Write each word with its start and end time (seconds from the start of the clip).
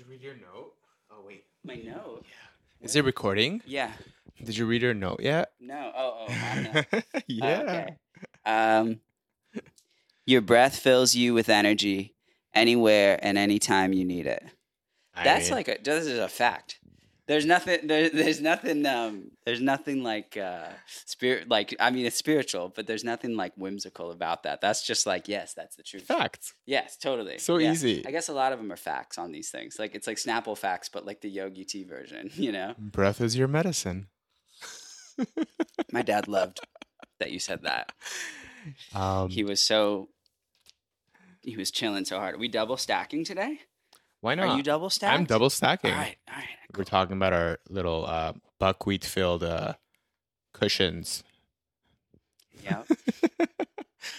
you 0.00 0.06
read 0.10 0.22
your 0.22 0.34
note? 0.34 0.72
Oh 1.10 1.22
wait. 1.26 1.44
My 1.62 1.74
note. 1.74 2.24
Yeah. 2.24 2.86
Is 2.86 2.96
it 2.96 3.04
recording? 3.04 3.60
Yeah. 3.66 3.92
Did 4.42 4.56
you 4.56 4.64
read 4.64 4.80
your 4.80 4.94
note 4.94 5.20
yet? 5.20 5.50
No. 5.60 5.92
Oh. 5.94 6.26
Oh. 6.26 6.28
my 6.28 6.84
note. 6.92 7.04
yeah. 7.26 7.60
okay. 7.60 7.96
Um, 8.46 9.00
your 10.24 10.40
breath 10.40 10.78
fills 10.78 11.14
you 11.14 11.34
with 11.34 11.50
energy 11.50 12.14
anywhere 12.54 13.18
and 13.22 13.36
anytime 13.36 13.92
you 13.92 14.06
need 14.06 14.26
it. 14.26 14.42
I 15.14 15.24
That's 15.24 15.48
mean, 15.48 15.56
like 15.56 15.68
a 15.68 15.76
this 15.82 16.06
is 16.06 16.18
a 16.18 16.28
fact. 16.28 16.79
There's 17.30 17.46
nothing. 17.46 17.86
There, 17.86 18.10
there's 18.10 18.40
nothing. 18.40 18.84
Um, 18.86 19.30
there's 19.46 19.60
nothing 19.60 20.02
like 20.02 20.36
uh, 20.36 20.66
spirit. 20.86 21.48
Like 21.48 21.76
I 21.78 21.92
mean, 21.92 22.04
it's 22.04 22.16
spiritual, 22.16 22.72
but 22.74 22.88
there's 22.88 23.04
nothing 23.04 23.36
like 23.36 23.52
whimsical 23.56 24.10
about 24.10 24.42
that. 24.42 24.60
That's 24.60 24.84
just 24.84 25.06
like 25.06 25.28
yes, 25.28 25.54
that's 25.54 25.76
the 25.76 25.84
truth. 25.84 26.06
facts. 26.06 26.54
Yes, 26.66 26.96
totally. 26.96 27.38
So 27.38 27.58
Yeah. 27.58 27.70
easy. 27.70 28.04
I 28.04 28.10
guess 28.10 28.28
a 28.30 28.32
lot 28.32 28.52
of 28.52 28.58
them 28.58 28.72
are 28.72 28.76
facts 28.76 29.16
on 29.16 29.30
these 29.30 29.48
things. 29.48 29.78
Like 29.78 29.94
it's 29.94 30.08
like 30.08 30.16
Snapple 30.16 30.58
facts, 30.58 30.88
but 30.88 31.06
like 31.06 31.20
the 31.20 31.30
Yogi 31.30 31.64
Tea 31.64 31.84
version. 31.84 32.30
You 32.40 32.50
know, 32.50 32.74
Breath 32.78 33.20
is 33.20 33.36
your 33.36 33.46
medicine. 33.46 34.08
my 35.92 36.02
dad 36.02 36.26
loved 36.26 36.58
that 37.20 37.30
you 37.30 37.38
said 37.38 37.62
that. 37.62 37.92
Um, 38.92 39.30
He 39.30 39.44
was 39.44 39.60
so. 39.60 40.08
He 41.42 41.56
was 41.56 41.70
chilling 41.70 42.06
so 42.06 42.18
hard. 42.18 42.34
Are 42.34 42.38
we 42.38 42.48
double 42.48 42.76
stacking 42.76 43.24
today? 43.24 43.60
Why 44.20 44.34
not? 44.34 44.48
Are 44.48 44.56
you 44.56 44.62
double 44.62 44.90
stacking? 44.90 45.18
I'm 45.20 45.24
double 45.24 45.50
stacking. 45.50 45.92
All 45.92 45.96
right. 45.98 46.16
All 46.28 46.34
right. 46.36 46.46
We're 46.76 46.84
talking 46.84 47.16
about 47.16 47.32
our 47.32 47.58
little 47.68 48.06
uh, 48.06 48.32
buckwheat 48.58 49.04
filled 49.04 49.42
uh, 49.44 49.74
cushions. 50.52 51.22
Yeah. 52.64 52.82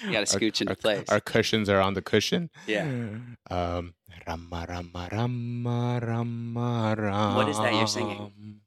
You 0.03 0.11
gotta 0.13 0.31
Our- 0.33 0.39
scooch 0.39 0.61
into 0.61 0.71
our, 0.71 0.75
place. 0.75 1.09
Our 1.09 1.19
cushions 1.19 1.69
are 1.69 1.79
on 1.79 1.93
the 1.95 2.01
cushion. 2.01 2.49
Yeah. 2.67 2.85
Um, 3.51 3.93
rama, 4.27 4.65
rama, 4.69 5.09
rama, 5.11 5.99
rama, 6.01 6.95
rama. 6.97 7.35
What 7.35 7.49
is 7.49 7.57
that 7.57 7.73
you're 7.73 7.87
singing? 7.87 8.61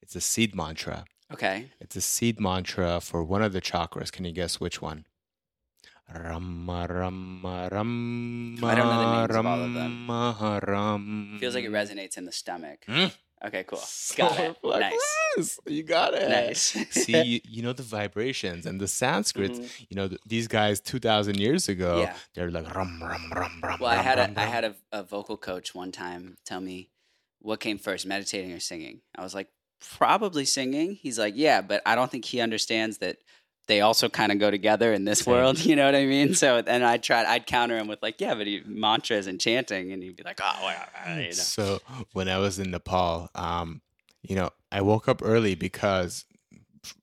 It's 0.00 0.16
a 0.16 0.20
seed 0.20 0.54
mantra. 0.54 1.04
Okay. 1.32 1.66
It's 1.80 1.94
a 1.96 2.00
seed 2.00 2.40
mantra 2.40 3.00
for 3.00 3.22
one 3.22 3.42
of 3.42 3.52
the 3.52 3.60
chakras. 3.60 4.10
Can 4.10 4.24
you 4.24 4.32
guess 4.32 4.58
which 4.60 4.80
one? 4.80 5.04
Rama, 6.12 6.86
rama, 6.90 7.68
rama, 7.70 8.66
I 8.66 8.74
don't 8.74 8.86
know 8.86 8.98
the 8.98 9.26
names 9.26 9.36
of 9.36 9.46
all 9.46 9.62
of 9.62 9.74
them. 9.74 10.08
ram. 10.66 11.36
Feels 11.40 11.54
like 11.54 11.64
it 11.64 11.70
resonates 11.70 12.18
in 12.18 12.24
the 12.24 12.32
stomach. 12.32 12.84
Mm. 12.88 13.12
Okay, 13.46 13.64
cool. 13.64 13.78
So 13.84 14.26
it. 14.26 14.56
like, 14.62 14.80
Nice. 14.80 15.00
yes, 15.36 15.60
You 15.66 15.82
got 15.82 16.14
it. 16.14 16.28
Nice. 16.28 16.60
See, 16.90 17.22
you, 17.22 17.40
you 17.44 17.62
know 17.62 17.72
the 17.72 17.82
vibrations 17.84 18.66
and 18.66 18.80
the 18.80 18.88
Sanskrit. 18.88 19.52
Mhm. 19.52 19.86
You 19.88 19.96
know 19.96 20.08
th- 20.08 20.20
these 20.26 20.48
guys 20.48 20.80
two 20.80 20.98
thousand 20.98 21.38
years 21.38 21.68
ago. 21.68 22.00
Yeah. 22.00 22.14
They're 22.34 22.50
like 22.50 22.74
rum 22.74 23.00
rum 23.02 23.32
rum 23.34 23.60
rum. 23.62 23.78
Well, 23.80 23.90
I 23.90 23.96
had 24.02 24.18
rum, 24.18 24.34
a 24.36 24.40
I 24.40 24.44
rum. 24.44 24.52
had 24.52 24.64
a, 24.64 24.74
a 24.92 25.02
vocal 25.04 25.36
coach 25.36 25.74
one 25.74 25.92
time 25.92 26.36
tell 26.44 26.60
me 26.60 26.90
what 27.38 27.60
came 27.60 27.78
first, 27.78 28.04
meditating 28.04 28.52
or 28.52 28.60
singing. 28.60 29.00
I 29.16 29.22
was 29.22 29.34
like, 29.34 29.48
probably 29.96 30.44
singing. 30.44 30.96
He's 30.96 31.18
like, 31.18 31.34
yeah, 31.36 31.62
but 31.62 31.80
I 31.86 31.94
don't 31.94 32.10
think 32.10 32.26
he 32.26 32.40
understands 32.40 32.98
that 32.98 33.16
they 33.70 33.80
also 33.82 34.08
kind 34.08 34.32
of 34.32 34.40
go 34.40 34.50
together 34.50 34.92
in 34.92 35.04
this 35.04 35.24
world. 35.26 35.64
You 35.70 35.76
know 35.76 35.84
what 35.84 35.94
I 35.94 36.04
mean? 36.04 36.34
So, 36.34 36.62
and 36.66 36.84
I 36.84 36.96
tried, 36.96 37.26
I'd 37.26 37.46
counter 37.46 37.78
him 37.78 37.86
with 37.86 38.02
like, 38.02 38.20
yeah, 38.20 38.34
but 38.34 38.48
he, 38.48 38.62
mantras 38.66 39.28
and 39.28 39.40
chanting, 39.40 39.92
and 39.92 40.02
he'd 40.02 40.16
be 40.16 40.24
like, 40.24 40.40
oh, 40.42 40.58
well, 41.06 41.18
you 41.18 41.26
know. 41.26 41.30
So 41.30 41.78
when 42.12 42.28
I 42.28 42.38
was 42.38 42.58
in 42.58 42.72
Nepal, 42.72 43.30
um, 43.36 43.80
you 44.22 44.34
know, 44.34 44.50
I 44.72 44.80
woke 44.80 45.06
up 45.06 45.22
early 45.22 45.54
because, 45.54 46.24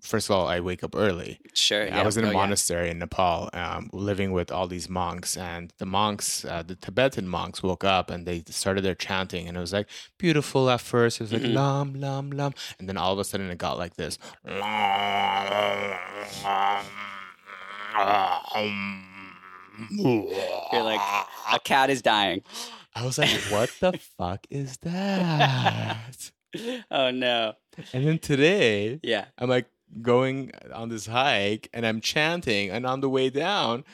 first 0.02 0.30
of 0.30 0.36
all, 0.36 0.48
I 0.48 0.60
wake 0.60 0.84
up 0.84 0.96
early. 0.96 1.40
sure. 1.54 1.86
Yeah, 1.86 2.00
I 2.02 2.04
was 2.06 2.18
in 2.18 2.24
a 2.24 2.28
oh, 2.28 2.32
yeah. 2.32 2.38
monastery 2.38 2.90
in 2.90 3.00
Nepal, 3.00 3.50
um, 3.54 3.90
living 3.94 4.32
with 4.32 4.52
all 4.52 4.68
these 4.68 4.90
monks, 4.90 5.38
and 5.38 5.74
the 5.78 5.86
monks, 5.86 6.44
uh, 6.46 6.64
the 6.64 6.76
Tibetan 6.76 7.28
monks, 7.28 7.62
woke 7.62 7.84
up 7.84 8.10
and 8.10 8.26
they 8.26 8.44
started 8.50 8.84
their 8.84 8.96
chanting, 8.96 9.48
and 9.48 9.56
it 9.58 9.60
was 9.60 9.74
like 9.74 9.88
beautiful 10.18 10.70
at 10.70 10.82
first. 10.82 11.20
It 11.20 11.24
was 11.26 11.34
like 11.34 11.42
Mhm. 11.44 11.54
lam 11.54 11.94
lam 11.96 12.32
lam, 12.32 12.54
and 12.80 12.88
then 12.90 12.98
all 12.98 13.14
of 13.14 13.20
a 13.20 13.24
sudden 13.24 13.50
it 13.52 13.58
got 13.58 13.78
like 13.78 13.96
this. 13.96 14.18
You're 19.92 20.84
like, 20.84 21.02
a 21.54 21.60
cat 21.64 21.90
is 21.90 22.02
dying. 22.02 22.42
I 22.96 23.06
was 23.06 23.18
like, 23.18 23.30
what 23.50 23.72
the 23.80 23.94
fuck 24.18 24.46
is 24.50 24.78
that? 24.78 26.32
oh 26.92 27.12
no. 27.12 27.54
And 27.94 28.06
then 28.06 28.20
today, 28.20 29.00
Yeah. 29.04 29.26
I'm 29.38 29.50
like 29.50 29.68
going 30.02 30.52
on 30.74 30.90
this 30.90 31.06
hike 31.06 31.70
and 31.74 31.86
I'm 31.86 32.02
chanting, 32.02 32.70
and 32.70 32.86
on 32.86 33.02
the 33.02 33.10
way 33.10 33.30
down, 33.30 33.86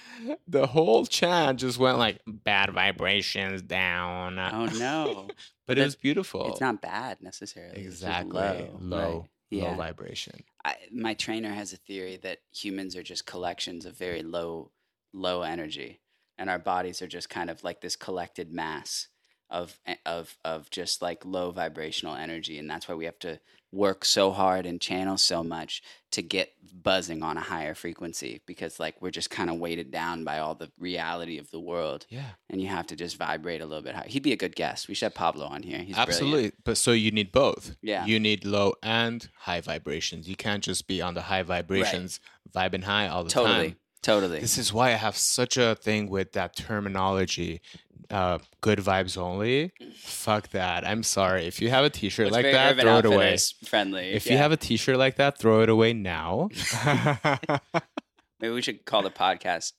the 0.48 0.68
whole 0.68 1.06
chant 1.06 1.60
just 1.60 1.78
went 1.78 1.98
like 1.98 2.20
bad 2.28 2.72
vibrations 2.72 3.62
down. 3.62 4.40
Oh 4.40 4.66
no. 4.66 5.28
but 5.68 5.78
it 5.78 5.84
was 5.84 5.96
beautiful. 5.96 6.50
It's 6.50 6.62
not 6.62 6.82
bad 6.82 7.22
necessarily. 7.22 7.82
exactly 7.82 8.32
low. 8.32 8.80
low, 8.80 9.28
right. 9.52 9.62
low 9.64 9.74
vibration. 9.76 10.44
I, 10.66 10.76
my 10.92 11.14
trainer 11.14 11.54
has 11.54 11.74
a 11.74 11.78
theory 11.78 12.18
that 12.24 12.40
humans 12.52 12.96
are 12.96 13.04
just 13.04 13.26
collections 13.26 13.86
of 13.86 13.98
very 13.98 14.24
low, 14.24 14.72
low 15.14 15.42
energy, 15.44 16.00
and 16.38 16.50
our 16.50 16.60
bodies 16.60 17.02
are 17.02 17.08
just 17.08 17.30
kind 17.30 17.50
of 17.50 17.64
like 17.64 17.82
this 17.82 17.96
collected 17.96 18.52
mass 18.52 19.10
of 19.50 19.80
e, 19.88 19.96
of 20.06 20.38
of 20.44 20.70
just 20.70 21.02
like 21.02 21.26
low 21.26 21.52
vibrational 21.52 22.16
energy, 22.16 22.58
and 22.58 22.70
that's 22.70 22.88
why 22.88 22.96
we 22.96 23.06
have 23.06 23.20
to 23.20 23.40
work 23.72 24.06
so 24.06 24.32
hard 24.32 24.66
and 24.68 24.80
channel 24.80 25.18
so 25.18 25.44
much 25.44 25.82
to 26.12 26.22
get 26.22 26.54
buzzing 26.72 27.24
on 27.24 27.38
a 27.38 27.42
higher 27.42 27.74
frequency 27.74 28.40
because 28.46 28.80
like 28.80 29.02
we're 29.02 29.10
just 29.10 29.32
kind 29.32 29.50
of 29.50 29.58
weighted 29.58 29.90
down 29.90 30.24
by 30.24 30.38
all 30.38 30.54
the 30.54 30.72
reality 30.78 31.40
of 31.40 31.50
the 31.50 31.60
world 31.60 32.06
Yeah, 32.10 32.30
and 32.50 32.62
you 32.62 32.68
have 32.68 32.86
to 32.88 32.96
just 32.96 33.18
vibrate 33.18 33.62
a 33.62 33.66
little 33.66 33.82
bit 33.84 33.96
higher. 33.96 34.08
He'd 34.08 34.22
be 34.24 34.32
a 34.32 34.38
good 34.38 34.56
guest. 34.56 34.88
We 34.88 34.94
should 34.94 35.06
have 35.08 35.16
Pablo 35.16 35.46
on 35.48 35.64
here. 35.64 35.80
He's 35.80 35.98
absolutely. 35.98 36.32
brilliant. 36.32 36.56
But 36.64 36.78
so 36.78 36.92
you 36.92 37.12
need 37.12 37.32
both. 37.32 37.76
Yeah. 37.82 38.06
you 38.06 38.20
need 38.20 38.46
low 38.46 38.74
and 38.84 39.28
high 39.40 39.62
vibrations. 39.62 40.30
You 40.30 40.36
can't 40.36 40.64
just 40.64 40.88
be 40.88 41.02
on 41.02 41.16
the 41.16 41.22
high 41.24 41.44
vibrations, 41.44 42.20
vibing 42.56 42.84
high 42.84 43.08
all 43.08 43.24
the 43.24 43.30
Totally. 43.30 43.54
time. 43.54 43.60
Totally 43.62 43.78
totally. 44.04 44.40
This 44.42 44.58
is 44.58 44.72
why 44.72 44.90
I 44.90 44.96
have 44.96 45.18
such 45.18 45.58
a 45.58 45.76
thing 45.76 46.10
with 46.10 46.34
that 46.34 46.56
terminology. 46.56 47.62
Uh, 48.10 48.40
good 48.62 48.80
vibes 48.80 49.18
only. 49.18 49.72
Fuck 49.98 50.50
that. 50.50 50.86
I'm 50.88 51.04
sorry. 51.04 51.46
If 51.48 51.62
you 51.62 51.70
have 51.70 51.86
a 51.86 51.90
T-shirt 51.90 52.28
It's 52.28 52.34
like 52.36 52.46
that, 52.46 52.78
throw 52.80 52.98
it 53.00 53.06
away. 53.06 53.38
Friendly. 53.66 54.12
If 54.12 54.26
yeah. 54.26 54.34
you 54.34 54.38
have 54.40 54.52
a 54.52 54.58
T-shirt 54.58 54.98
like 54.98 55.16
that, 55.18 55.38
throw 55.38 55.62
it 55.62 55.70
away 55.70 55.94
now. 55.94 56.50
Maybe 58.40 58.54
we 58.54 58.62
should 58.62 58.86
call 58.86 59.02
the 59.04 59.10
podcast 59.10 59.74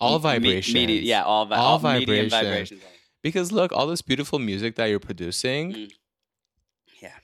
all 0.00 0.18
me- 0.18 0.22
vibrations. 0.22 0.74
media- 0.74 1.00
yeah, 1.02 1.22
all, 1.24 1.46
vi- 1.46 1.56
All 1.56 1.72
all 1.72 1.78
vibrations. 1.78 2.32
vibrations. 2.32 2.82
Because 3.22 3.52
look, 3.52 3.72
all 3.72 3.86
this 3.86 4.02
beautiful 4.02 4.38
music 4.38 4.76
that 4.76 4.86
you're 4.86 5.00
producing, 5.00 5.72
Mm. 5.72 5.92
Yeah. 7.02 7.14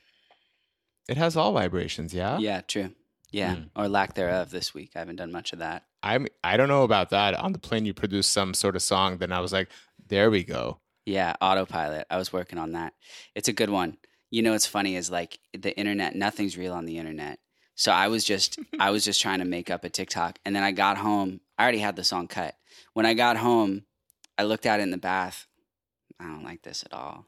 it 1.09 1.17
has 1.17 1.37
all 1.37 1.53
vibrations. 1.53 2.13
Yeah. 2.15 2.39
Yeah, 2.39 2.63
true. 2.63 2.93
Yeah, 3.33 3.55
Mm. 3.57 3.71
or 3.77 3.89
lack 3.89 4.15
thereof 4.15 4.51
this 4.51 4.75
week. 4.75 4.93
I 4.97 4.99
haven't 5.01 5.17
done 5.17 5.31
much 5.31 5.53
of 5.53 5.61
that. 5.61 5.85
I'm. 6.03 6.27
I 6.43 6.57
don't 6.57 6.69
know 6.69 6.83
about 6.83 7.11
that. 7.11 7.35
On 7.35 7.53
the 7.53 7.59
plane, 7.59 7.85
you 7.85 7.93
produced 7.95 8.33
some 8.33 8.55
sort 8.55 8.75
of 8.75 8.83
song. 8.83 9.19
Then 9.19 9.31
I 9.33 9.39
was 9.41 9.53
like, 9.53 9.69
there 10.11 10.31
we 10.31 10.45
go. 10.45 10.81
Yeah, 11.07 11.35
autopilot. 11.41 12.07
I 12.11 12.19
was 12.19 12.33
working 12.33 12.59
on 12.59 12.73
that. 12.73 12.93
It's 13.35 13.49
a 13.49 13.55
good 13.55 13.71
one. 13.71 13.97
You 14.31 14.43
know 14.43 14.53
what's 14.53 14.67
funny 14.67 14.97
is 14.97 15.11
like 15.11 15.39
the 15.57 15.77
internet, 15.77 16.15
nothing's 16.15 16.59
real 16.59 16.75
on 16.75 16.85
the 16.85 16.99
internet. 16.99 17.39
So 17.75 17.91
I 17.93 18.09
was 18.09 18.25
just 18.25 18.59
I 18.79 18.91
was 18.91 19.05
just 19.05 19.21
trying 19.21 19.39
to 19.39 19.45
make 19.45 19.71
up 19.71 19.85
a 19.85 19.89
TikTok 19.89 20.39
and 20.45 20.55
then 20.55 20.63
I 20.63 20.73
got 20.73 20.99
home. 20.99 21.41
I 21.57 21.63
already 21.63 21.79
had 21.79 21.97
the 21.97 22.05
song 22.05 22.29
cut. 22.29 22.55
When 22.93 23.07
I 23.07 23.15
got 23.15 23.39
home, 23.39 23.85
I 24.37 24.43
looked 24.43 24.67
at 24.67 24.81
it 24.81 24.83
in 24.83 24.91
the 24.91 24.99
bath. 24.99 25.47
I 26.21 26.25
don't 26.25 26.45
like 26.45 26.63
this 26.63 26.85
at 26.85 26.93
all. 26.93 27.25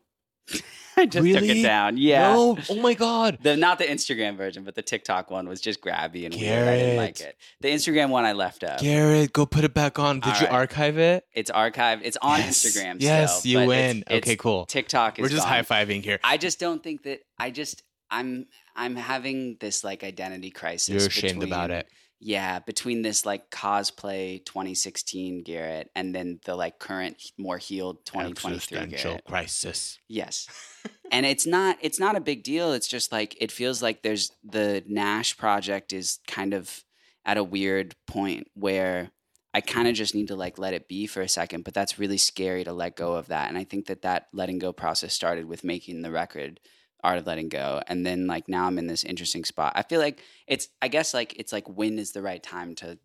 I 0.97 1.07
just 1.07 1.27
took 1.27 1.43
it 1.43 1.63
down. 1.63 1.97
Yeah. 1.97 2.33
No. 2.35 2.59
Oh 2.71 2.75
my 2.81 2.95
god. 2.95 3.39
The 3.43 3.57
not 3.57 3.79
the 3.79 3.85
Instagram 3.85 4.37
version, 4.37 4.65
but 4.65 4.75
the 4.75 4.83
TikTok 4.83 5.31
one 5.31 5.49
was 5.49 5.61
just 5.61 5.81
grabby 5.81 6.27
and 6.27 6.35
weird. 6.35 6.69
I 6.69 6.77
didn't 6.77 6.97
like 6.97 7.21
it. 7.21 7.37
The 7.61 7.69
Instagram 7.69 8.11
one 8.11 8.25
I 8.25 8.33
left 8.33 8.63
up. 8.65 8.81
Garrett, 8.81 9.33
go 9.33 9.47
put 9.47 9.65
it 9.65 9.75
back 9.75 9.99
on. 9.99 10.21
Did 10.21 10.35
All 10.35 10.41
you 10.41 10.47
right. 10.47 10.53
archive 10.53 10.99
it? 10.99 11.25
It's 11.33 11.51
archived. 11.51 12.01
It's 12.05 12.19
on 12.21 12.39
Yes. 12.41 12.65
Instagram. 12.65 12.97
Yes, 13.01 13.39
still, 13.41 13.63
you 13.63 13.69
win. 13.69 13.99
it's- 13.99 14.19
okay, 14.19 14.37
cool. 14.37 14.67
TikTok 14.67 15.19
is 15.19 15.23
We're 15.23 15.29
just 15.29 15.47
high 15.47 15.63
fiving 15.63 16.03
here. 16.03 16.19
I 16.23 16.37
just 16.37 16.59
don't 16.61 16.83
think 16.83 17.05
that 17.05 17.21
I 17.39 17.51
just 17.51 17.83
I'm 18.11 18.47
I'm 18.77 18.95
having 18.97 19.57
this 19.61 19.83
like 19.85 20.05
identity 20.05 20.51
crisis. 20.51 20.89
You're 20.89 21.07
ashamed 21.07 21.43
about 21.43 21.71
it. 21.71 21.87
Yeah, 22.25 22.61
between 22.61 23.03
this 23.03 23.27
like 23.27 23.51
cosplay 23.51 24.45
2016 24.45 25.43
Garrett 25.43 25.91
and 25.97 26.15
then 26.15 26.39
the 26.45 26.55
like 26.55 26.79
current 26.79 27.21
more 27.37 27.59
healed 27.59 28.05
2023 28.07 28.79
Existential 28.79 29.11
Garrett. 29.11 29.25
crisis. 29.25 29.99
Yes. 30.07 30.47
and 31.11 31.27
it's 31.27 31.49
not 31.49 31.79
it's 31.81 31.99
not 31.99 32.15
a 32.15 32.21
big 32.21 32.45
deal. 32.45 32.75
It's 32.75 32.87
just 32.87 33.11
like 33.11 33.37
it 33.41 33.51
feels 33.51 33.83
like 33.83 34.03
there's 34.03 34.31
the 34.45 34.85
Nash 34.87 35.37
project 35.37 35.93
is 35.93 36.21
kind 36.29 36.55
of 36.55 36.85
at 37.25 37.39
a 37.39 37.45
weird 37.45 37.97
point 38.07 38.47
where 38.55 39.11
I 39.53 39.61
kind 39.61 39.89
of 39.89 39.95
just 39.95 40.15
need 40.15 40.29
to 40.29 40.37
like 40.37 40.59
let 40.59 40.75
it 40.75 40.87
be 40.87 41.09
for 41.09 41.23
a 41.23 41.29
second, 41.29 41.65
but 41.65 41.75
that's 41.75 41.99
really 41.99 42.19
scary 42.19 42.63
to 42.63 42.73
let 42.73 42.95
go 42.95 43.15
of 43.15 43.27
that. 43.29 43.49
And 43.49 43.59
I 43.59 43.65
think 43.65 43.87
that 43.87 44.03
that 44.03 44.29
letting 44.33 44.61
go 44.61 44.73
process 44.73 45.13
started 45.13 45.47
with 45.47 45.65
making 45.65 46.03
the 46.03 46.13
record 46.13 46.61
art 47.03 47.19
of 47.19 47.27
letting 47.27 47.49
go 47.49 47.81
and 47.89 48.05
then 48.07 48.27
like 48.27 48.49
now 48.49 48.67
i'm 48.67 48.79
in 48.79 48.87
this 48.87 49.05
interesting 49.05 49.45
spot 49.45 49.73
i 49.75 49.83
feel 49.83 50.01
like 50.01 50.23
it's 50.47 50.69
i 50.81 50.89
guess 50.89 51.13
like 51.15 51.35
it's 51.39 51.53
like 51.53 51.69
when 51.69 51.99
is 51.99 52.13
the 52.13 52.23
right 52.23 52.43
time 52.43 52.75
to 52.75 52.99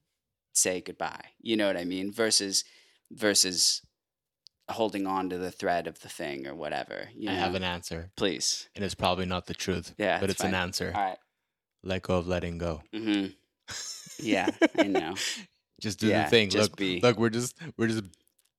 say 0.54 0.82
goodbye 0.82 1.22
you 1.42 1.56
know 1.58 1.68
what 1.68 1.78
i 1.78 1.84
mean 1.84 2.12
versus 2.12 2.64
versus 3.12 3.82
holding 4.70 5.08
on 5.08 5.30
to 5.30 5.38
the 5.38 5.52
thread 5.52 5.88
of 5.88 6.00
the 6.02 6.10
thing 6.10 6.46
or 6.46 6.54
whatever. 6.54 7.08
You 7.16 7.30
I 7.30 7.34
know? 7.36 7.40
have 7.40 7.56
an 7.56 7.64
answer, 7.64 8.12
Please. 8.18 8.68
and 8.76 8.84
it's 8.84 8.96
probably 8.96 9.26
not 9.26 9.46
the 9.46 9.54
truth. 9.54 9.94
Yeah, 9.98 10.20
but 10.20 10.30
it's 10.30 10.42
it's 10.42 10.44
an 10.44 10.54
answer. 10.56 10.92
All 10.94 11.02
right. 11.02 11.18
Let 11.84 12.02
go 12.02 12.18
of 12.18 12.28
letting 12.28 12.58
go. 12.58 12.82
Mm-hmm. 12.94 13.28
Yeah, 14.20 14.50
I 14.78 14.84
know. 14.88 15.14
just 15.80 16.00
do 16.00 16.08
Yeah, 16.08 16.24
the 16.26 16.30
thing. 16.32 16.50
just 16.50 16.72
look, 16.72 16.78
be. 16.78 17.00
look, 17.02 17.18
we're 17.18 17.30
just 17.30 17.56
we're 17.78 17.88
just 17.88 18.04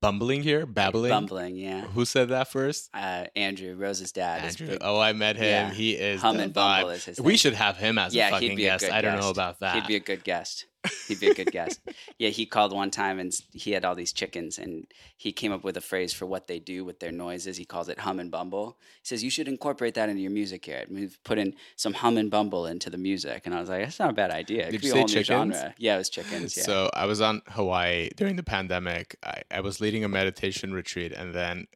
bumbling 0.01 0.43
here, 0.43 0.67
babbling. 0.67 1.11
Bumbling, 1.11 1.57
yeah. 1.57 1.83
Who 1.83 2.05
said 2.05 2.29
that 2.29 2.49
first? 2.49 2.91
Uh, 2.95 3.25
Andrew, 3.37 3.75
Rose's 3.77 4.13
dad. 4.13 4.45
Andrew. 4.45 4.67
big- 4.69 4.79
Oh, 4.81 4.99
I 5.01 5.13
met 5.13 5.37
him. 5.37 5.45
Yeah. 5.45 5.71
He 5.73 5.93
is 5.93 6.21
Hum 6.21 6.37
the 6.37 6.45
and 6.45 6.53
Bumble 6.55 6.91
vibe. 6.91 6.95
is 6.97 7.05
his 7.05 7.19
Name. 7.19 7.27
We 7.27 7.37
should 7.37 7.55
have 7.55 7.77
him 7.77 7.99
as 7.99 8.15
Yeah, 8.15 8.25
a 8.25 8.27
he'd 8.27 8.33
fucking 8.35 8.53
a 8.53 8.57
guest. 8.57 8.85
I 8.91 9.01
don't 9.01 9.21
know 9.21 9.31
about 9.31 9.61
that. 9.61 9.75
He'd 9.75 9.87
be 9.87 9.97
a 9.97 10.01
good 10.01 10.25
guest. 10.25 10.67
He'd 11.09 11.21
be 11.21 11.29
a 11.29 11.35
good 11.35 11.51
guest. 11.51 11.81
Yeah, 12.19 12.29
he 12.29 12.47
called 12.47 12.73
one 12.73 12.91
time 12.91 13.19
and 13.19 13.33
he 13.53 13.73
had 13.73 13.85
all 13.85 13.95
these 13.95 14.13
chickens 14.13 14.59
and 14.59 14.87
he 15.17 15.33
came 15.33 15.53
up 15.53 15.65
with 15.65 15.77
a 15.77 15.81
phrase 15.81 16.13
for 16.13 16.25
what 16.27 16.47
they 16.47 16.59
do 16.59 16.85
with 16.85 17.01
their 17.01 17.11
noises. 17.13 17.57
He 17.57 17.65
calls 17.65 17.89
it 17.89 17.99
hum 17.99 18.21
and 18.21 18.31
bumble. 18.31 18.79
He 19.03 19.07
says, 19.07 19.25
You 19.25 19.31
should 19.31 19.49
incorporate 19.49 19.95
that 19.95 20.09
into 20.09 20.23
your 20.23 20.31
music 20.31 20.65
here. 20.65 20.85
We've 20.89 21.19
put 21.25 21.39
in 21.39 21.55
some 21.77 21.95
hum 21.95 22.17
and 22.17 22.31
bumble 22.31 22.67
into 22.67 22.91
the 22.91 22.99
music. 22.99 23.43
And 23.45 23.55
I 23.55 23.61
was 23.61 23.69
like, 23.69 23.83
That's 23.83 23.99
not 23.99 24.11
a 24.11 24.15
bad 24.15 24.31
idea. 24.31 24.69
It 24.69 24.71
Did 24.71 24.81
could 24.83 24.87
you 24.89 24.95
be 24.95 25.01
a 25.01 25.09
say 25.09 25.15
chickens? 25.25 25.55
genre. 25.57 25.75
Yeah, 25.79 25.95
it 25.97 25.99
was 25.99 26.11
chickens. 26.11 26.57
Yeah. 26.57 26.63
So 26.63 26.91
I 26.95 27.07
was 27.07 27.21
on 27.21 27.43
Hawaii 27.49 28.11
during 28.17 28.37
the 28.37 28.43
pandemic. 28.45 29.17
I, 29.25 29.43
I 29.51 29.61
was 29.61 29.81
leading 29.81 30.05
a 30.05 30.09
meditation 30.09 30.73
retreat, 30.73 31.13
and 31.13 31.35
then 31.35 31.67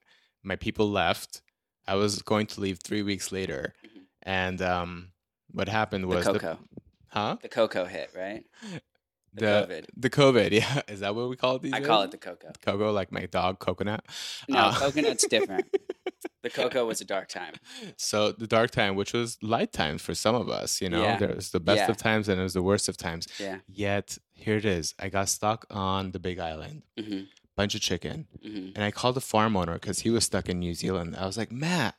my 0.43 0.56
people 0.56 0.88
left. 0.90 1.43
I 1.88 1.96
was 1.96 2.22
going 2.22 2.46
to 2.48 2.60
leave 2.60 2.78
three 2.78 3.02
weeks 3.02 3.32
later, 3.32 3.75
Mhm. 3.84 4.02
and 4.22 4.62
um, 4.62 5.12
what 5.50 5.69
happened 5.69 6.06
was 6.06 6.25
the 6.25 6.32
cocoa. 6.34 6.58
huh? 7.08 7.37
The 7.43 7.48
cocoa 7.48 7.84
hit, 7.87 8.10
right? 8.16 8.44
The 9.34 9.46
COVID. 9.46 9.84
the 9.96 10.11
COVID. 10.11 10.50
Yeah, 10.61 10.82
is 10.88 11.00
that 11.00 11.14
what 11.14 11.29
we 11.29 11.37
call 11.37 11.56
it 11.56 11.62
these 11.62 11.73
I 11.73 11.79
days? 11.79 11.87
call 11.87 12.02
it 12.02 12.11
the 12.11 12.19
cocoa. 12.19 12.52
cocoa, 12.64 12.93
like 12.93 13.11
my 13.12 13.26
dog, 13.26 13.58
coconut. 13.58 14.05
No, 14.49 14.58
Uh, 14.58 14.75
coconut's 14.79 15.26
different. 15.26 15.67
The 16.43 16.50
cocoa 16.50 16.84
was 16.84 17.00
a 17.00 17.05
dark 17.05 17.29
time. 17.29 17.55
So 17.96 18.32
the 18.32 18.49
dark 18.49 18.73
time, 18.73 18.96
which 18.96 19.12
was 19.12 19.38
light 19.43 19.73
times 19.73 20.02
for 20.02 20.12
some 20.12 20.34
of 20.34 20.49
us, 20.49 20.81
you 20.82 20.88
know, 20.88 21.00
Yeah. 21.02 21.17
there 21.17 21.34
was 21.37 21.50
the 21.52 21.61
best 21.61 21.79
Yeah. 21.79 21.90
of 21.93 21.96
times 21.99 22.29
and 22.29 22.40
it 22.40 22.43
was 22.43 22.52
the 22.55 22.62
worst 22.64 22.88
of 22.88 22.96
times. 22.96 23.29
Yeah. 23.38 23.58
Yet 23.69 24.19
here 24.32 24.56
it 24.56 24.64
is. 24.64 24.93
I 24.99 25.08
got 25.08 25.29
stuck 25.29 25.67
on 25.70 26.11
the 26.11 26.19
Big 26.19 26.40
Island, 26.40 26.82
hmm 26.99 27.20
bunch 27.56 27.76
of 27.76 27.81
chicken, 27.81 28.26
hmm 28.43 28.70
and 28.75 28.82
I 28.82 28.90
called 28.90 29.14
the 29.14 29.20
farm 29.20 29.56
owner 29.56 29.75
because 29.75 30.00
he 30.00 30.11
was 30.11 30.25
stuck 30.25 30.49
in 30.49 30.58
New 30.58 30.75
Zealand. 30.75 31.14
I 31.17 31.26
was 31.26 31.38
like, 31.38 31.52
Matt, 31.52 31.94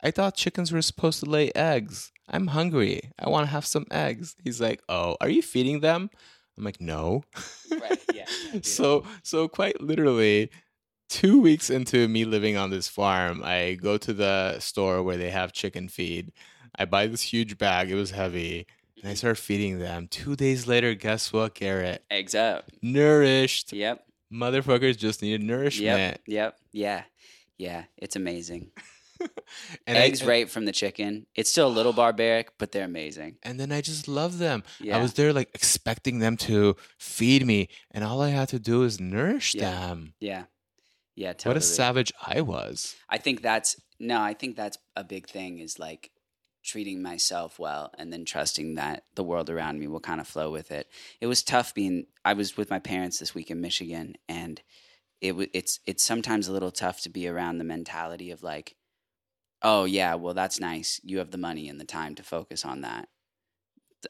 I 0.00 0.12
thought 0.12 0.36
chickens 0.36 0.70
were 0.70 0.82
supposed 0.82 1.18
to 1.24 1.26
lay 1.28 1.50
eggs. 1.56 2.12
I'm 2.28 2.48
hungry. 2.48 3.10
I 3.18 3.28
want 3.28 3.46
to 3.46 3.50
have 3.50 3.66
some 3.66 3.86
eggs. 3.90 4.36
He's 4.44 4.60
like, 4.60 4.80
Oh, 4.88 5.16
are 5.20 5.28
you 5.28 5.42
feeding 5.42 5.80
them? 5.80 6.10
I'm 6.56 6.64
like, 6.64 6.80
No. 6.80 7.22
Right, 7.70 8.00
yeah, 8.14 8.24
yeah, 8.52 8.60
so 8.62 9.04
so 9.22 9.48
quite 9.48 9.80
literally 9.80 10.50
two 11.08 11.40
weeks 11.40 11.70
into 11.70 12.08
me 12.08 12.24
living 12.24 12.56
on 12.56 12.70
this 12.70 12.88
farm, 12.88 13.42
I 13.44 13.74
go 13.74 13.96
to 13.98 14.12
the 14.12 14.58
store 14.60 15.02
where 15.02 15.16
they 15.16 15.30
have 15.30 15.52
chicken 15.52 15.88
feed. 15.88 16.32
I 16.78 16.84
buy 16.84 17.06
this 17.06 17.22
huge 17.22 17.58
bag. 17.58 17.90
It 17.90 17.94
was 17.94 18.10
heavy. 18.10 18.66
And 18.96 19.04
I 19.04 19.08
mm-hmm. 19.08 19.16
start 19.16 19.38
feeding 19.38 19.78
them. 19.78 20.08
Two 20.08 20.36
days 20.36 20.66
later, 20.66 20.94
guess 20.94 21.32
what, 21.32 21.54
Garrett? 21.54 22.04
Eggs 22.10 22.34
up. 22.34 22.70
Nourished. 22.82 23.72
Yep. 23.72 24.04
Motherfuckers 24.32 24.96
just 24.96 25.22
needed 25.22 25.42
nourishment. 25.42 25.98
Yep. 25.98 26.20
Yep. 26.26 26.58
Yeah. 26.72 27.02
Yeah. 27.58 27.84
It's 27.96 28.16
amazing. 28.16 28.70
And 29.86 29.96
I- 29.96 30.02
Eggs 30.02 30.24
right 30.24 30.48
from 30.50 30.64
the 30.64 30.72
chicken. 30.72 31.26
It's 31.34 31.50
still 31.50 31.68
a 31.68 31.76
little 31.78 31.92
barbaric, 32.04 32.52
but 32.58 32.72
they're 32.72 32.84
amazing. 32.84 33.36
and 33.42 33.58
then 33.60 33.72
I 33.72 33.80
just 33.80 34.08
love 34.08 34.38
them. 34.38 34.62
Yeah. 34.80 34.98
I 34.98 35.02
was 35.02 35.14
there 35.14 35.32
like 35.32 35.50
expecting 35.54 36.18
them 36.18 36.36
to 36.38 36.76
feed 36.98 37.46
me, 37.46 37.68
and 37.92 38.02
all 38.04 38.20
I 38.20 38.30
had 38.30 38.48
to 38.50 38.58
do 38.58 38.82
is 38.82 39.00
nourish 39.00 39.54
Yeah. 39.54 39.70
them. 39.70 40.14
yeah. 40.20 40.44
Yeah. 41.14 41.32
Totally. 41.32 41.50
What 41.54 41.56
a 41.56 41.60
savage 41.62 42.12
I 42.26 42.40
was. 42.42 42.94
I 43.08 43.16
think 43.18 43.40
that's 43.42 43.80
no. 43.98 44.20
I 44.20 44.34
think 44.34 44.54
that's 44.56 44.76
a 44.94 45.02
big 45.04 45.26
thing. 45.28 45.60
Is 45.60 45.78
like 45.78 46.10
treating 46.64 47.00
myself 47.00 47.58
well 47.58 47.90
and 47.96 48.12
then 48.12 48.24
trusting 48.24 48.74
that 48.74 49.04
the 49.14 49.22
world 49.24 49.48
around 49.48 49.78
me 49.78 49.86
will 49.86 50.00
kind 50.00 50.20
of 50.20 50.26
flow 50.26 50.50
with 50.50 50.70
it. 50.72 50.88
It 51.20 51.26
was 51.26 51.42
tough 51.42 51.72
being. 51.74 52.06
I 52.24 52.34
was 52.34 52.56
with 52.58 52.68
my 52.70 52.80
parents 52.80 53.18
this 53.18 53.34
week 53.34 53.50
in 53.50 53.60
Michigan, 53.62 54.16
and 54.28 54.60
it 55.22 55.34
wa- 55.36 55.46
it's 55.54 55.80
it's 55.86 56.04
sometimes 56.04 56.48
a 56.48 56.52
little 56.52 56.70
tough 56.72 57.00
to 57.02 57.08
be 57.08 57.26
around 57.28 57.56
the 57.58 57.64
mentality 57.64 58.30
of 58.30 58.42
like, 58.42 58.76
oh 59.62 59.84
yeah, 59.84 60.14
well 60.14 60.34
that's 60.34 60.60
nice. 60.60 61.00
You 61.04 61.18
have 61.18 61.30
the 61.30 61.38
money 61.38 61.68
and 61.68 61.80
the 61.80 61.84
time 61.84 62.14
to 62.16 62.22
focus 62.22 62.64
on 62.64 62.82
that. 62.82 63.08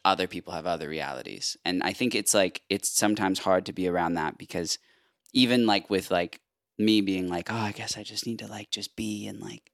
Other 0.05 0.27
people 0.27 0.53
have 0.53 0.67
other 0.67 0.89
realities, 0.89 1.57
and 1.65 1.83
I 1.83 1.93
think 1.93 2.15
it's 2.15 2.35
like 2.35 2.63
it's 2.69 2.91
sometimes 2.91 3.39
hard 3.39 3.67
to 3.67 3.73
be 3.73 3.89
around 3.89 4.15
that 4.15 4.37
because 4.37 4.79
even 5.33 5.67
like 5.67 5.89
with 5.89 6.11
like 6.11 6.41
me 6.79 7.01
being 7.01 7.29
like, 7.29 7.51
oh, 7.51 7.57
I 7.57 7.73
guess 7.73 7.97
I 7.97 8.03
just 8.03 8.27
need 8.27 8.41
to 8.41 8.47
like 8.47 8.71
just 8.71 8.97
be 8.97 9.27
and 9.27 9.41
like 9.41 9.71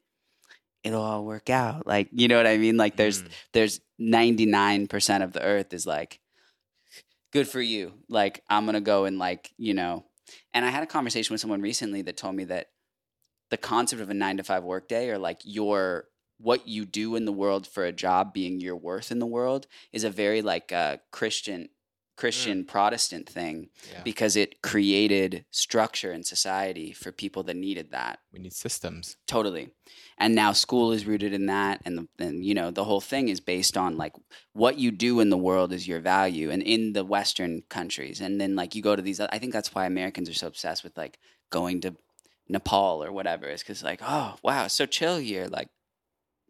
it'll 0.84 1.02
all 1.02 1.24
work 1.24 1.50
out. 1.50 1.86
Like, 1.86 2.08
you 2.12 2.28
know 2.28 2.36
what 2.36 2.46
I 2.46 2.58
mean? 2.58 2.76
Like 2.76 2.96
there's 2.96 3.22
Mm. 3.22 3.28
there's 3.52 3.80
99% 4.00 5.22
of 5.22 5.32
the 5.32 5.42
earth 5.42 5.72
is 5.72 5.86
like 5.86 6.20
good 7.32 7.48
for 7.48 7.60
you. 7.60 7.94
Like 8.08 8.42
I'm 8.48 8.64
going 8.64 8.74
to 8.74 8.80
go 8.80 9.04
and 9.04 9.18
like, 9.18 9.52
you 9.56 9.74
know. 9.74 10.04
And 10.54 10.64
I 10.64 10.70
had 10.70 10.82
a 10.82 10.86
conversation 10.86 11.34
with 11.34 11.40
someone 11.40 11.60
recently 11.60 12.02
that 12.02 12.16
told 12.16 12.34
me 12.34 12.44
that 12.44 12.68
the 13.52 13.56
concept 13.72 14.00
of 14.02 14.10
a 14.10 14.14
9 14.14 14.38
to 14.38 14.42
5 14.42 14.64
workday 14.64 15.04
or 15.10 15.18
like 15.18 15.40
your 15.44 16.06
what 16.38 16.66
you 16.66 16.84
do 16.84 17.14
in 17.18 17.24
the 17.26 17.32
world 17.42 17.64
for 17.74 17.84
a 17.84 17.92
job 17.92 18.32
being 18.32 18.58
your 18.60 18.74
worth 18.88 19.12
in 19.12 19.18
the 19.20 19.26
world 19.38 19.66
is 19.92 20.02
a 20.04 20.10
very 20.10 20.40
like 20.42 20.72
uh, 20.72 20.96
Christian 21.18 21.68
Christian 22.22 22.64
Protestant 22.64 23.28
thing 23.28 23.56
Yeah. 23.92 24.02
because 24.04 24.34
it 24.36 24.50
created 24.62 25.44
structure 25.50 26.12
in 26.12 26.22
society 26.24 26.92
for 26.92 27.10
people 27.12 27.42
that 27.44 27.56
needed 27.56 27.90
that 27.92 28.18
we 28.32 28.38
need 28.44 28.52
systems. 28.52 29.16
totally 29.26 29.70
and 30.18 30.34
now 30.34 30.52
school 30.52 30.92
is 30.96 31.06
rooted 31.06 31.32
in 31.32 31.46
that 31.46 31.80
and 31.86 31.94
the, 31.98 32.04
and 32.26 32.44
you 32.48 32.54
know 32.58 32.70
the 32.70 32.84
whole 32.84 33.00
thing 33.12 33.28
is 33.28 33.40
based 33.54 33.76
on 33.84 33.96
like 34.04 34.14
what 34.52 34.78
you 34.78 34.90
do 34.90 35.20
in 35.20 35.30
the 35.30 35.42
world 35.48 35.70
is 35.72 35.88
your 35.90 36.00
value 36.00 36.48
and 36.50 36.62
in 36.74 36.92
the 36.92 37.04
western 37.16 37.62
countries 37.76 38.20
and 38.24 38.40
then 38.40 38.52
like 38.60 38.74
you 38.74 38.82
go 38.88 38.94
to 38.96 39.02
these 39.02 39.20
i 39.20 39.38
think 39.38 39.52
that's 39.52 39.74
why 39.74 39.84
americans 39.86 40.28
are 40.28 40.34
so 40.42 40.46
obsessed 40.52 40.84
with 40.84 40.96
like 41.04 41.18
going 41.50 41.80
to 41.80 41.90
nepal 42.52 43.02
or 43.02 43.10
whatever 43.10 43.46
is 43.46 43.62
because 43.62 43.82
like 43.82 44.00
oh 44.02 44.36
wow 44.42 44.64
it's 44.66 44.74
so 44.74 44.86
chill 44.86 45.16
here 45.18 45.46
like 45.48 45.68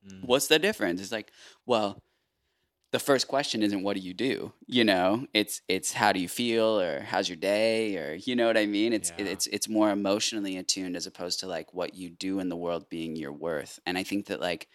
Mm. 0.04 0.24
what's 0.26 0.48
the 0.48 0.58
difference? 0.58 1.00
It's 1.00 1.12
like 1.12 1.30
well 1.64 1.96
the 2.90 2.98
first 2.98 3.28
question 3.28 3.62
isn't 3.62 3.84
what 3.84 3.94
do 3.96 4.02
you 4.02 4.12
do? 4.12 4.52
You 4.66 4.82
know 4.84 5.26
it's 5.32 5.62
it's 5.68 5.92
how 5.92 6.10
do 6.12 6.18
you 6.20 6.28
feel? 6.28 6.80
or 6.80 7.02
how's 7.02 7.28
your 7.28 7.36
day? 7.36 7.96
or 7.96 8.14
you 8.14 8.34
know 8.34 8.48
what 8.48 8.56
i 8.56 8.66
mean? 8.66 8.92
It's 8.92 9.12
Yeah. 9.16 9.26
it's 9.26 9.46
it's 9.46 9.68
more 9.68 9.90
emotionally 9.90 10.56
attuned 10.56 10.96
as 10.96 11.06
opposed 11.06 11.38
to 11.40 11.46
like 11.46 11.72
what 11.72 11.94
you 11.94 12.10
do 12.10 12.40
in 12.40 12.48
the 12.48 12.56
world 12.56 12.88
being 12.90 13.14
your 13.14 13.32
worth. 13.32 13.78
And 13.86 13.96
i 13.96 14.02
think 14.02 14.26
that 14.26 14.40
like 14.40 14.66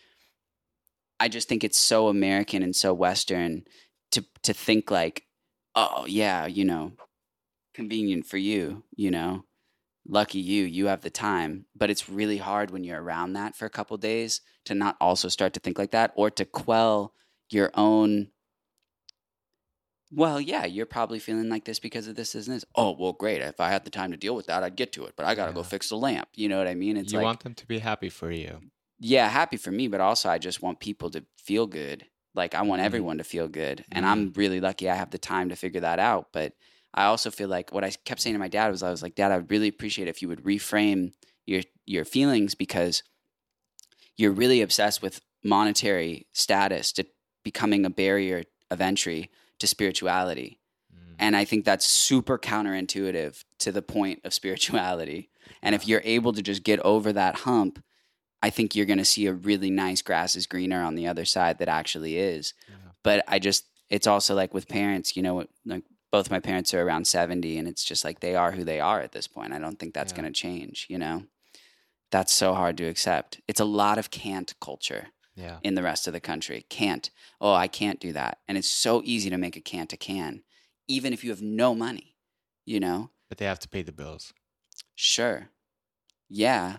i 1.20 1.28
just 1.28 1.50
think 1.50 1.64
it's 1.64 1.80
so 1.80 2.08
american 2.08 2.64
and 2.64 2.76
so 2.76 2.94
western 2.94 3.66
to 4.12 4.24
to 4.44 4.54
think 4.54 4.90
like 4.92 5.26
oh 5.76 6.06
yeah 6.08 6.46
you 6.46 6.64
know 6.64 6.94
convenient 7.74 8.26
for 8.26 8.38
you 8.38 8.84
you 8.96 9.12
know 9.12 9.44
lucky 10.08 10.40
you 10.40 10.64
you 10.64 10.88
have 10.88 11.02
the 11.02 11.10
time 11.10 11.66
but 11.76 11.90
it's 11.90 12.10
really 12.10 12.38
hard 12.38 12.72
when 12.72 12.84
you're 12.84 13.02
around 13.02 13.34
that 13.34 13.56
for 13.56 13.66
a 13.66 13.70
couple 13.70 13.98
days 13.98 14.42
to 14.66 14.74
not 14.74 14.96
also 15.02 15.28
start 15.28 15.54
to 15.54 15.60
think 15.60 15.78
like 15.78 15.92
that 15.92 16.12
or 16.16 16.30
to 16.30 16.46
quell 16.46 17.14
your 17.50 17.72
own 17.76 18.30
well 20.12 20.40
yeah 20.40 20.66
you're 20.66 20.86
probably 20.86 21.20
feeling 21.20 21.50
like 21.50 21.66
this 21.66 21.80
because 21.80 22.08
of 22.08 22.16
this 22.16 22.34
and 22.36 22.46
this 22.46 22.64
oh 22.76 22.96
well 22.98 23.12
great 23.14 23.42
if 23.42 23.60
i 23.60 23.70
had 23.70 23.84
the 23.84 23.90
time 23.90 24.12
to 24.12 24.18
deal 24.18 24.36
with 24.36 24.48
that 24.48 24.64
i'd 24.64 24.76
get 24.78 24.94
to 24.94 25.06
it 25.06 25.14
but 25.18 25.26
i 25.26 25.36
gotta 25.36 25.52
go 25.52 25.64
fix 25.64 25.90
the 25.90 25.98
lamp 25.98 26.30
you 26.36 26.48
know 26.48 26.58
what 26.58 26.68
i 26.68 26.74
mean 26.74 26.96
it's 26.96 27.12
you 27.12 27.18
like 27.18 27.26
want 27.26 27.42
them 27.42 27.54
to 27.54 27.66
be 27.68 27.80
happy 27.80 28.10
for 28.10 28.32
you. 28.32 28.62
yeah 29.00 29.28
happy 29.28 29.58
for 29.58 29.72
me 29.72 29.88
but 29.88 30.00
also 30.02 30.30
i 30.30 30.38
just 30.38 30.62
want 30.62 30.80
people 30.80 31.10
to 31.10 31.26
feel 31.38 31.68
good 31.68 32.06
like 32.34 32.56
i 32.56 32.62
want 32.62 32.82
Mhm. 32.82 32.86
everyone 32.86 33.18
to 33.18 33.24
feel 33.24 33.48
good 33.50 33.84
and 33.92 34.06
Mhm. 34.06 34.10
i'm 34.10 34.32
really 34.34 34.62
lucky 34.62 34.90
i 34.90 34.96
have 34.96 35.12
the 35.12 35.18
time 35.18 35.50
to 35.50 35.56
figure 35.56 35.82
that 35.82 36.00
out 36.00 36.28
but 36.32 36.54
i 36.98 37.06
also 37.06 37.32
feel 37.32 37.48
like 37.48 37.72
what 37.74 37.84
i 37.86 37.92
kept 38.04 38.20
saying 38.20 38.34
to 38.34 38.40
my 38.40 38.50
dad 38.50 38.70
was 38.70 38.84
i 38.84 38.90
was 38.90 39.02
like 39.02 39.16
dad 39.16 39.32
i 39.32 39.38
would 39.38 39.50
really 39.50 39.70
appreciate 39.70 40.10
if 40.10 40.22
you 40.22 40.28
would 40.28 40.44
reframe 40.44 41.14
your 41.46 41.62
your 41.86 42.04
feelings 42.04 42.56
because 42.56 43.04
you're 44.18 44.32
really 44.32 44.62
obsessed 44.62 45.02
with 45.02 45.22
monetary 45.44 46.28
status 46.34 46.92
to 46.92 47.06
becoming 47.44 47.86
a 47.86 47.90
barrier 47.90 48.44
of 48.70 48.82
entry 48.82 49.30
to 49.60 49.68
spirituality 49.68 50.60
Mm. 50.94 51.16
and 51.20 51.36
I 51.36 51.46
think 51.46 51.66
that's 51.66 51.86
super 51.86 52.38
counterintuitive 52.38 53.44
to 53.60 53.72
the 53.72 53.82
point 53.82 54.22
of 54.24 54.34
spirituality. 54.42 55.30
And 55.62 55.76
if 55.76 55.88
you're 55.88 56.02
able 56.04 56.34
to 56.34 56.42
just 56.42 56.64
get 56.64 56.80
over 56.82 57.14
that 57.14 57.36
hump, 57.36 57.84
I 58.42 58.50
think 58.50 58.76
you're 58.76 58.86
going 58.86 59.00
to 59.00 59.06
see 59.06 59.26
a 59.28 59.34
really 59.34 59.70
nice 59.70 60.02
grass 60.02 60.36
is 60.36 60.48
greener 60.48 60.82
on 60.82 60.96
the 60.96 61.08
other 61.08 61.26
side 61.26 61.60
that 61.60 61.68
actually 61.68 62.18
is. 62.18 62.54
Yeah. 62.70 62.76
But 63.04 63.24
I 63.28 63.40
just, 63.40 63.66
it's 63.90 64.08
also 64.08 64.36
like 64.36 64.54
with 64.54 64.68
parents, 64.68 65.16
you 65.16 65.24
know, 65.24 65.46
like 65.66 65.84
both 66.12 66.32
my 66.32 66.40
parents 66.40 66.74
are 66.74 66.82
around 66.82 67.06
70 67.06 67.58
and 67.58 67.68
it's 67.68 67.84
just 67.84 68.04
like 68.06 68.20
they 68.20 68.36
are 68.36 68.52
who 68.52 68.64
they 68.64 68.80
are 68.80 69.02
at 69.02 69.12
this 69.12 69.28
point. 69.28 69.54
I 69.54 69.60
don't 69.60 69.78
think 69.78 69.94
that's 69.94 70.12
Yeah. 70.14 70.22
going 70.22 70.34
to 70.34 70.40
change, 70.40 70.86
you 70.90 70.98
know? 70.98 71.26
That's 72.12 72.32
so 72.34 72.54
hard 72.54 72.78
to 72.78 72.86
accept. 72.86 73.42
It's 73.48 73.60
a 73.60 73.66
lot 73.66 73.98
of 73.98 74.10
can't 74.12 74.54
culture 74.62 75.08
Yeah. 75.36 75.60
in 75.64 75.76
the 75.76 75.84
rest 75.84 76.08
of 76.08 76.14
the 76.14 76.22
country. 76.22 76.66
Can't. 76.70 77.10
Oh, 77.42 77.54
I 77.54 77.68
can't 77.68 78.00
do 78.00 78.14
that. 78.14 78.40
And 78.48 78.58
it's 78.58 78.68
so 78.70 79.02
easy 79.04 79.30
to 79.30 79.38
make 79.38 79.58
a 79.58 79.62
can't 79.62 79.92
a 79.92 79.98
can, 79.98 80.44
even 80.88 81.12
if 81.14 81.24
you 81.24 81.30
have 81.32 81.42
no 81.42 81.76
money, 81.76 82.16
you 82.66 82.80
know? 82.80 83.12
But 83.30 83.38
they 83.40 83.46
have 83.46 83.60
to 83.60 83.68
pay 83.70 83.82
the 83.82 83.92
bills. 83.92 84.34
Sure. 84.96 85.50
Yeah, 86.30 86.78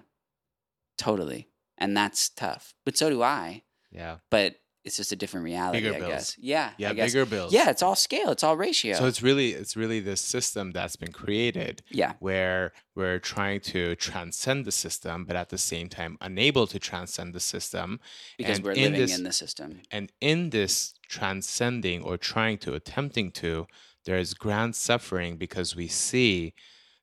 totally. 0.96 1.48
And 1.76 1.96
that's 1.96 2.28
tough. 2.28 2.74
But 2.84 2.96
so 2.96 3.10
do 3.10 3.22
I. 3.22 3.62
Yeah. 3.90 4.18
But 4.30 4.56
it's 4.88 4.96
just 4.96 5.12
a 5.12 5.16
different 5.16 5.44
reality, 5.44 5.78
Bigger 5.80 5.94
I 5.94 5.98
bills. 5.98 6.10
guess. 6.12 6.36
Yeah. 6.40 6.70
Yeah, 6.78 6.90
I 6.90 6.94
guess. 6.94 7.12
bigger 7.12 7.26
bills. 7.26 7.52
Yeah, 7.52 7.70
it's 7.70 7.82
all 7.82 7.94
scale. 7.94 8.30
It's 8.30 8.42
all 8.42 8.56
ratio. 8.56 8.94
So 8.96 9.06
it's 9.06 9.22
really 9.22 9.48
it's 9.52 9.76
really 9.76 10.00
this 10.00 10.20
system 10.20 10.72
that's 10.72 10.96
been 10.96 11.12
created 11.12 11.82
yeah. 11.90 12.14
where 12.18 12.72
we're 12.96 13.20
trying 13.20 13.60
to 13.74 13.94
transcend 13.96 14.64
the 14.64 14.72
system, 14.72 15.24
but 15.24 15.36
at 15.36 15.48
the 15.50 15.58
same 15.58 15.88
time 15.88 16.12
unable 16.20 16.66
to 16.74 16.78
transcend 16.90 17.34
the 17.34 17.40
system. 17.54 18.00
Because 18.38 18.56
And 18.56 18.64
we're 18.64 18.72
in 18.72 18.92
living 18.92 19.00
this- 19.00 19.18
in 19.18 19.24
the 19.24 19.32
system. 19.32 19.68
And 19.96 20.10
in 20.20 20.50
this 20.50 20.94
transcending 21.16 22.02
or 22.02 22.16
trying 22.16 22.58
to 22.64 22.74
attempting 22.74 23.30
to, 23.42 23.66
there 24.06 24.18
is 24.18 24.34
grand 24.34 24.74
suffering 24.74 25.36
because 25.36 25.76
we 25.76 25.86
see 25.88 26.54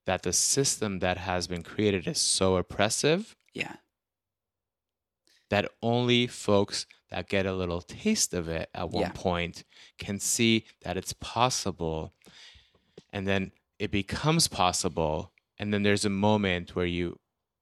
that 0.06 0.22
the 0.24 0.34
system 0.34 1.00
that 1.00 1.18
has 1.18 1.48
been 1.48 1.64
created 1.64 2.08
is 2.08 2.20
so 2.20 2.58
oppressive 2.58 3.36
Yeah. 3.54 3.76
that 5.50 5.70
only 5.82 6.28
folks 6.28 6.86
that 7.16 7.30
get 7.30 7.46
a 7.46 7.54
little 7.54 7.82
taste 7.82 8.34
of 8.34 8.50
it 8.50 8.70
at 8.74 8.90
one 8.90 9.04
Yeah. 9.04 9.12
point 9.16 9.64
can 9.98 10.20
see 10.20 10.66
that 10.82 10.98
it's 10.98 11.14
possible. 11.14 12.14
And 13.14 13.26
then 13.26 13.52
it 13.80 13.90
becomes 13.92 14.48
possible. 14.50 15.32
And 15.58 15.74
then 15.74 15.84
there's 15.84 16.04
a 16.06 16.10
moment 16.10 16.76
where 16.76 16.86
you 16.86 17.20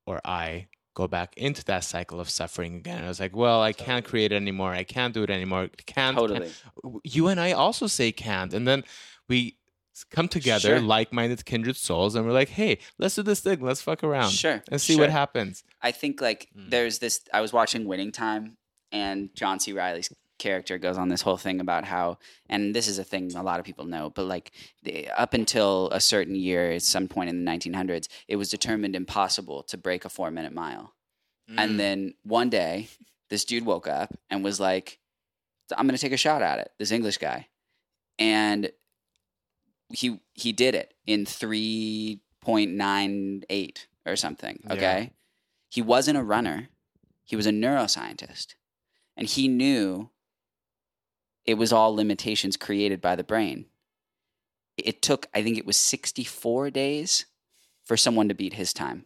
or 0.07 0.19
I 0.25 0.67
go 0.95 1.07
back 1.07 1.35
into 1.37 1.63
that 1.65 1.83
cycle 1.83 2.19
of 2.19 2.29
suffering 2.29 2.75
again. 2.77 2.97
And 2.97 3.05
I 3.05 3.07
was 3.07 3.19
like, 3.19 3.35
well, 3.35 3.61
I 3.61 3.73
can't 3.73 4.03
create 4.05 4.31
it 4.31 4.35
anymore. 4.35 4.73
I 4.73 4.83
can't 4.83 5.13
do 5.13 5.23
it 5.23 5.29
anymore. 5.29 5.67
Can't. 5.67 5.85
can't. 5.85 6.17
Totally. 6.17 6.51
You 7.03 7.27
and 7.27 7.39
I 7.39 7.51
also 7.51 7.85
say 7.87 8.11
can't. 8.11 8.53
And 8.53 8.67
then 8.67 8.83
we 9.29 9.57
come 10.09 10.27
together, 10.27 10.69
Sure. 10.77 10.81
like 10.81 11.13
minded 11.13 11.45
kindred 11.45 11.77
souls, 11.77 12.15
and 12.15 12.25
we're 12.25 12.31
like, 12.33 12.49
hey, 12.49 12.79
let's 12.97 13.13
do 13.15 13.21
this 13.21 13.41
thing. 13.41 13.59
Let's 13.61 13.81
fuck 13.81 14.03
around 14.03 14.31
Sure. 14.31 14.63
and 14.71 14.81
see 14.81 14.93
sure. 14.93 15.01
what 15.03 15.11
happens. 15.11 15.63
I 15.83 15.91
think 15.91 16.19
like 16.21 16.49
Mm. 16.57 16.71
there's 16.71 16.97
this. 16.99 17.21
I 17.31 17.41
was 17.41 17.53
watching 17.53 17.85
Winning 17.85 18.11
Time, 18.11 18.57
and 18.93 19.33
John 19.35 19.59
C. 19.59 19.73
Reilly's 19.73 20.09
character 20.37 20.77
goes 20.77 20.97
on 20.97 21.09
this 21.09 21.21
whole 21.21 21.37
thing 21.37 21.59
about 21.59 21.83
how, 21.85 22.17
and 22.49 22.75
this 22.75 22.87
is 22.87 22.99
a 22.99 23.03
thing 23.03 23.35
a 23.35 23.43
lot 23.43 23.59
of 23.59 23.65
people 23.65 23.85
know, 23.85 24.09
but 24.09 24.25
like 24.25 24.51
the, 24.83 25.09
up 25.09 25.33
until 25.33 25.89
a 25.91 25.99
certain 25.99 26.35
year, 26.35 26.71
at 26.71 26.83
some 26.83 27.07
point 27.07 27.29
in 27.29 27.43
the 27.43 27.51
1900s, 27.51 28.07
it 28.27 28.35
was 28.35 28.49
determined 28.49 28.95
impossible 28.95 29.63
to 29.63 29.77
break 29.77 30.05
a 30.05 30.09
four 30.09 30.31
minute 30.31 30.53
mile. 30.53 30.93
Mm. 31.49 31.55
And 31.57 31.79
then 31.79 32.13
one 32.23 32.49
day, 32.49 32.87
this 33.29 33.45
dude 33.45 33.65
woke 33.65 33.87
up 33.87 34.13
and 34.29 34.43
was 34.43 34.59
like, 34.59 34.99
"I'm 35.75 35.87
going 35.87 35.95
to 35.95 36.01
take 36.01 36.13
a 36.13 36.17
shot 36.17 36.41
at 36.41 36.59
it." 36.59 36.71
This 36.77 36.91
English 36.91 37.17
guy, 37.17 37.47
and 38.19 38.71
he 39.89 40.19
he 40.33 40.51
did 40.51 40.75
it 40.75 40.93
in 41.05 41.25
three 41.25 42.21
point 42.41 42.71
nine 42.71 43.43
eight 43.49 43.87
or 44.05 44.15
something. 44.15 44.61
Yeah. 44.65 44.73
Okay, 44.73 45.11
he 45.69 45.81
wasn't 45.81 46.17
a 46.17 46.23
runner; 46.23 46.69
he 47.25 47.35
was 47.35 47.47
a 47.47 47.51
neuroscientist, 47.51 48.55
and 49.15 49.27
he 49.27 49.47
knew 49.47 50.09
it 51.45 51.55
was 51.55 51.73
all 51.73 51.95
limitations 51.95 52.57
created 52.57 53.01
by 53.01 53.15
the 53.15 53.23
brain. 53.23 53.65
It 54.77 55.01
took, 55.01 55.27
I 55.33 55.43
think, 55.43 55.57
it 55.57 55.65
was 55.65 55.77
sixty 55.77 56.23
four 56.23 56.69
days 56.69 57.25
for 57.83 57.97
someone 57.97 58.27
to 58.29 58.35
beat 58.35 58.53
his 58.53 58.73
time. 58.73 59.05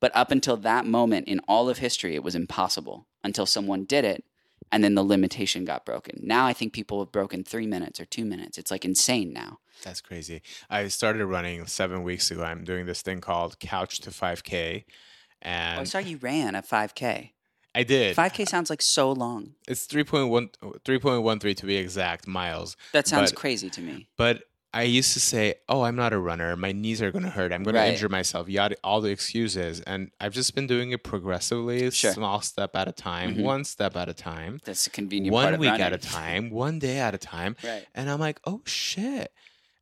But 0.00 0.14
up 0.14 0.30
until 0.30 0.56
that 0.58 0.86
moment 0.86 1.28
in 1.28 1.40
all 1.40 1.68
of 1.68 1.78
history, 1.78 2.14
it 2.14 2.22
was 2.22 2.34
impossible 2.34 3.06
until 3.22 3.46
someone 3.46 3.84
did 3.84 4.04
it 4.04 4.24
and 4.72 4.84
then 4.84 4.94
the 4.94 5.02
limitation 5.02 5.64
got 5.64 5.84
broken. 5.84 6.20
Now 6.22 6.46
I 6.46 6.52
think 6.52 6.72
people 6.72 7.00
have 7.00 7.12
broken 7.12 7.44
three 7.44 7.66
minutes 7.66 8.00
or 8.00 8.04
two 8.04 8.24
minutes. 8.24 8.56
It's 8.56 8.70
like 8.70 8.84
insane 8.84 9.32
now. 9.32 9.58
That's 9.82 10.00
crazy. 10.00 10.42
I 10.68 10.88
started 10.88 11.26
running 11.26 11.66
seven 11.66 12.02
weeks 12.02 12.30
ago. 12.30 12.42
I'm 12.42 12.64
doing 12.64 12.86
this 12.86 13.02
thing 13.02 13.20
called 13.20 13.58
Couch 13.58 14.00
to 14.00 14.10
5K. 14.10 14.84
Oh, 14.86 15.48
I 15.48 15.48
And 15.48 15.88
saw 15.88 15.98
you 15.98 16.18
ran 16.18 16.54
a 16.54 16.62
5K. 16.62 17.30
I 17.74 17.82
did. 17.84 18.16
5K 18.16 18.48
sounds 18.48 18.70
like 18.70 18.82
so 18.82 19.12
long. 19.12 19.54
It's 19.68 19.86
3.1, 19.86 20.50
3.13 20.84 21.56
to 21.56 21.66
be 21.66 21.76
exact 21.76 22.26
miles. 22.26 22.76
That 22.92 23.06
sounds 23.06 23.30
But- 23.32 23.38
crazy 23.38 23.70
to 23.70 23.80
me. 23.80 24.08
But 24.16 24.42
I 24.72 24.82
used 24.84 25.14
to 25.14 25.20
say, 25.20 25.54
oh, 25.68 25.82
I'm 25.82 25.96
not 25.96 26.12
a 26.12 26.18
runner. 26.18 26.54
My 26.56 26.70
knees 26.70 27.02
are 27.02 27.10
going 27.10 27.24
to 27.24 27.30
hurt. 27.30 27.52
I'm 27.52 27.64
going 27.64 27.74
to 27.74 27.88
injure 27.92 28.08
myself. 28.08 28.48
Yada, 28.48 28.76
all 28.84 29.00
the 29.00 29.10
excuses. 29.10 29.80
And 29.80 30.12
I've 30.20 30.32
just 30.32 30.54
been 30.54 30.68
doing 30.68 30.92
it 30.92 31.02
progressively, 31.02 31.90
Sure. 31.90 32.12
small 32.12 32.40
step 32.40 32.76
at 32.76 32.86
a 32.86 32.92
time, 32.92 33.34
Mhm. 33.36 33.42
one 33.42 33.64
step 33.64 33.96
at 33.96 34.08
a 34.08 34.14
time, 34.14 34.60
That's 34.64 34.86
a 34.86 34.90
convenient 34.90 35.34
part 35.34 35.50
one 35.52 35.58
week 35.60 35.70
running. 35.70 35.86
at 35.86 35.92
a 35.92 35.98
time, 35.98 36.50
one 36.50 36.78
day 36.78 36.98
at 36.98 37.16
a 37.16 37.18
time. 37.18 37.56
Right. 37.64 37.84
And 37.96 38.08
I'm 38.08 38.20
like, 38.20 38.38
oh 38.46 38.62
shit. 38.64 39.32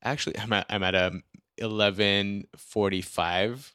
Actually, 0.03 0.39
I'm 0.39 0.53
at 0.55 0.65
I'm 0.71 0.83
at 0.83 0.95
a 0.95 1.21
11:45 1.61 3.75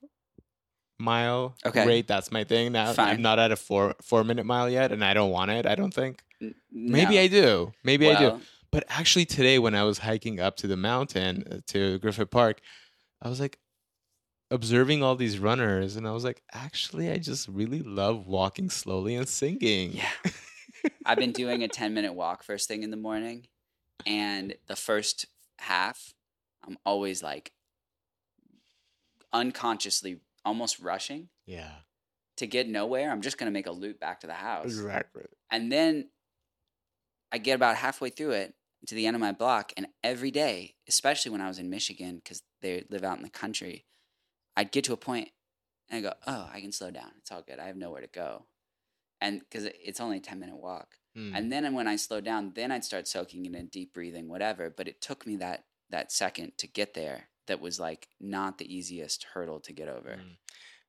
mile 1.00 1.55
Okay. 1.65 1.85
rate. 1.88 2.07
That's 2.07 2.31
my 2.31 2.43
thing 2.43 2.71
now. 2.71 2.93
Fine. 2.93 3.15
I'm 3.15 3.21
not 3.21 3.39
at 3.39 3.51
a 3.51 3.55
four 3.55 3.95
four 4.01 4.23
minute 4.23 4.45
mile 4.45 4.69
yet, 4.69 4.91
and 4.91 5.03
I 5.03 5.13
don't 5.13 5.31
want 5.31 5.51
it. 5.51 5.65
I 5.65 5.75
don't 5.75 5.93
think. 5.93 6.21
N- 6.41 6.55
Maybe. 6.71 7.19
I 7.19 7.27
do. 7.27 7.71
Maybe 7.83 8.09
I 8.09 8.17
do. 8.19 8.39
But 8.71 8.85
actually, 8.89 9.25
today 9.25 9.59
when 9.59 9.75
I 9.75 9.83
was 9.83 10.00
hiking 10.00 10.39
up 10.39 10.57
to 10.57 10.67
the 10.67 10.77
mountain 10.77 11.43
uh, 11.51 11.57
to 11.67 12.00
Griffith 12.00 12.31
Park, 12.31 12.59
I 13.21 13.29
was 13.29 13.39
like 13.39 13.59
observing 14.50 15.01
all 15.03 15.15
these 15.15 15.39
runners, 15.39 15.95
and 15.95 16.07
I 16.07 16.12
was 16.12 16.23
like, 16.23 16.41
actually, 16.53 17.09
I 17.12 17.17
just 17.17 17.47
really 17.47 17.81
love 17.81 18.27
walking 18.27 18.69
slowly 18.69 19.15
and 19.15 19.27
singing. 19.27 19.93
Yeah. 19.93 20.09
I've 21.05 21.17
been 21.17 21.31
doing 21.31 21.63
a 21.63 21.67
10 21.67 21.93
minute 21.93 22.13
walk 22.13 22.43
first 22.43 22.67
thing 22.67 22.83
in 22.83 22.91
the 22.91 22.97
morning. 22.97 23.47
And 24.05 24.55
the 24.67 24.75
first 24.75 25.27
half, 25.59 26.13
I'm 26.67 26.77
always 26.85 27.23
like 27.23 27.51
unconsciously 29.31 30.19
almost 30.45 30.79
rushing 30.79 31.29
Yeah. 31.45 31.71
to 32.38 32.47
get 32.47 32.67
nowhere. 32.67 33.12
I'm 33.12 33.21
just 33.21 33.38
going 33.38 33.47
to 33.47 33.53
make 33.53 33.67
a 33.67 33.71
loop 33.71 34.00
back 34.00 34.19
to 34.21 34.27
the 34.27 34.33
house. 34.33 34.65
Exactly. 34.65 35.23
And 35.51 35.71
then 35.71 36.09
I 37.31 37.38
get 37.38 37.55
about 37.55 37.75
halfway 37.77 38.09
through 38.09 38.31
it 38.31 38.55
to 38.88 38.95
the 38.95 39.07
end 39.07 39.15
of 39.15 39.21
my 39.21 39.31
block. 39.31 39.71
And 39.77 39.88
every 40.03 40.31
day, 40.31 40.75
especially 40.88 41.31
when 41.31 41.41
I 41.41 41.47
was 41.47 41.59
in 41.59 41.69
Michigan, 41.69 42.17
because 42.23 42.43
they 42.62 42.85
live 42.89 43.03
out 43.03 43.17
in 43.17 43.23
the 43.23 43.29
country, 43.29 43.85
I'd 44.55 44.71
get 44.71 44.83
to 44.85 44.93
a 44.93 44.97
point 44.97 45.29
and 45.89 45.97
I 46.00 46.09
go, 46.09 46.15
oh, 46.27 46.50
I 46.51 46.59
can 46.62 46.71
slow 46.71 46.91
down. 46.91 47.12
It's 47.19 47.31
all 47.31 47.41
good. 47.41 47.59
I 47.59 47.65
have 47.67 47.75
nowhere 47.77 48.01
to 48.01 48.07
go. 48.07 48.45
And 49.21 49.39
because 49.39 49.65
it's 49.65 50.00
only 50.01 50.17
a 50.17 50.21
10 50.21 50.39
minute 50.39 50.57
walk. 50.57 50.95
Hmm. 51.15 51.33
And 51.35 51.51
then 51.51 51.73
when 51.73 51.88
I 51.88 51.95
slow 51.95 52.19
down, 52.21 52.53
then 52.55 52.71
I'd 52.71 52.83
start 52.83 53.07
soaking 53.07 53.45
in 53.45 53.67
deep 53.67 53.93
breathing, 53.93 54.27
whatever. 54.27 54.69
But 54.69 54.88
it 54.88 55.00
took 55.01 55.25
me 55.25 55.35
that 55.38 55.65
that 55.89 56.12
second 56.12 56.53
to 56.57 56.67
get 56.67 56.93
there. 56.95 57.29
That 57.47 57.59
was 57.62 57.79
like 57.79 58.07
not 58.19 58.57
the 58.57 58.73
easiest 58.73 59.25
hurdle 59.33 59.59
to 59.62 59.73
get 59.73 59.88
over. 59.88 60.17
Mm. 60.19 60.38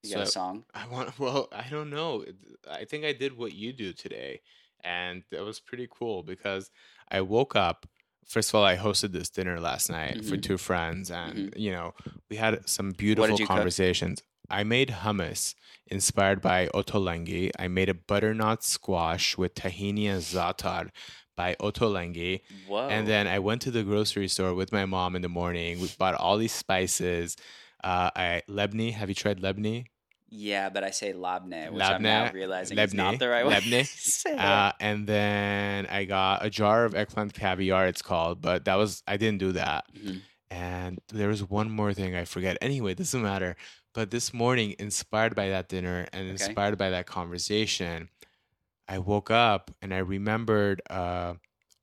You 0.02 0.14
got 0.14 0.23
a 0.25 0.26
song? 0.26 0.64
I 0.75 0.87
want. 0.88 1.18
Well, 1.18 1.49
I 1.52 1.66
don't 1.70 1.90
know. 1.90 2.25
I 2.70 2.84
think 2.84 3.04
I 3.04 3.12
did 3.12 3.37
what 3.37 3.54
you 3.54 3.73
do 3.73 3.92
today, 3.92 4.40
and 4.82 5.23
that 5.30 5.42
was 5.44 5.61
pretty 5.61 5.88
cool 5.90 6.23
because 6.23 6.70
I 7.11 7.23
woke 7.23 7.56
up. 7.56 7.87
First 8.26 8.50
of 8.50 8.54
all, 8.56 8.64
I 8.64 8.76
hosted 8.76 9.12
this 9.12 9.30
dinner 9.30 9.61
last 9.61 9.90
night 9.90 10.25
for 10.25 10.37
Mhm. 10.37 10.42
two 10.42 10.58
friends, 10.58 11.11
and 11.11 11.52
you 11.56 11.73
know 11.73 11.94
we 12.30 12.37
had 12.37 12.68
some 12.68 12.92
beautiful 12.92 13.37
cook? 13.38 13.49
conversations. 13.49 14.23
I 14.50 14.62
made 14.62 14.90
hummus 14.90 15.54
inspired 15.87 16.40
by 16.42 16.68
ottolenghi. 16.68 17.50
I 17.58 17.68
made 17.68 17.88
a 17.88 17.94
butternut 17.94 18.62
squash 18.62 19.38
with 19.38 19.54
tahini 19.54 20.04
and 20.06 20.20
za'atar 20.23 20.90
by 21.37 21.57
ottolenghi. 21.61 22.41
Whoa. 22.69 22.88
And 22.88 23.07
then 23.07 23.26
I 23.26 23.38
went 23.38 23.62
to 23.62 23.71
the 23.71 23.83
grocery 23.83 24.29
store 24.29 24.55
with 24.55 24.73
my 24.73 24.85
mom 24.87 25.17
in 25.17 25.23
the 25.23 25.29
morning. 25.29 25.81
We 25.81 25.91
bought 25.99 26.14
all 26.14 26.37
these 26.38 26.53
spices. 26.53 27.37
Uh, 27.83 28.11
I 28.17 28.43
lebni. 28.49 28.93
Have 28.93 29.09
you 29.09 29.14
tried 29.14 29.41
lebni? 29.41 29.87
Yeah, 30.31 30.69
but 30.69 30.83
I 30.83 30.91
say 30.91 31.12
labne, 31.12 31.71
which 31.73 31.83
I'm 31.85 32.03
now 32.03 32.25
Labne, 32.25 32.35
realizing 32.35 32.76
is 32.79 32.93
not 32.95 33.19
the 33.21 33.29
right 33.29 33.47
way. 33.47 33.55
Lebne. 33.55 33.87
say. 34.23 34.37
Uh, 34.37 34.73
and 34.81 35.07
then 35.07 35.87
I 35.87 36.05
got 36.07 36.45
a 36.45 36.50
jar 36.50 36.85
of 36.87 36.95
eggplant 36.95 37.35
caviar. 37.35 37.87
It's 37.87 38.03
called, 38.03 38.41
but 38.41 38.64
that 38.64 38.75
was 38.75 39.03
I 39.07 39.17
didn't 39.17 39.38
do 39.38 39.53
that. 39.53 39.85
Mhm. 39.97 40.23
And 40.50 41.00
there 41.12 41.29
was 41.29 41.43
one 41.49 41.71
more 41.71 41.93
thing 41.95 42.17
I 42.17 42.25
forget. 42.25 42.57
Anyway, 42.61 42.95
doesn't 42.95 43.23
matter. 43.23 43.57
But 43.93 44.11
this 44.11 44.35
morning, 44.35 44.75
inspired 44.79 45.37
by 45.37 45.50
that 45.50 45.69
dinner 45.69 46.07
and 46.12 46.23
Okay. 46.23 46.31
inspired 46.33 46.79
by 46.79 46.91
that 46.91 47.07
conversation, 47.07 48.09
I 48.88 48.99
woke 48.99 49.31
up 49.31 49.71
and 49.83 49.93
I 49.95 49.99
remembered 49.99 50.83
uh, 50.91 51.35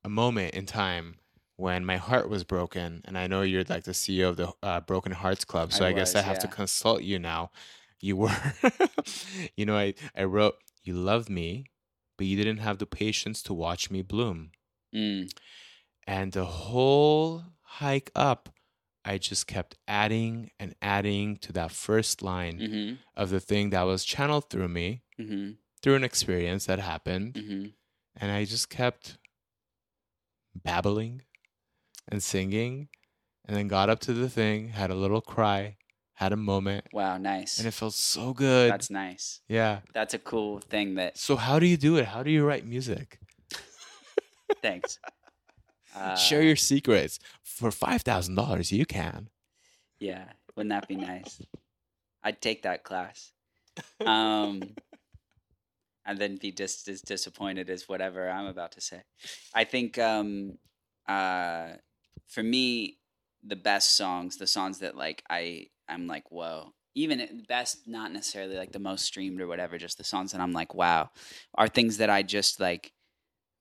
a 0.04 0.08
moment 0.08 0.54
in 0.54 0.66
time 0.66 1.16
when 1.56 1.84
my 1.84 1.96
heart 1.96 2.28
was 2.28 2.44
broken. 2.44 3.02
And 3.04 3.16
I 3.18 3.26
know 3.26 3.42
you're 3.42 3.64
like 3.64 3.84
the 3.84 3.94
CEO 3.94 4.30
of 4.30 4.36
the 4.36 4.52
uh, 4.62 4.80
Broken 4.80 5.12
Hearts 5.12 5.44
Club, 5.44 5.72
so 5.72 5.84
I 5.84 5.88
I, 5.88 5.92
guess 5.92 6.14
was, 6.14 6.22
I 6.24 6.26
have 6.26 6.38
to 6.40 6.48
consult 6.48 7.02
you 7.02 7.18
now. 7.18 7.50
You 8.00 8.16
were, 8.16 8.36
you 9.56 9.64
know, 9.66 9.76
I, 9.76 9.94
I 10.16 10.24
wrote, 10.24 10.56
You 10.82 10.94
loved 10.94 11.28
me, 11.28 11.66
but 12.16 12.26
you 12.26 12.36
didn't 12.36 12.58
have 12.58 12.78
the 12.78 12.86
patience 12.86 13.42
to 13.44 13.54
watch 13.54 13.90
me 13.90 14.02
bloom. 14.02 14.52
Mm, 14.94 15.28
And 16.06 16.32
the 16.32 16.44
whole 16.44 17.44
hike 17.62 18.10
up, 18.14 18.48
I 19.04 19.18
just 19.18 19.46
kept 19.46 19.76
adding 19.88 20.50
and 20.58 20.74
adding 20.80 21.36
to 21.38 21.52
that 21.52 21.72
first 21.72 22.22
line 22.22 22.58
mhm, 22.58 22.98
of 23.16 23.30
the 23.30 23.40
thing 23.40 23.70
that 23.70 23.82
was 23.82 24.04
channeled 24.04 24.48
through 24.50 24.68
me 24.68 25.02
mhm, 25.18 25.56
through 25.82 25.96
an 25.96 26.04
experience 26.04 26.66
that 26.66 26.78
happened. 26.78 27.34
mhm. 27.34 27.72
And 28.16 28.30
I 28.30 28.44
just 28.44 28.68
kept 28.68 29.18
babbling 30.54 31.22
and 32.08 32.22
singing 32.22 32.88
and 33.44 33.56
then 33.56 33.68
got 33.68 33.88
up 33.90 34.00
to 34.00 34.12
the 34.12 34.28
thing, 34.28 34.68
had 34.68 34.90
a 34.90 34.94
little 34.94 35.20
cry, 35.20 35.76
had 36.14 36.32
a 36.32 36.36
moment, 36.36 36.86
Wow, 36.92 37.16
nice. 37.18 37.58
and 37.58 37.66
it 37.66 37.72
felt 37.72 37.94
so 37.94 38.32
good. 38.32 38.70
That's 38.70 38.90
nice. 38.90 39.40
yeah. 39.48 39.80
That's 39.94 40.14
a 40.14 40.18
cool 40.18 40.58
thing 40.60 40.94
that 40.96 41.16
So 41.18 41.36
how 41.36 41.58
do 41.58 41.66
you 41.66 41.76
do 41.76 41.96
it? 41.96 42.06
How 42.06 42.22
do 42.22 42.30
you 42.30 42.44
write 42.44 42.64
music? 42.66 43.18
thanks. 44.62 44.98
Uh, 45.94 46.14
Share 46.28 46.42
your 46.42 46.56
secrets. 46.56 47.18
For 47.42 47.70
five 47.70 48.02
thousand 48.02 48.34
dollars, 48.36 48.72
you 48.72 48.86
can. 48.86 49.28
Yeah, 49.98 50.24
wouldn't 50.56 50.70
that 50.70 50.88
be 50.88 50.96
nice? 50.96 51.40
I'd 52.22 52.40
take 52.40 52.62
that 52.62 52.82
class. 52.84 53.32
Um, 54.04 54.62
and 56.04 56.18
then 56.18 56.36
be 56.36 56.52
just 56.52 56.88
as 56.88 57.00
disappointed 57.00 57.70
as 57.70 57.88
whatever 57.88 58.28
I'm 58.28 58.46
about 58.46 58.72
to 58.72 58.80
say. 58.80 59.02
I 59.54 59.64
think 59.64 59.98
um, 59.98 60.58
uh, 61.08 61.68
for 62.28 62.42
me, 62.42 62.98
the 63.44 63.56
best 63.56 63.96
songs, 63.96 64.36
the 64.36 64.46
songs 64.46 64.78
that 64.78 64.96
like 64.96 65.22
I 65.28 65.66
I'm 65.88 66.06
like 66.06 66.30
whoa. 66.30 66.72
Even 66.94 67.44
best, 67.48 67.88
not 67.88 68.12
necessarily 68.12 68.56
like 68.56 68.72
the 68.72 68.78
most 68.78 69.06
streamed 69.06 69.40
or 69.40 69.46
whatever, 69.46 69.78
just 69.78 69.96
the 69.96 70.04
songs 70.04 70.32
that 70.32 70.42
I'm 70.42 70.52
like, 70.52 70.74
wow, 70.74 71.08
are 71.54 71.66
things 71.66 71.96
that 71.96 72.10
I 72.10 72.22
just 72.22 72.60
like 72.60 72.92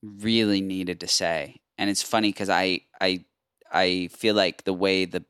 really 0.04 0.60
needed 0.60 1.00
to 1.00 1.08
say. 1.08 1.62
And 1.78 1.90
it's 1.90 2.04
funny 2.04 2.30
because 2.30 2.50
I 2.50 2.82
I 3.00 3.26
I 3.72 4.10
feel 4.12 4.36
like 4.36 4.66
the 4.66 4.74
way 4.74 5.06
the 5.06 5.24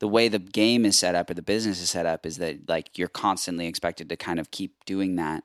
the 0.00 0.08
way 0.08 0.28
the 0.28 0.38
game 0.38 0.84
is 0.84 0.98
set 0.98 1.14
up 1.14 1.30
or 1.30 1.34
the 1.34 1.42
business 1.42 1.80
is 1.80 1.90
set 1.90 2.06
up 2.06 2.26
is 2.26 2.38
that 2.38 2.68
like 2.68 2.98
you're 2.98 3.08
constantly 3.08 3.66
expected 3.66 4.08
to 4.08 4.16
kind 4.16 4.38
of 4.40 4.50
keep 4.50 4.84
doing 4.84 5.16
that. 5.16 5.44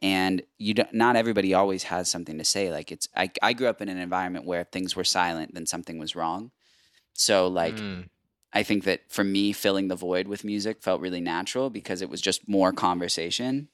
And 0.00 0.42
you 0.58 0.74
don't 0.74 0.92
not 0.94 1.16
everybody 1.16 1.54
always 1.54 1.84
has 1.84 2.10
something 2.10 2.38
to 2.38 2.44
say. 2.44 2.70
Like 2.70 2.92
it's 2.92 3.08
I, 3.16 3.30
I 3.42 3.52
grew 3.52 3.66
up 3.66 3.80
in 3.82 3.88
an 3.88 3.98
environment 3.98 4.44
where 4.46 4.60
if 4.60 4.68
things 4.68 4.94
were 4.94 5.04
silent 5.04 5.54
then 5.54 5.66
something 5.66 5.98
was 5.98 6.14
wrong. 6.14 6.50
So 7.14 7.48
like 7.48 7.74
Mm. 7.78 8.08
i 8.52 8.62
think 8.62 8.84
that 8.84 9.00
for 9.08 9.24
me 9.24 9.52
filling 9.52 9.88
the 9.88 9.96
void 9.96 10.26
with 10.28 10.42
music 10.44 10.82
felt 10.82 11.00
really 11.00 11.20
natural 11.20 11.68
because 11.68 12.00
it 12.00 12.08
was 12.08 12.20
just 12.20 12.48
more 12.48 12.72
conversation 12.72 13.68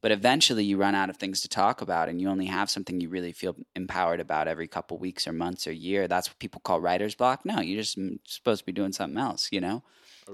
but 0.00 0.10
eventually 0.12 0.64
you 0.64 0.76
run 0.76 0.94
out 0.94 1.10
of 1.10 1.16
things 1.16 1.40
to 1.40 1.48
talk 1.48 1.80
about 1.80 2.08
and 2.08 2.20
you 2.20 2.28
only 2.28 2.46
have 2.46 2.70
something 2.70 3.00
you 3.00 3.08
really 3.08 3.32
feel 3.32 3.56
empowered 3.74 4.20
about 4.20 4.48
every 4.48 4.68
couple 4.68 4.98
weeks 4.98 5.26
or 5.26 5.32
months 5.32 5.66
or 5.66 5.72
year. 5.72 6.06
That's 6.08 6.28
what 6.28 6.38
people 6.38 6.60
call 6.64 6.80
writer's 6.80 7.14
block. 7.14 7.44
No 7.44 7.60
you're 7.60 7.80
just 7.80 7.98
mm, 7.98 8.18
supposed 8.24 8.60
to 8.60 8.66
be 8.66 8.72
doing 8.72 8.92
something 8.92 9.18
else 9.18 9.48
you 9.52 9.60
know? 9.60 9.82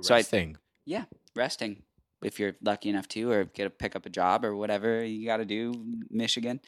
So 0.02 0.14
I- 0.14 0.22
think 0.22 0.58
yeah 0.86 1.04
resting 1.34 1.82
if 2.22 2.38
you're 2.38 2.54
lucky 2.62 2.88
enough 2.88 3.08
to 3.08 3.30
or 3.30 3.44
get 3.44 3.66
a 3.66 3.70
pick 3.70 3.96
up 3.96 4.06
a 4.06 4.10
job 4.10 4.44
or 4.44 4.54
whatever 4.56 5.04
you 5.04 5.26
got 5.26 5.38
to 5.38 5.44
do 5.44 5.72
michigan. 6.10 6.60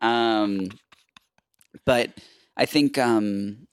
Um 0.00 0.68
but 1.84 2.10
i 2.56 2.66
think 2.66 2.98
um 2.98 3.66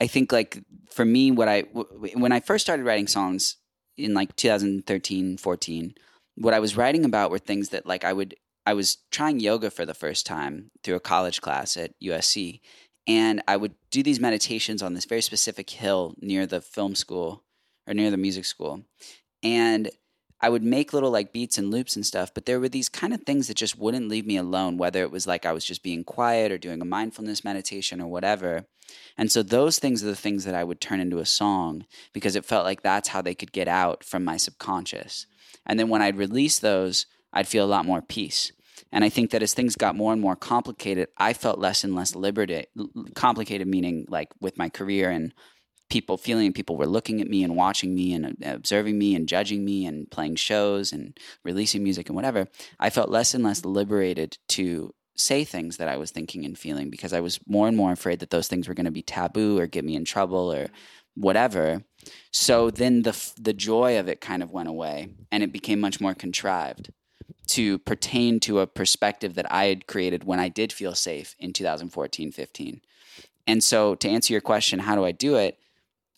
i 0.00 0.06
think 0.06 0.32
like 0.32 0.62
for 0.90 1.04
me 1.04 1.30
what 1.30 1.48
i 1.48 1.62
w- 1.62 2.18
when 2.18 2.32
i 2.32 2.40
first 2.40 2.64
started 2.64 2.84
writing 2.84 3.06
songs 3.06 3.56
in 3.96 4.14
like 4.14 4.34
2013 4.36 5.36
14 5.38 5.94
what 6.38 6.54
i 6.54 6.60
was 6.60 6.76
writing 6.76 7.04
about 7.04 7.30
were 7.30 7.38
things 7.38 7.70
that 7.70 7.86
like 7.86 8.04
i 8.04 8.12
would 8.12 8.34
i 8.66 8.74
was 8.74 8.98
trying 9.10 9.40
yoga 9.40 9.70
for 9.70 9.84
the 9.84 9.94
first 9.94 10.26
time 10.26 10.70
through 10.82 10.96
a 10.96 11.00
college 11.00 11.40
class 11.40 11.76
at 11.76 11.92
usc 12.02 12.60
and 13.06 13.42
i 13.48 13.56
would 13.56 13.74
do 13.90 14.02
these 14.02 14.20
meditations 14.20 14.82
on 14.82 14.94
this 14.94 15.04
very 15.04 15.22
specific 15.22 15.68
hill 15.70 16.14
near 16.20 16.46
the 16.46 16.60
film 16.60 16.94
school 16.94 17.44
or 17.86 17.94
near 17.94 18.10
the 18.10 18.16
music 18.16 18.44
school 18.44 18.84
and 19.42 19.90
I 20.40 20.50
would 20.50 20.62
make 20.62 20.92
little 20.92 21.10
like 21.10 21.32
beats 21.32 21.58
and 21.58 21.70
loops 21.70 21.96
and 21.96 22.06
stuff, 22.06 22.32
but 22.32 22.46
there 22.46 22.60
were 22.60 22.68
these 22.68 22.88
kind 22.88 23.12
of 23.12 23.22
things 23.22 23.48
that 23.48 23.56
just 23.56 23.78
wouldn't 23.78 24.08
leave 24.08 24.26
me 24.26 24.36
alone, 24.36 24.76
whether 24.76 25.02
it 25.02 25.10
was 25.10 25.26
like 25.26 25.44
I 25.44 25.52
was 25.52 25.64
just 25.64 25.82
being 25.82 26.04
quiet 26.04 26.52
or 26.52 26.58
doing 26.58 26.80
a 26.80 26.84
mindfulness 26.84 27.42
meditation 27.42 28.00
or 28.00 28.06
whatever. 28.06 28.66
And 29.16 29.32
so 29.32 29.42
those 29.42 29.78
things 29.78 30.02
are 30.02 30.06
the 30.06 30.16
things 30.16 30.44
that 30.44 30.54
I 30.54 30.62
would 30.62 30.80
turn 30.80 31.00
into 31.00 31.18
a 31.18 31.26
song 31.26 31.86
because 32.12 32.36
it 32.36 32.44
felt 32.44 32.64
like 32.64 32.82
that's 32.82 33.08
how 33.08 33.20
they 33.20 33.34
could 33.34 33.52
get 33.52 33.66
out 33.66 34.04
from 34.04 34.24
my 34.24 34.36
subconscious. 34.36 35.26
And 35.66 35.78
then 35.78 35.88
when 35.88 36.02
I'd 36.02 36.16
release 36.16 36.58
those, 36.58 37.06
I'd 37.32 37.48
feel 37.48 37.64
a 37.64 37.66
lot 37.66 37.84
more 37.84 38.02
peace. 38.02 38.52
And 38.92 39.04
I 39.04 39.08
think 39.08 39.30
that 39.30 39.42
as 39.42 39.54
things 39.54 39.76
got 39.76 39.96
more 39.96 40.12
and 40.12 40.22
more 40.22 40.36
complicated, 40.36 41.08
I 41.16 41.32
felt 41.32 41.58
less 41.58 41.84
and 41.84 41.94
less 41.94 42.14
liberated. 42.14 42.68
Complicated 43.14 43.66
meaning 43.66 44.06
like 44.08 44.28
with 44.40 44.56
my 44.56 44.68
career 44.68 45.10
and 45.10 45.34
people 45.90 46.16
feeling 46.16 46.52
people 46.52 46.76
were 46.76 46.86
looking 46.86 47.20
at 47.20 47.28
me 47.28 47.42
and 47.42 47.56
watching 47.56 47.94
me 47.94 48.12
and 48.12 48.26
uh, 48.44 48.54
observing 48.54 48.98
me 48.98 49.14
and 49.14 49.28
judging 49.28 49.64
me 49.64 49.86
and 49.86 50.10
playing 50.10 50.36
shows 50.36 50.92
and 50.92 51.18
releasing 51.44 51.82
music 51.82 52.08
and 52.08 52.16
whatever 52.16 52.46
i 52.78 52.90
felt 52.90 53.08
less 53.08 53.34
and 53.34 53.44
less 53.44 53.64
liberated 53.64 54.36
to 54.48 54.92
say 55.16 55.44
things 55.44 55.78
that 55.78 55.88
i 55.88 55.96
was 55.96 56.10
thinking 56.10 56.44
and 56.44 56.58
feeling 56.58 56.90
because 56.90 57.12
i 57.12 57.20
was 57.20 57.40
more 57.46 57.68
and 57.68 57.76
more 57.76 57.92
afraid 57.92 58.20
that 58.20 58.30
those 58.30 58.48
things 58.48 58.68
were 58.68 58.74
going 58.74 58.84
to 58.84 58.90
be 58.90 59.02
taboo 59.02 59.58
or 59.58 59.66
get 59.66 59.84
me 59.84 59.96
in 59.96 60.04
trouble 60.04 60.52
or 60.52 60.68
whatever 61.14 61.82
so 62.30 62.70
then 62.70 63.02
the 63.02 63.32
the 63.40 63.52
joy 63.52 63.98
of 63.98 64.08
it 64.08 64.20
kind 64.20 64.42
of 64.42 64.50
went 64.50 64.68
away 64.68 65.08
and 65.30 65.42
it 65.42 65.52
became 65.52 65.80
much 65.80 66.00
more 66.00 66.14
contrived 66.14 66.90
to 67.46 67.78
pertain 67.78 68.38
to 68.40 68.60
a 68.60 68.66
perspective 68.66 69.34
that 69.34 69.50
i 69.52 69.66
had 69.66 69.86
created 69.86 70.24
when 70.24 70.38
i 70.38 70.48
did 70.48 70.72
feel 70.72 70.94
safe 70.94 71.34
in 71.38 71.52
2014 71.52 72.32
15 72.32 72.80
and 73.46 73.64
so 73.64 73.94
to 73.94 74.08
answer 74.08 74.32
your 74.32 74.40
question 74.40 74.78
how 74.80 74.94
do 74.94 75.04
i 75.04 75.12
do 75.12 75.36
it? 75.36 75.58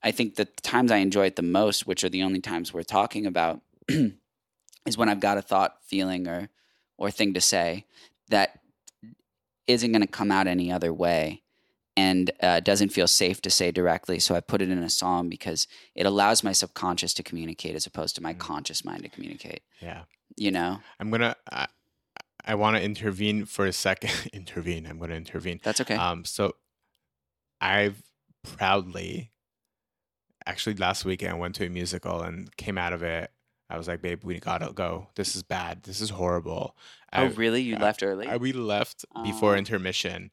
I 0.03 0.13
think 0.13 0.37
the 0.37 0.47
times 0.47 0.91
I 0.91 0.99
enjoy 0.99 1.27
it 1.27 1.37
the 1.37 1.43
most, 1.43 1.87
which 1.87 2.05
are 2.05 2.09
the 2.09 2.23
only 2.23 2.41
times 2.41 2.73
we're 2.73 2.83
talking 2.83 3.27
about, 3.27 3.61
is 3.89 4.97
when 4.97 5.09
I've 5.09 5.21
got 5.21 5.39
a 5.39 5.43
thought, 5.43 5.77
feeling, 5.85 6.27
or 6.27 6.49
or 6.97 7.11
thing 7.11 7.35
to 7.35 7.41
say 7.41 7.87
that 8.29 8.61
isn't 9.67 9.93
going 9.93 10.03
to 10.03 10.09
come 10.09 10.31
out 10.31 10.47
any 10.47 10.71
other 10.71 10.93
way, 10.93 11.43
and 12.03 12.31
uh, 12.49 12.61
doesn't 12.61 12.91
feel 12.97 13.09
safe 13.09 13.39
to 13.43 13.51
say 13.51 13.71
directly. 13.81 14.19
So 14.21 14.35
I 14.35 14.41
put 14.41 14.63
it 14.63 14.71
in 14.71 14.79
a 14.79 14.91
song 14.91 15.29
because 15.29 15.67
it 15.95 16.07
allows 16.07 16.43
my 16.49 16.53
subconscious 16.53 17.13
to 17.15 17.23
communicate 17.23 17.75
as 17.75 17.87
opposed 17.87 18.15
to 18.17 18.23
my 18.23 18.35
Mm. 18.35 18.39
conscious 18.39 18.85
mind 18.85 19.03
to 19.03 19.09
communicate. 19.09 19.63
Yeah. 19.81 20.03
You 20.37 20.51
know, 20.51 20.71
I'm 21.01 21.11
gonna. 21.11 21.35
I, 21.53 21.67
I 22.53 22.55
want 22.55 22.77
to 22.77 22.83
intervene 22.83 23.45
for 23.45 23.67
a 23.67 23.73
second. 23.73 24.13
intervene. 24.33 24.87
I'm 24.87 24.99
gonna 24.99 25.15
intervene. 25.25 25.59
that's 25.63 25.81
okay. 25.83 25.97
Um. 26.07 26.25
So, 26.25 26.55
I've 27.61 28.03
proudly, 28.43 29.31
actually, 30.47 30.77
last 30.77 31.05
weekend 31.05 31.33
I 31.33 31.37
went 31.37 31.55
to 31.57 31.67
a 31.67 31.71
musical 31.71 32.23
and 32.23 32.55
came 32.57 32.79
out 32.79 32.93
of 32.93 33.03
it. 33.03 33.31
I 33.69 33.77
was 33.79 33.87
like, 33.89 34.01
"Babe, 34.03 34.25
we 34.25 34.39
gotta 34.41 34.73
go. 34.73 35.09
This 35.17 35.37
is 35.37 35.43
bad. 35.43 35.83
This 35.83 36.01
is 36.01 36.11
horrible." 36.11 36.77
oh, 37.13 37.25
I, 37.25 37.27
really? 37.27 37.63
You 37.63 37.77
I- 37.77 37.81
left 37.81 38.03
early? 38.03 38.27
I, 38.27 38.37
we 38.37 38.53
left 38.53 39.05
before 39.25 39.57
intermission, 39.57 40.31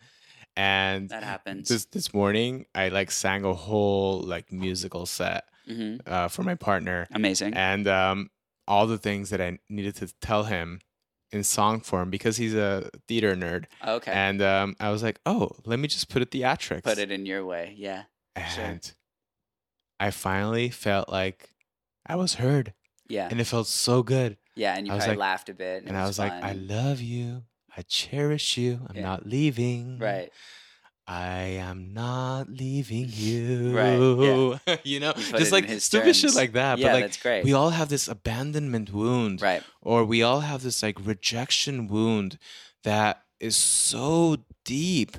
and 0.58 1.10
that 1.10 1.24
happens. 1.24 1.70
this 1.70 1.86
this 1.86 2.14
morning 2.14 2.66
I 2.76 2.90
like 2.90 3.12
sang 3.12 3.46
a 3.46 3.54
whole 3.54 4.20
like 4.22 4.52
musical 4.52 5.06
set 5.06 5.46
hmm 5.68 5.98
uh, 6.06 6.28
for 6.30 6.44
my 6.44 6.56
partner, 6.56 7.08
Amazing. 7.12 7.54
and 7.54 7.88
um, 7.88 8.30
all 8.68 8.88
the 8.88 8.98
things 8.98 9.30
that 9.30 9.40
I 9.42 9.60
needed 9.70 9.96
to 9.98 10.08
tell 10.20 10.44
him 10.46 10.80
in 11.32 11.44
song 11.44 11.82
form 11.82 12.10
because 12.10 12.38
he's 12.38 12.56
a 12.56 12.90
theater 13.08 13.36
nerd. 13.36 13.66
okay. 13.86 14.12
And 14.14 14.42
um, 14.42 14.76
I 14.80 14.90
was 14.92 15.04
like, 15.04 15.20
oh, 15.26 15.52
let 15.66 15.78
me 15.78 15.88
just 15.90 16.08
put 16.10 16.22
it 16.22 16.32
theatrics. 16.32 16.84
Put 16.84 16.98
it 17.00 17.12
in 17.12 17.26
your 17.26 17.46
way. 17.46 17.74
Yeah. 17.78 18.04
sure. 18.56 18.64
And 18.64 18.92
I 20.00 20.12
finally 20.12 20.70
felt 20.70 21.10
like 21.10 21.50
I 22.06 22.16
was 22.16 22.36
heard, 22.36 22.74
Yeah. 23.10 23.28
and 23.30 23.42
it 23.42 23.44
felt 23.46 23.68
so 23.68 24.04
good. 24.04 24.38
Yeah, 24.56 24.74
and 24.78 24.88
you 24.88 24.94
I 24.94 24.98
probably 24.98 25.16
like- 25.16 25.20
laughed 25.20 25.50
a 25.50 25.54
bit. 25.54 25.84
And 25.86 25.98
I 25.98 26.08
was 26.08 26.18
like, 26.18 26.32
I 26.32 26.54
love 26.54 27.02
you. 27.02 27.44
I 27.78 27.82
cherish 27.84 28.58
you. 28.58 28.80
I'm 28.90 28.96
Yeah. 28.96 29.04
not 29.04 29.26
leaving. 29.28 30.00
right. 30.00 30.32
I 31.10 31.44
am 31.64 31.94
not 31.94 32.50
leaving 32.50 33.08
you. 33.14 33.74
Right, 33.78 34.80
you 34.84 35.00
know, 35.00 35.14
just 35.14 35.54
like 35.54 35.70
stupid 35.80 36.16
shit 36.18 36.36
like 36.36 36.52
that. 36.54 36.80
yeah, 36.80 36.88
but 36.88 36.94
like 36.96 37.04
that's 37.06 37.18
great. 37.22 37.46
we 37.46 37.54
all 37.54 37.70
have 37.70 37.88
this 37.88 38.10
abandonment 38.10 38.92
wound, 38.92 39.42
right. 39.42 39.64
or 39.82 40.04
we 40.04 40.22
all 40.22 40.42
have 40.42 40.64
this 40.64 40.84
like 40.84 40.98
rejection 41.06 41.88
wound 41.88 42.38
that 42.84 43.24
is 43.40 43.56
so 43.56 44.36
deep, 44.66 45.16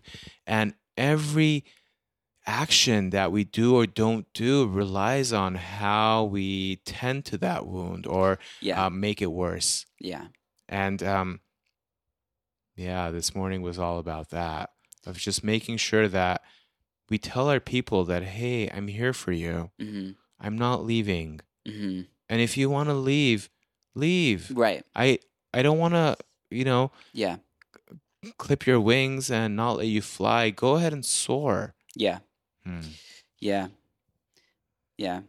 and 0.47 0.75
every 0.99 1.65
action 2.47 3.09
that 3.11 3.33
we 3.33 3.45
do 3.45 3.75
or 3.77 3.87
don't 3.87 4.27
do 4.35 4.67
relies 4.67 5.33
on 5.33 5.55
how 5.55 6.25
we 6.25 6.77
tend 6.85 7.25
to 7.27 7.39
that 7.39 7.67
wound 7.67 8.07
or 8.07 8.39
Yeah. 8.61 8.87
uh, 8.87 8.91
make 8.91 9.23
it 9.23 9.33
worse. 9.33 9.87
yeah. 10.01 10.27
And 10.69 11.03
um, 11.03 11.41
yeah, 12.79 13.11
this 13.11 13.35
morning 13.35 13.61
was 13.63 13.79
all 13.79 13.99
about 13.99 14.31
that 14.31 14.71
of 15.07 15.19
just 15.19 15.43
making 15.43 15.77
sure 15.79 16.09
that 16.09 16.43
we 17.11 17.19
tell 17.19 17.49
our 17.51 17.61
people 17.61 18.05
that, 18.05 18.23
hey, 18.23 18.71
I'm 18.71 18.89
here 18.89 19.13
for 19.13 19.33
you. 19.33 19.71
hmm 19.81 20.11
I'm 20.41 20.57
not 20.57 20.85
leaving. 20.85 21.41
hmm 21.67 22.03
And 22.29 22.41
if 22.41 22.57
you 22.57 22.71
want 22.71 22.89
to 22.91 22.95
leave, 22.95 23.51
leave. 23.95 24.51
Right. 24.55 24.85
I 24.95 25.19
I 25.53 25.63
don't 25.63 25.79
want 25.79 25.95
to, 25.95 26.17
you 26.51 26.65
know, 26.65 26.93
Yeah. 27.13 27.39
clip 28.37 28.67
your 28.67 28.81
wings 28.81 29.31
and 29.31 29.57
not 29.57 29.79
let 29.79 29.87
you 29.87 30.01
fly. 30.03 30.51
Go 30.51 30.77
ahead 30.77 30.93
and 30.93 31.05
soar. 31.05 31.75
Yeah. 31.97 32.19
Hmm. 32.65 32.81
Yeah. 33.41 33.69
Yeah. 34.97 35.23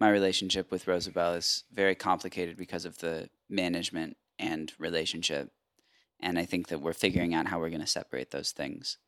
My 0.00 0.08
relationship 0.10 0.70
with 0.72 0.86
Rosabelle 0.88 1.34
is 1.34 1.64
very 1.72 1.94
complicated 1.94 2.56
because 2.56 2.84
of 2.84 2.98
the 2.98 3.28
management 3.48 4.16
and 4.38 4.72
relationship. 4.78 5.52
And 6.20 6.38
I 6.38 6.44
think 6.44 6.68
that 6.68 6.80
we're 6.80 6.92
figuring 6.94 7.34
out 7.34 7.46
how 7.46 7.58
we're 7.60 7.70
going 7.70 7.80
to 7.80 7.86
separate 7.86 8.30
those 8.30 8.52
things. 8.52 8.98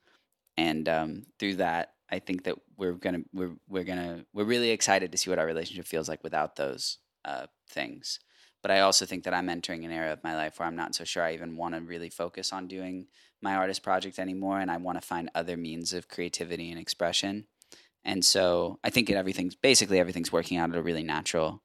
and 0.56 0.88
um, 0.88 1.22
through 1.38 1.56
that, 1.56 1.92
I 2.10 2.18
think 2.20 2.44
that 2.44 2.56
we're 2.76 2.92
gonna 2.92 3.22
we're 3.32 3.56
we're 3.68 3.84
gonna 3.84 4.24
we're 4.32 4.44
really 4.44 4.70
excited 4.70 5.10
to 5.12 5.18
see 5.18 5.28
what 5.28 5.38
our 5.40 5.46
relationship 5.46 5.86
feels 5.86 6.08
like 6.08 6.22
without 6.22 6.54
those 6.56 6.98
uh, 7.24 7.46
things. 7.68 8.20
But 8.62 8.70
I 8.70 8.80
also 8.80 9.06
think 9.06 9.24
that 9.24 9.34
I'm 9.34 9.48
entering 9.48 9.84
an 9.84 9.90
era 9.92 10.12
of 10.12 10.22
my 10.24 10.34
life 10.36 10.58
where 10.58 10.66
I'm 10.68 10.76
not 10.76 10.94
so 10.94 11.04
sure 11.04 11.22
I 11.24 11.34
even 11.34 11.56
want 11.56 11.74
to 11.74 11.80
really 11.80 12.08
focus 12.10 12.52
on 12.52 12.68
doing 12.68 13.06
my 13.42 13.54
artist 13.56 13.82
project 13.82 14.18
anymore, 14.18 14.60
and 14.60 14.70
I 14.70 14.76
want 14.76 15.00
to 15.00 15.06
find 15.06 15.30
other 15.34 15.56
means 15.56 15.92
of 15.92 16.08
creativity 16.08 16.70
and 16.70 16.80
expression. 16.80 17.46
And 18.04 18.24
so 18.24 18.78
I 18.84 18.90
think 18.90 19.10
everything's 19.10 19.56
basically 19.56 19.98
everything's 19.98 20.32
working 20.32 20.58
out 20.58 20.70
at 20.70 20.76
a 20.76 20.82
really 20.82 21.02
natural. 21.02 21.62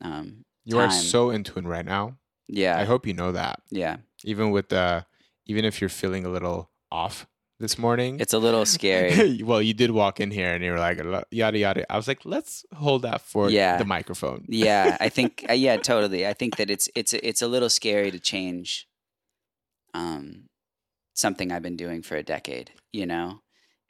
Um, 0.00 0.44
You 0.64 0.78
are 0.78 0.90
so 0.90 1.30
in 1.30 1.42
tune 1.44 1.66
right 1.66 1.84
now. 1.84 2.18
yeah, 2.48 2.78
I 2.78 2.84
hope 2.84 3.06
you 3.06 3.14
know 3.14 3.32
that. 3.32 3.60
yeah. 3.70 3.96
Even 4.24 4.50
with 4.50 4.68
the, 4.68 5.06
even 5.46 5.64
if 5.64 5.80
you're 5.80 5.90
feeling 5.90 6.24
a 6.24 6.28
little 6.28 6.70
off 6.90 7.26
this 7.58 7.78
morning. 7.78 8.18
It's 8.20 8.34
a 8.34 8.38
little 8.38 8.64
scary. 8.64 9.42
well, 9.44 9.62
you 9.62 9.72
did 9.74 9.90
walk 9.90 10.20
in 10.20 10.30
here 10.30 10.52
and 10.54 10.62
you 10.64 10.72
were 10.72 10.78
like 10.78 10.98
yada 11.30 11.58
yada. 11.58 11.92
I 11.92 11.96
was 11.96 12.08
like, 12.08 12.24
let's 12.24 12.64
hold 12.74 13.02
that 13.02 13.20
for 13.20 13.50
Yeah. 13.50 13.78
the 13.78 13.84
microphone. 13.84 14.44
yeah, 14.48 14.96
I 15.00 15.08
think 15.16 15.46
uh, 15.48 15.54
yeah, 15.54 15.76
totally. 15.76 16.26
I 16.26 16.32
think 16.34 16.56
that 16.56 16.70
it's 16.70 16.88
it's 16.94 17.12
it's 17.14 17.42
a 17.42 17.48
little 17.48 17.70
scary 17.70 18.10
to 18.10 18.18
change 18.18 18.88
um 19.94 20.48
something 21.14 21.52
I've 21.52 21.62
been 21.62 21.76
doing 21.76 22.02
for 22.02 22.16
a 22.16 22.22
decade, 22.22 22.70
you 22.92 23.06
know? 23.06 23.40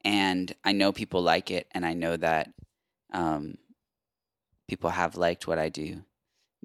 And 0.04 0.52
I 0.64 0.72
know 0.72 0.92
people 0.92 1.22
like 1.22 1.50
it 1.50 1.66
and 1.72 1.86
I 1.86 1.94
know 1.94 2.16
that 2.16 2.50
um 3.12 3.54
people 4.68 4.90
have 4.90 5.16
liked 5.16 5.46
what 5.46 5.58
I 5.58 5.68
do, 5.68 6.02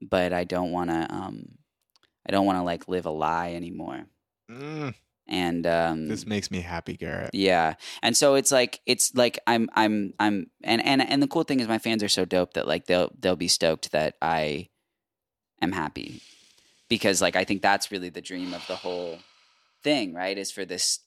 but 0.01 0.33
I 0.33 0.43
don't 0.43 0.71
want 0.71 0.89
to 0.89 1.07
um 1.13 1.57
I 2.27 2.31
don't 2.31 2.45
want 2.45 2.57
to 2.57 2.63
like 2.63 2.87
live 2.87 3.05
a 3.05 3.11
lie 3.11 3.53
anymore. 3.53 4.05
Mm, 4.51 4.93
And 5.27 5.67
um 5.67 6.07
this 6.07 6.25
makes 6.25 6.49
me 6.51 6.61
happy, 6.61 6.95
Garrett. 6.97 7.31
yeah. 7.33 7.75
And 8.01 8.15
so 8.15 8.35
it's 8.35 8.51
like 8.51 8.79
it's 8.85 9.13
like 9.15 9.39
I'm 9.47 9.69
I'm 9.75 10.13
I'm 10.19 10.49
and 10.63 10.83
and 10.85 11.01
and 11.01 11.21
the 11.21 11.27
cool 11.27 11.43
thing 11.43 11.59
is 11.59 11.67
my 11.67 11.79
fans 11.79 12.03
are 12.03 12.09
so 12.09 12.25
dope 12.25 12.53
that 12.53 12.67
like 12.67 12.85
they'll 12.85 13.11
they'll 13.19 13.35
be 13.35 13.47
stoked 13.47 13.91
that 13.91 14.15
I 14.21 14.69
am 15.61 15.71
happy. 15.71 16.21
Because 16.89 17.21
like 17.21 17.35
I 17.35 17.43
think 17.43 17.61
that's 17.61 17.91
really 17.91 18.09
the 18.09 18.21
dream 18.21 18.53
of 18.53 18.65
the 18.67 18.75
whole 18.77 19.19
thing, 19.83 20.13
right? 20.13 20.37
Is 20.37 20.51
for 20.51 20.65
this 20.65 20.99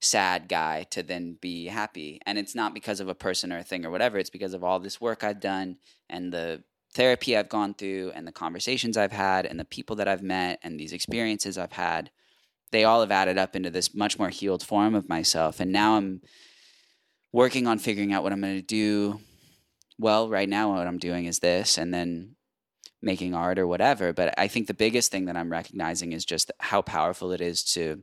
sad 0.00 0.48
guy 0.48 0.84
to 0.90 1.02
then 1.02 1.36
be 1.40 1.66
happy. 1.66 2.20
And 2.26 2.38
it's 2.38 2.54
not 2.54 2.74
because 2.74 3.00
of 3.00 3.08
a 3.08 3.14
person 3.14 3.52
or 3.52 3.58
a 3.58 3.62
thing 3.64 3.84
or 3.84 3.90
whatever. 3.90 4.18
It's 4.18 4.30
because 4.30 4.54
of 4.54 4.62
all 4.64 4.78
this 4.78 5.00
work 5.00 5.24
I've 5.24 5.40
done 5.40 5.76
and 6.08 6.32
the 6.32 6.62
therapy 6.96 7.36
I've 7.36 7.48
gone 7.48 7.74
through 7.74 8.12
and 8.14 8.26
the 8.26 8.32
conversations 8.32 8.96
I've 8.96 9.12
had 9.12 9.46
and 9.46 9.58
the 9.60 9.64
people 9.64 9.96
that 9.96 10.08
I've 10.08 10.22
met 10.22 10.58
and 10.62 10.78
these 10.78 10.92
experiences 10.92 11.56
I've 11.56 11.72
had 11.72 12.10
they 12.72 12.84
all 12.84 13.00
have 13.00 13.10
added 13.10 13.38
up 13.38 13.54
into 13.54 13.70
this 13.70 13.94
much 13.94 14.18
more 14.18 14.28
healed 14.28 14.62
form 14.62 14.94
of 14.94 15.08
myself. 15.08 15.60
And 15.60 15.72
now 15.72 15.96
I'm 15.96 16.20
working 17.32 17.66
on 17.66 17.78
figuring 17.78 18.12
out 18.12 18.22
what 18.22 18.32
I'm 18.32 18.40
going 18.40 18.56
to 18.56 18.62
do. 18.62 19.20
Well, 19.98 20.28
right 20.28 20.48
now, 20.48 20.74
what 20.74 20.86
I'm 20.86 20.98
doing 20.98 21.26
is 21.26 21.38
this, 21.38 21.78
and 21.78 21.94
then 21.94 22.36
making 23.00 23.34
art 23.34 23.58
or 23.58 23.66
whatever. 23.66 24.12
But 24.12 24.34
I 24.36 24.48
think 24.48 24.66
the 24.66 24.74
biggest 24.74 25.10
thing 25.10 25.26
that 25.26 25.36
I'm 25.36 25.50
recognizing 25.50 26.12
is 26.12 26.24
just 26.24 26.50
how 26.58 26.82
powerful 26.82 27.32
it 27.32 27.40
is 27.40 27.62
to 27.74 28.02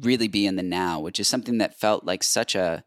really 0.00 0.28
be 0.28 0.46
in 0.46 0.56
the 0.56 0.62
now, 0.62 1.00
which 1.00 1.20
is 1.20 1.28
something 1.28 1.58
that 1.58 1.78
felt 1.78 2.04
like 2.04 2.22
such 2.22 2.54
a 2.54 2.82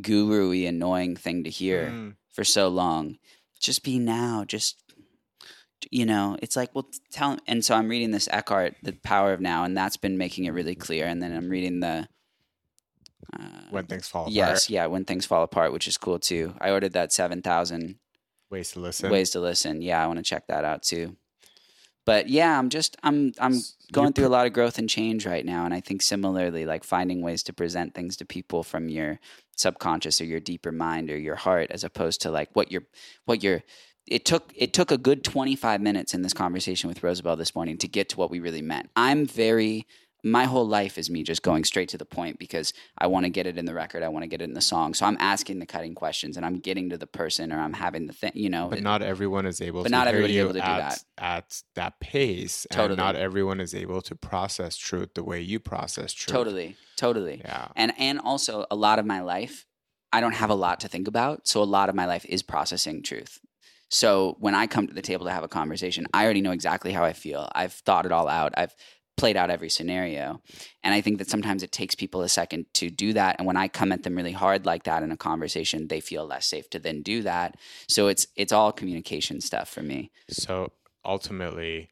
guru 0.00 0.50
y, 0.50 0.66
annoying 0.68 1.16
thing 1.16 1.44
to 1.44 1.50
hear 1.50 1.90
Mm, 1.90 2.16
for 2.32 2.44
so 2.44 2.68
long. 2.68 3.18
Just 3.62 3.82
be 3.82 3.98
now. 3.98 4.44
Just 4.46 4.76
you 5.90 6.04
know, 6.04 6.36
it's 6.42 6.56
like 6.56 6.74
well, 6.74 6.88
tell. 7.10 7.38
And 7.46 7.64
so 7.64 7.74
I'm 7.74 7.88
reading 7.88 8.10
this 8.10 8.28
Eckhart, 8.30 8.76
The 8.82 8.92
Power 8.92 9.32
of 9.32 9.40
Now, 9.40 9.64
and 9.64 9.76
that's 9.76 9.96
been 9.96 10.18
making 10.18 10.44
it 10.44 10.50
really 10.50 10.74
clear. 10.74 11.06
And 11.06 11.22
then 11.22 11.34
I'm 11.34 11.48
reading 11.48 11.80
the 11.80 12.08
uh, 13.32 13.62
when 13.70 13.86
things 13.86 14.08
fall 14.08 14.22
apart. 14.22 14.34
yes, 14.34 14.68
yeah, 14.68 14.86
when 14.86 15.04
things 15.04 15.24
fall 15.24 15.42
apart, 15.42 15.72
which 15.72 15.88
is 15.88 15.96
cool 15.96 16.18
too. 16.18 16.54
I 16.60 16.70
ordered 16.70 16.92
that 16.92 17.12
seven 17.12 17.40
thousand 17.42 17.98
Ways 18.50 18.72
to 18.72 18.80
listen. 18.80 19.10
ways 19.10 19.30
to 19.30 19.40
listen. 19.40 19.80
Yeah, 19.80 20.02
I 20.02 20.06
want 20.06 20.18
to 20.18 20.22
check 20.22 20.46
that 20.48 20.64
out 20.64 20.82
too. 20.82 21.16
But 22.04 22.28
yeah, 22.28 22.58
I'm 22.58 22.68
just 22.68 22.96
I'm 23.02 23.32
I'm 23.38 23.54
going 23.92 24.06
you're 24.06 24.12
through 24.12 24.26
a 24.26 24.28
lot 24.28 24.46
of 24.46 24.52
growth 24.52 24.78
and 24.78 24.88
change 24.88 25.26
right 25.26 25.44
now, 25.44 25.64
and 25.64 25.72
I 25.72 25.80
think 25.80 26.02
similarly, 26.02 26.66
like 26.66 26.84
finding 26.84 27.22
ways 27.22 27.42
to 27.44 27.52
present 27.52 27.94
things 27.94 28.16
to 28.16 28.24
people 28.24 28.62
from 28.62 28.88
your 28.88 29.20
subconscious 29.56 30.20
or 30.20 30.24
your 30.24 30.40
deeper 30.40 30.72
mind 30.72 31.10
or 31.10 31.18
your 31.18 31.36
heart, 31.36 31.70
as 31.70 31.84
opposed 31.84 32.20
to 32.22 32.30
like 32.30 32.50
what 32.54 32.72
you're 32.72 32.84
what 33.24 33.42
you're. 33.42 33.62
It 34.04 34.24
took 34.24 34.52
it 34.56 34.72
took 34.72 34.90
a 34.90 34.98
good 34.98 35.22
25 35.22 35.80
minutes 35.80 36.12
in 36.12 36.22
this 36.22 36.32
conversation 36.32 36.88
with 36.88 37.04
Rosabelle 37.04 37.36
this 37.36 37.54
morning 37.54 37.78
to 37.78 37.86
get 37.86 38.08
to 38.10 38.16
what 38.16 38.32
we 38.32 38.40
really 38.40 38.62
meant. 38.62 38.90
I'm 38.96 39.26
very 39.26 39.86
my 40.24 40.44
whole 40.44 40.66
life 40.66 40.98
is 40.98 41.10
me 41.10 41.22
just 41.24 41.42
going 41.42 41.64
straight 41.64 41.88
to 41.88 41.98
the 41.98 42.04
point 42.04 42.38
because 42.38 42.72
I 42.96 43.08
want 43.08 43.24
to 43.26 43.30
get 43.30 43.46
it 43.46 43.58
in 43.58 43.64
the 43.64 43.74
record, 43.74 44.02
I 44.04 44.08
want 44.08 44.22
to 44.22 44.28
get 44.28 44.40
it 44.40 44.44
in 44.44 44.54
the 44.54 44.60
song. 44.60 44.94
So 44.94 45.04
I'm 45.04 45.16
asking 45.18 45.58
the 45.58 45.66
cutting 45.66 45.94
questions 45.96 46.36
and 46.36 46.46
I'm 46.46 46.60
getting 46.60 46.90
to 46.90 46.98
the 46.98 47.08
person 47.08 47.52
or 47.52 47.58
I'm 47.58 47.72
having 47.72 48.06
the 48.06 48.12
thing, 48.12 48.30
you 48.34 48.48
know. 48.48 48.68
But 48.68 48.78
it- 48.78 48.84
not 48.84 49.02
everyone 49.02 49.46
is 49.46 49.60
able 49.60 49.82
But 49.82 49.88
to 49.88 49.92
not 49.92 50.06
everybody's 50.06 50.36
able 50.36 50.52
to 50.52 50.60
do 50.60 50.64
at, 50.64 50.78
that. 50.90 51.04
at 51.18 51.62
that 51.74 51.98
pace. 52.00 52.66
Totally. 52.70 52.90
And 52.92 52.98
not 52.98 53.16
everyone 53.16 53.58
is 53.60 53.74
able 53.74 54.00
to 54.02 54.14
process 54.14 54.76
truth 54.76 55.10
the 55.14 55.24
way 55.24 55.40
you 55.40 55.58
process 55.58 56.12
truth. 56.12 56.32
totally, 56.34 56.76
totally. 56.96 57.40
Yeah. 57.44 57.68
and 57.74 57.92
and 57.98 58.20
also 58.20 58.64
a 58.70 58.76
lot 58.76 58.98
of 59.00 59.06
my 59.06 59.20
life 59.22 59.66
i 60.12 60.20
don't 60.20 60.34
have 60.34 60.50
a 60.50 60.54
lot 60.54 60.78
to 60.80 60.88
think 60.88 61.08
about 61.08 61.48
so 61.48 61.62
a 61.62 61.64
lot 61.64 61.88
of 61.88 61.94
my 61.94 62.06
life 62.06 62.24
is 62.26 62.42
processing 62.42 63.02
truth 63.02 63.40
so 63.88 64.36
when 64.40 64.54
i 64.54 64.66
come 64.66 64.86
to 64.86 64.94
the 64.94 65.02
table 65.02 65.24
to 65.24 65.30
have 65.32 65.42
a 65.42 65.48
conversation 65.48 66.06
i 66.14 66.22
already 66.24 66.40
know 66.42 66.52
exactly 66.52 66.92
how 66.92 67.02
i 67.04 67.12
feel 67.12 67.48
i've 67.54 67.72
thought 67.72 68.04
it 68.06 68.12
all 68.12 68.28
out 68.28 68.52
i've 68.56 68.74
played 69.16 69.36
out 69.36 69.50
every 69.50 69.68
scenario. 69.68 70.40
And 70.82 70.94
i 70.94 71.00
think 71.00 71.18
that 71.18 71.28
sometimes 71.28 71.62
it 71.62 71.70
takes 71.72 71.94
people 71.94 72.22
a 72.22 72.28
second 72.28 72.66
to 72.74 72.90
do 72.90 73.12
that. 73.12 73.36
And 73.38 73.46
when 73.46 73.56
i 73.56 73.68
come 73.68 73.92
at 73.92 74.02
them 74.02 74.16
really 74.16 74.32
hard 74.32 74.66
like 74.66 74.84
that 74.84 75.02
in 75.02 75.12
a 75.12 75.16
conversation 75.16 75.88
they 75.88 76.00
feel 76.00 76.26
less 76.26 76.46
safe 76.46 76.68
to 76.70 76.78
then 76.78 77.02
do 77.02 77.22
that. 77.22 77.56
So 77.88 78.08
it's 78.08 78.26
it's 78.36 78.52
all 78.52 78.72
communication 78.72 79.40
stuff 79.40 79.68
for 79.68 79.82
me. 79.82 80.10
So 80.30 80.72
ultimately, 81.04 81.90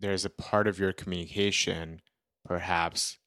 there's 0.00 0.24
a 0.24 0.30
part 0.30 0.66
of 0.66 0.78
your 0.78 0.92
communication, 0.92 2.00
perhaps, 2.44 3.18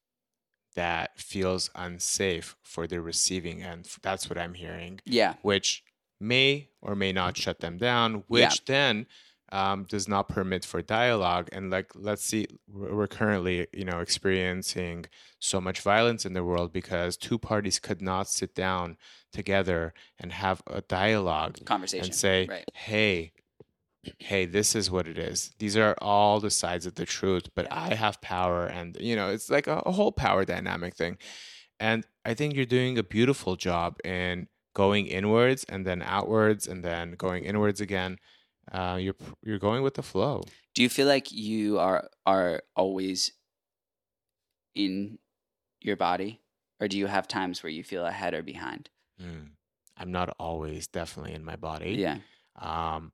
that 0.75 1.17
feels 1.19 1.69
unsafe 1.73 2.55
for 2.61 2.85
the 2.85 2.99
receiving 2.99 3.63
end. 3.63 3.87
That's 4.01 4.29
what 4.29 4.37
I'm 4.37 4.53
hearing, 4.55 4.99
yeah. 5.05 5.35
Which 5.41 5.83
may 6.19 6.69
or 6.81 6.95
may 6.95 7.13
not 7.13 7.37
shut 7.37 7.59
them 7.61 7.77
down, 7.77 8.23
which 8.27 8.41
Yeah. 8.41 8.49
then 8.65 9.07
um, 9.55 9.85
does 9.85 10.05
not 10.09 10.27
permit 10.27 10.65
for 10.65 10.81
dialogue. 10.81 11.47
And 11.53 11.71
like, 11.71 11.91
let's 11.95 12.25
see, 12.25 12.45
we're 12.67 13.07
currently, 13.07 13.67
you 13.71 13.85
know, 13.85 13.99
experiencing 13.99 15.05
so 15.39 15.61
much 15.61 15.79
violence 15.79 16.25
in 16.25 16.33
the 16.33 16.43
world 16.43 16.73
because 16.73 17.15
two 17.15 17.37
parties 17.37 17.79
could 17.79 18.01
not 18.01 18.27
sit 18.27 18.53
down 18.53 18.97
together 19.31 19.93
and 20.19 20.33
have 20.33 20.61
a 20.67 20.81
dialogue 20.81 21.63
conversation 21.63 22.07
and 22.07 22.15
say, 22.15 22.47
right 22.49 22.69
hey, 22.73 23.31
hey, 24.19 24.45
this 24.45 24.75
is 24.75 24.91
what 24.91 25.07
it 25.07 25.17
is. 25.17 25.53
These 25.57 25.77
are 25.77 25.95
all 26.01 26.41
the 26.41 26.51
sides 26.51 26.85
of 26.85 26.95
the 26.95 27.05
truth, 27.05 27.47
but 27.55 27.65
Yeah. 27.65 27.81
I 27.91 27.93
have 27.95 28.19
power. 28.19 28.65
And, 28.65 28.97
you 28.99 29.15
know, 29.15 29.29
it's 29.29 29.49
like 29.49 29.67
a, 29.67 29.77
a 29.85 29.91
whole 29.93 30.11
power 30.11 30.43
dynamic 30.43 30.95
thing. 30.95 31.17
And 31.79 32.05
I 32.25 32.33
think 32.33 32.55
you're 32.55 32.65
doing 32.65 32.97
a 32.97 33.03
beautiful 33.03 33.55
job 33.55 33.99
in 34.03 34.47
going 34.73 35.07
inwards 35.07 35.63
and 35.69 35.87
then 35.87 36.01
outwards 36.01 36.67
and 36.67 36.83
then 36.83 37.13
going 37.13 37.45
inwards 37.45 37.79
again. 37.79 38.17
Uh, 38.71 38.97
you're 38.99 39.15
you're 39.43 39.59
going 39.59 39.83
with 39.83 39.93
the 39.93 40.03
flow. 40.03 40.43
Do 40.73 40.81
you 40.81 40.89
feel 40.89 41.07
like 41.07 41.31
you 41.31 41.79
are 41.79 42.09
are 42.25 42.63
always 42.75 43.31
in 44.73 45.19
your 45.81 45.95
body, 45.95 46.41
or 46.79 46.87
do 46.87 46.97
you 46.97 47.07
have 47.07 47.27
times 47.27 47.63
where 47.63 47.69
you 47.71 47.83
feel 47.83 48.05
ahead 48.05 48.33
or 48.33 48.41
behind? 48.41 48.89
Mm. 49.21 49.51
I'm 49.97 50.11
not 50.11 50.35
always 50.39 50.87
definitely 50.87 51.33
in 51.33 51.45
my 51.45 51.55
body. 51.55 51.91
Yeah, 51.91 52.17
Um, 52.59 53.13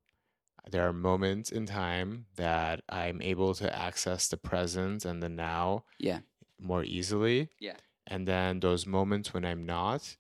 there 0.70 0.88
are 0.88 0.94
moments 0.94 1.52
in 1.52 1.66
time 1.68 2.26
that 2.36 2.82
I'm 2.90 3.22
able 3.22 3.54
to 3.56 3.76
access 3.78 4.28
the 4.28 4.38
present 4.38 5.06
and 5.06 5.22
the 5.22 5.30
now 5.30 5.84
yeah, 6.00 6.20
more 6.60 6.84
easily. 6.84 7.50
Yeah. 7.60 7.76
And 8.08 8.28
then 8.28 8.60
those 8.62 8.88
moments 8.88 9.34
when 9.34 9.46
I'm 9.46 9.66
not, 9.66 10.18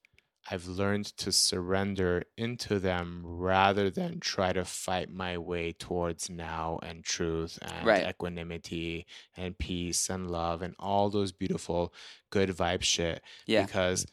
I've 0.49 0.67
learned 0.67 1.05
to 1.17 1.31
surrender 1.31 2.23
into 2.35 2.79
them 2.79 3.21
rather 3.23 3.89
than 3.89 4.19
try 4.19 4.53
to 4.53 4.65
fight 4.65 5.11
my 5.11 5.37
way 5.37 5.71
towards 5.71 6.29
now 6.29 6.79
and 6.81 7.03
truth 7.03 7.59
and 7.61 7.85
Right. 7.85 8.07
equanimity 8.07 9.05
and 9.37 9.57
peace 9.57 10.09
and 10.09 10.31
love 10.31 10.61
and 10.61 10.75
all 10.79 11.09
those 11.09 11.31
beautiful 11.31 11.93
good 12.31 12.49
vibe 12.49 12.81
shit. 12.81 13.21
yeah, 13.45 13.65
Because 13.65 14.07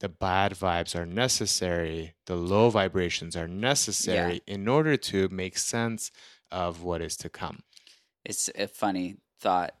the 0.00 0.08
bad 0.10 0.52
vibes 0.52 0.94
are 0.94 1.06
necessary, 1.06 2.14
the 2.26 2.36
low 2.36 2.68
vibrations 2.68 3.34
are 3.34 3.48
necessary 3.48 4.42
in 4.46 4.68
order 4.68 4.98
to 4.98 5.28
make 5.30 5.56
sense 5.56 6.10
of 6.50 6.82
what 6.82 7.00
is 7.00 7.16
to 7.16 7.30
come. 7.30 7.62
It's 8.22 8.50
a 8.54 8.66
funny 8.66 9.16
thought. 9.40 9.74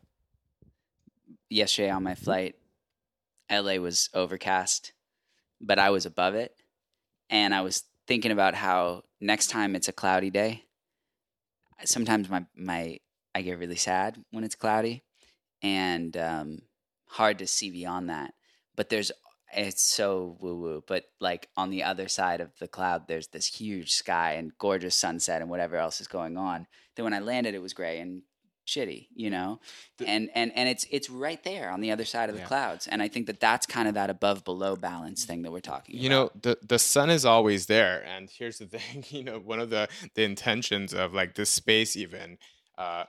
Yesterday 1.50 1.90
on 1.90 2.04
my 2.04 2.12
mm-hmm. 2.12 2.24
flight, 2.24 2.56
LA 3.50 3.74
was 3.76 4.08
overcast, 4.14 4.93
but 5.66 5.78
I 5.78 5.90
was 5.90 6.06
above 6.06 6.34
it, 6.34 6.54
and 7.30 7.54
I 7.54 7.62
was 7.62 7.84
thinking 8.06 8.32
about 8.32 8.54
how 8.54 9.02
next 9.20 9.48
time 9.48 9.74
it's 9.74 9.88
a 9.88 9.92
cloudy 9.92 10.30
day. 10.30 10.64
Sometimes 11.84 12.28
my 12.28 12.46
my 12.56 12.98
I 13.34 13.42
get 13.42 13.58
really 13.58 13.76
sad 13.76 14.18
when 14.30 14.44
it's 14.44 14.54
cloudy, 14.54 15.02
and 15.62 16.16
um, 16.16 16.62
hard 17.06 17.38
to 17.38 17.46
see 17.46 17.70
beyond 17.70 18.10
that. 18.10 18.34
But 18.76 18.88
there's 18.88 19.12
it's 19.56 19.82
so 19.82 20.36
woo 20.40 20.56
woo. 20.56 20.84
But 20.86 21.04
like 21.20 21.48
on 21.56 21.70
the 21.70 21.84
other 21.84 22.08
side 22.08 22.40
of 22.40 22.50
the 22.58 22.68
cloud, 22.68 23.08
there's 23.08 23.28
this 23.28 23.46
huge 23.46 23.92
sky 23.92 24.32
and 24.32 24.56
gorgeous 24.58 24.96
sunset 24.96 25.40
and 25.40 25.50
whatever 25.50 25.76
else 25.76 26.00
is 26.00 26.08
going 26.08 26.36
on. 26.36 26.66
Then 26.96 27.04
when 27.04 27.14
I 27.14 27.20
landed, 27.20 27.54
it 27.54 27.62
was 27.62 27.72
gray 27.72 28.00
and 28.00 28.22
shitty, 28.66 29.08
you 29.14 29.30
know, 29.30 29.60
and 30.06 30.30
and 30.34 30.50
and 30.56 30.68
it's 30.68 30.86
it's 30.90 31.10
right 31.10 31.42
there 31.44 31.70
on 31.70 31.80
the 31.80 31.90
other 31.90 32.04
side 32.04 32.28
of 32.28 32.34
the 32.34 32.40
Yeah. 32.42 32.46
clouds. 32.46 32.86
And 32.86 33.02
I 33.02 33.08
think 33.08 33.26
that 33.26 33.40
that's 33.40 33.66
kind 33.66 33.88
of 33.88 33.94
that 33.94 34.10
above 34.10 34.44
below 34.44 34.74
balance 34.76 35.24
thing 35.24 35.42
that 35.42 35.52
we're 35.52 35.60
talking. 35.60 35.96
About. 35.96 36.02
You 36.02 36.10
about. 36.10 36.34
know 36.34 36.40
the 36.42 36.58
the 36.66 36.78
sun 36.78 37.10
is 37.10 37.24
always 37.24 37.66
there 37.66 38.02
and 38.04 38.30
here's 38.30 38.58
the 38.58 38.66
thing 38.78 39.04
you 39.10 39.22
know 39.24 39.38
one 39.38 39.60
of 39.60 39.70
the 39.70 39.88
the 40.14 40.22
intentions 40.24 40.94
of 40.94 41.12
like 41.14 41.34
this 41.34 41.50
space 41.50 41.96
even 41.96 42.38
uh 42.78 43.04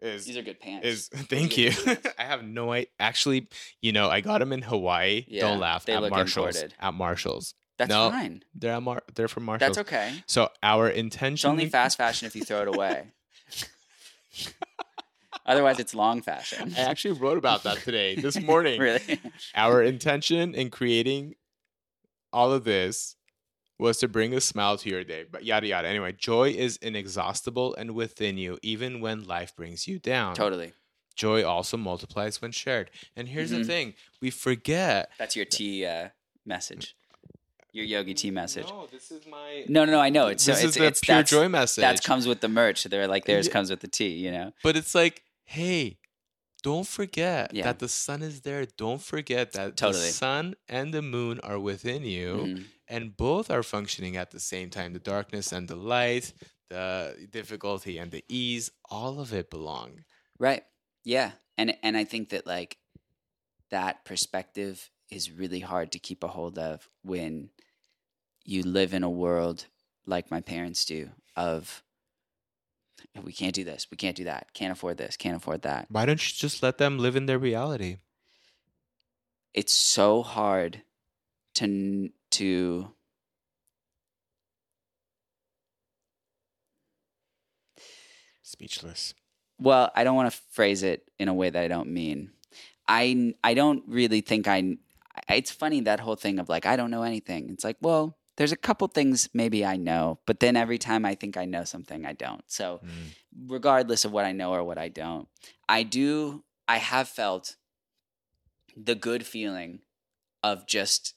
is 0.00 0.24
these 0.24 0.36
are 0.38 0.42
good 0.42 0.58
pants. 0.60 0.86
is 0.86 1.08
thank 1.28 1.58
you 1.58 1.70
i 2.18 2.22
have 2.24 2.42
no 2.42 2.72
idea 2.72 2.86
actually 2.98 3.46
you 3.82 3.92
know 3.92 4.08
i 4.08 4.20
got 4.22 4.38
them 4.38 4.52
in 4.52 4.62
hawaii 4.62 5.24
Yeah, 5.28 5.42
don't 5.42 5.60
laugh 5.60 5.86
at 5.88 6.00
marshalls 6.10 6.56
imported. 6.56 6.74
at 6.80 6.94
marshalls 6.94 7.54
that's 7.76 7.90
no, 7.90 8.10
fine. 8.10 8.42
they're 8.54 8.72
at 8.74 8.82
Mar- 8.82 9.02
they're 9.14 9.28
from 9.28 9.44
marshalls 9.44 9.76
That's 9.76 9.88
okay. 9.88 10.12
so 10.26 10.48
our 10.62 10.88
It's 10.88 10.98
intention 10.98 11.50
only 11.50 11.66
fast 11.68 11.96
fashion 11.98 12.26
if 12.26 12.34
you 12.36 12.42
throw 12.44 12.62
it 12.62 12.68
away. 12.68 13.12
Otherwise, 15.46 15.78
it's 15.80 15.94
long 15.94 16.22
fashion. 16.22 16.72
i 16.76 16.80
actually 16.82 17.12
wrote 17.12 17.38
about 17.38 17.64
that 17.64 17.78
today 17.82 18.14
this 18.16 18.40
morning 18.50 18.80
really? 18.80 19.00
our 19.54 19.82
intention 19.82 20.54
in 20.54 20.70
creating 20.70 21.34
all 22.32 22.52
of 22.52 22.64
this 22.64 23.16
was 23.78 23.98
to 23.98 24.06
bring 24.08 24.34
a 24.34 24.40
smile 24.40 24.76
to 24.76 24.88
your 24.90 25.02
day 25.02 25.24
but 25.30 25.44
yada 25.44 25.66
yada 25.66 25.88
anyway 25.88 26.12
joy 26.12 26.50
is 26.50 26.76
inexhaustible 26.78 27.74
and 27.74 27.92
within 27.94 28.36
you 28.38 28.58
even 28.62 29.00
when 29.00 29.24
life 29.24 29.54
brings 29.56 29.88
you 29.88 29.98
down 29.98 30.34
totally. 30.34 30.72
joy 31.16 31.42
also 31.44 31.76
multiplies 31.76 32.40
when 32.42 32.52
shared 32.52 32.90
and 33.16 33.28
here's 33.28 33.50
Mhm. 33.50 33.58
the 33.58 33.64
thing 33.64 33.94
we 34.20 34.30
forget 34.30 35.10
That's 35.18 35.34
your 35.34 35.46
tea 35.46 35.84
uh, 35.86 36.10
message. 36.44 36.94
Your 37.72 37.84
yogi 37.84 38.14
tea 38.14 38.30
message. 38.30 38.66
no 38.68 38.86
this 38.90 39.10
is 39.10 39.26
my 39.26 39.64
No, 39.68 39.84
no, 39.84 39.92
no. 39.92 40.00
I 40.00 40.10
know. 40.10 40.26
It's 40.28 40.44
this 40.44 40.60
so 40.60 40.66
is 40.66 40.70
it's, 40.70 40.78
the 40.78 40.86
it's 40.86 41.00
pure 41.00 41.22
joy 41.22 41.48
message 41.48 41.82
That 41.82 42.02
comes 42.02 42.26
with 42.26 42.40
the 42.40 42.48
merch. 42.48 42.84
They're 42.84 43.06
like 43.08 43.24
theirs 43.26 43.46
Yeah. 43.46 43.52
comes 43.52 43.70
with 43.70 43.80
the 43.80 43.88
tea. 43.88 44.14
You 44.24 44.30
know. 44.32 44.52
but 44.62 44.76
it's 44.76 44.94
like 44.94 45.22
hey 45.44 45.98
don't 46.62 46.86
forget 46.86 47.54
Yeah. 47.54 47.64
that 47.64 47.78
the 47.78 47.88
sun 47.88 48.20
is 48.22 48.42
there 48.42 48.66
don't 48.76 49.00
forget 49.02 49.52
that 49.52 49.76
Totally. 49.76 50.06
the 50.06 50.12
sun 50.12 50.54
and 50.68 50.92
the 50.92 51.00
moon 51.02 51.40
are 51.40 51.58
within 51.58 52.04
you 52.04 52.28
Mhm. 52.36 52.64
and 52.88 53.16
both 53.16 53.50
are 53.50 53.62
functioning 53.62 54.16
at 54.16 54.30
the 54.30 54.40
same 54.40 54.68
time 54.70 54.92
the 54.92 54.98
darkness 55.14 55.52
and 55.52 55.68
the 55.68 55.76
light 55.76 56.32
the 56.68 57.26
difficulty 57.30 57.98
and 57.98 58.10
the 58.12 58.24
ease 58.28 58.70
all 58.90 59.20
of 59.20 59.32
it 59.32 59.48
belong 59.50 60.04
Right. 60.38 60.64
Yeah. 61.04 61.32
And 61.58 61.76
and 61.82 61.96
I 61.96 62.04
think 62.04 62.28
that 62.30 62.46
like 62.46 62.76
that 63.70 64.04
perspective 64.04 64.90
is 65.10 65.30
really 65.30 65.60
hard 65.60 65.92
to 65.92 65.98
keep 65.98 66.22
a 66.22 66.28
hold 66.28 66.58
of 66.58 66.88
when 67.02 67.50
you 68.44 68.62
live 68.62 68.94
in 68.94 69.02
a 69.02 69.10
world 69.10 69.66
like 70.06 70.30
my 70.30 70.40
parents 70.40 70.84
do 70.84 71.10
of 71.36 71.82
oh, 73.16 73.20
we 73.22 73.32
can't 73.32 73.54
do 73.54 73.64
this, 73.64 73.86
we 73.90 73.96
can't 73.96 74.16
do 74.16 74.24
that, 74.24 74.52
can't 74.54 74.72
afford 74.72 74.96
this, 74.96 75.16
can't 75.16 75.36
afford 75.36 75.62
that. 75.62 75.86
why 75.90 76.06
don't 76.06 76.22
you 76.26 76.34
just 76.34 76.62
let 76.62 76.78
them 76.78 76.98
live 76.98 77.16
in 77.16 77.26
their 77.26 77.38
reality 77.38 77.96
It's 79.54 79.72
so 79.72 80.22
hard 80.22 80.82
to 81.54 82.10
to 82.30 82.92
speechless 88.42 89.14
well, 89.60 89.92
I 89.94 90.04
don't 90.04 90.16
want 90.16 90.32
to 90.32 90.38
phrase 90.50 90.82
it 90.82 91.10
in 91.18 91.28
a 91.28 91.34
way 91.34 91.50
that 91.50 91.62
I 91.62 91.68
don't 91.68 91.90
mean. 91.90 92.30
I 92.88 93.34
I 93.44 93.54
don't 93.54 93.84
really 93.86 94.22
think 94.22 94.48
I. 94.48 94.78
It's 95.28 95.50
funny 95.50 95.80
that 95.82 96.00
whole 96.00 96.16
thing 96.16 96.38
of 96.38 96.48
like 96.48 96.66
I 96.66 96.76
don't 96.76 96.90
know 96.90 97.02
anything. 97.02 97.50
It's 97.50 97.64
like, 97.64 97.76
well, 97.80 98.16
there's 98.36 98.52
a 98.52 98.56
couple 98.56 98.88
things 98.88 99.28
maybe 99.34 99.64
I 99.64 99.76
know, 99.76 100.20
but 100.26 100.40
then 100.40 100.56
every 100.56 100.78
time 100.78 101.04
I 101.04 101.14
think 101.14 101.36
I 101.36 101.44
know 101.44 101.64
something, 101.64 102.06
I 102.06 102.12
don't. 102.12 102.42
So 102.46 102.80
Mm. 102.84 103.14
regardless 103.48 104.04
of 104.04 104.12
what 104.12 104.24
I 104.24 104.32
know 104.32 104.52
or 104.52 104.64
what 104.64 104.78
I 104.78 104.88
don't, 104.88 105.28
I 105.68 105.82
do. 105.82 106.44
I 106.68 106.76
have 106.78 107.08
felt 107.08 107.56
the 108.76 108.94
good 108.94 109.26
feeling 109.26 109.80
of 110.42 110.66
just 110.66 111.14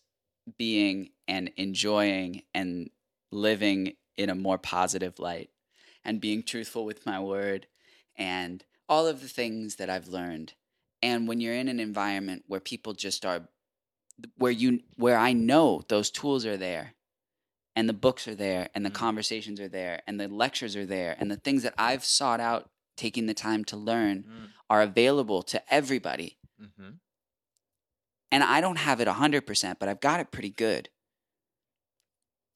being 0.58 1.10
and 1.28 1.52
enjoying 1.56 2.42
and 2.54 2.90
living 3.32 3.94
in 4.18 4.30
a 4.30 4.36
more 4.36 4.58
positive 4.58 5.20
light 5.20 5.50
and 6.04 6.20
being 6.20 6.44
truthful 6.44 6.86
with 6.86 7.06
my 7.06 7.20
word 7.20 7.68
and 8.18 8.66
all 8.90 9.08
of 9.08 9.22
the 9.22 9.28
things 9.28 9.76
that 9.76 9.90
I've 9.90 10.08
learned. 10.08 10.54
And 11.02 11.28
when 11.28 11.40
you're 11.40 11.54
in 11.56 11.68
an 11.70 11.80
environment 11.80 12.44
where 12.48 12.60
people 12.60 12.94
just 12.94 13.26
are 13.26 13.48
where 14.38 14.52
you 14.52 14.82
where 14.96 15.18
I 15.18 15.34
know 15.34 15.84
those 15.88 16.12
tools 16.12 16.46
are 16.46 16.58
there 16.58 16.96
and 17.76 17.90
the 17.90 17.94
books 17.94 18.28
are 18.28 18.36
there 18.36 18.70
and 18.76 18.86
the 18.86 18.92
Mhm. 18.92 18.96
conversations 18.96 19.60
are 19.60 19.68
there 19.68 20.02
and 20.06 20.20
the 20.20 20.28
lectures 20.28 20.76
are 20.76 20.86
there 20.86 21.16
and 21.20 21.32
the 21.32 21.38
things 21.38 21.64
that 21.64 21.74
I've 21.78 22.06
sought 22.06 22.40
out 22.40 22.70
taking 22.96 23.26
the 23.26 23.34
time 23.34 23.66
to 23.66 23.78
learn 23.78 24.52
are 24.70 24.82
available 24.82 25.42
to 25.44 25.74
everybody. 25.74 26.38
Mm-hmm. 26.62 26.92
And 28.32 28.44
I 28.44 28.62
don't 28.62 28.78
have 28.78 29.00
it 29.00 29.08
100%, 29.08 29.80
but 29.80 29.90
I've 29.90 30.00
got 30.00 30.20
it 30.20 30.32
pretty 30.32 30.50
good. 30.50 30.90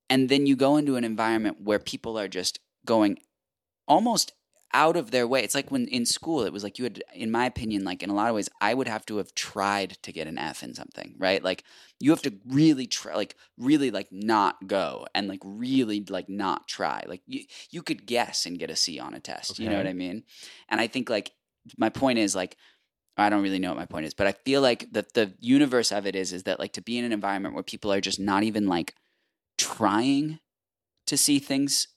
And 0.10 0.30
then 0.30 0.46
you 0.46 0.56
go 0.56 0.78
into 0.78 0.96
an 0.96 1.04
environment 1.04 1.62
where 1.62 1.80
people 1.80 2.18
are 2.18 2.28
just 2.28 2.60
going 2.86 3.20
almost 3.88 4.34
out 4.74 4.98
of 4.98 5.12
their 5.12 5.28
way. 5.28 5.44
It's 5.44 5.56
like 5.56 5.72
when 5.72 5.88
in 5.88 6.06
school, 6.06 6.44
it 6.44 6.54
was 6.54 6.64
like 6.64 6.78
you 6.78 6.84
had, 6.84 7.04
in 7.14 7.32
my 7.32 7.46
opinion, 7.46 7.84
like 7.84 8.04
in 8.04 8.10
a 8.10 8.14
lot 8.14 8.30
of 8.30 8.36
ways, 8.36 8.50
I 8.60 8.74
would 8.74 8.88
have 8.88 9.06
to 9.08 9.18
have 9.18 9.34
tried 9.34 9.92
to 10.04 10.12
get 10.12 10.28
an 10.28 10.38
F 10.38 10.64
in 10.64 10.74
something, 10.74 11.16
right? 11.18 11.44
Like 11.44 11.64
you 12.00 12.12
have 12.12 12.22
to 12.24 12.34
really 12.48 12.88
try, 12.88 13.16
like 13.16 13.36
really 13.58 13.92
like 13.92 14.08
not 14.12 14.68
go 14.68 15.08
and 15.16 15.28
like 15.28 15.42
really 15.44 16.06
like 16.10 16.30
not 16.30 16.68
try. 16.68 17.04
Like 17.08 17.22
you, 17.26 17.46
you 17.70 17.82
could 17.82 18.06
guess 18.06 18.46
and 18.46 18.60
get 18.60 18.70
a 18.70 18.76
C 18.76 19.00
on 19.00 19.14
a 19.14 19.20
test. 19.20 19.60
You 19.60 19.70
know 19.70 19.78
what 19.78 19.88
I 19.88 19.94
mean? 19.94 20.24
And 20.70 20.82
I 20.82 20.88
think 20.88 21.10
like 21.10 21.32
my 21.78 21.90
point 21.90 22.20
is 22.20 22.36
like, 22.36 22.58
I 23.18 23.30
don't 23.30 23.42
really 23.42 23.60
know 23.60 23.70
what 23.70 23.80
my 23.80 23.86
point 23.86 24.06
is, 24.06 24.14
but 24.14 24.28
I 24.28 24.34
feel 24.34 24.62
like 24.62 24.92
the 24.92 25.06
the 25.14 25.34
universe 25.40 25.92
of 25.92 26.06
it 26.06 26.16
is 26.16 26.34
is 26.34 26.44
that 26.44 26.60
like 26.60 26.74
to 26.74 26.82
be 26.82 26.98
in 26.98 27.06
an 27.06 27.12
environment 27.12 27.56
where 27.56 27.64
people 27.64 27.92
are 27.92 28.02
just 28.02 28.20
not 28.20 28.44
even 28.44 28.68
like 28.68 28.94
trying 29.58 30.40
to 31.08 31.18
see 31.18 31.40
things 31.40 31.88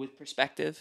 with 0.00 0.16
perspective, 0.18 0.74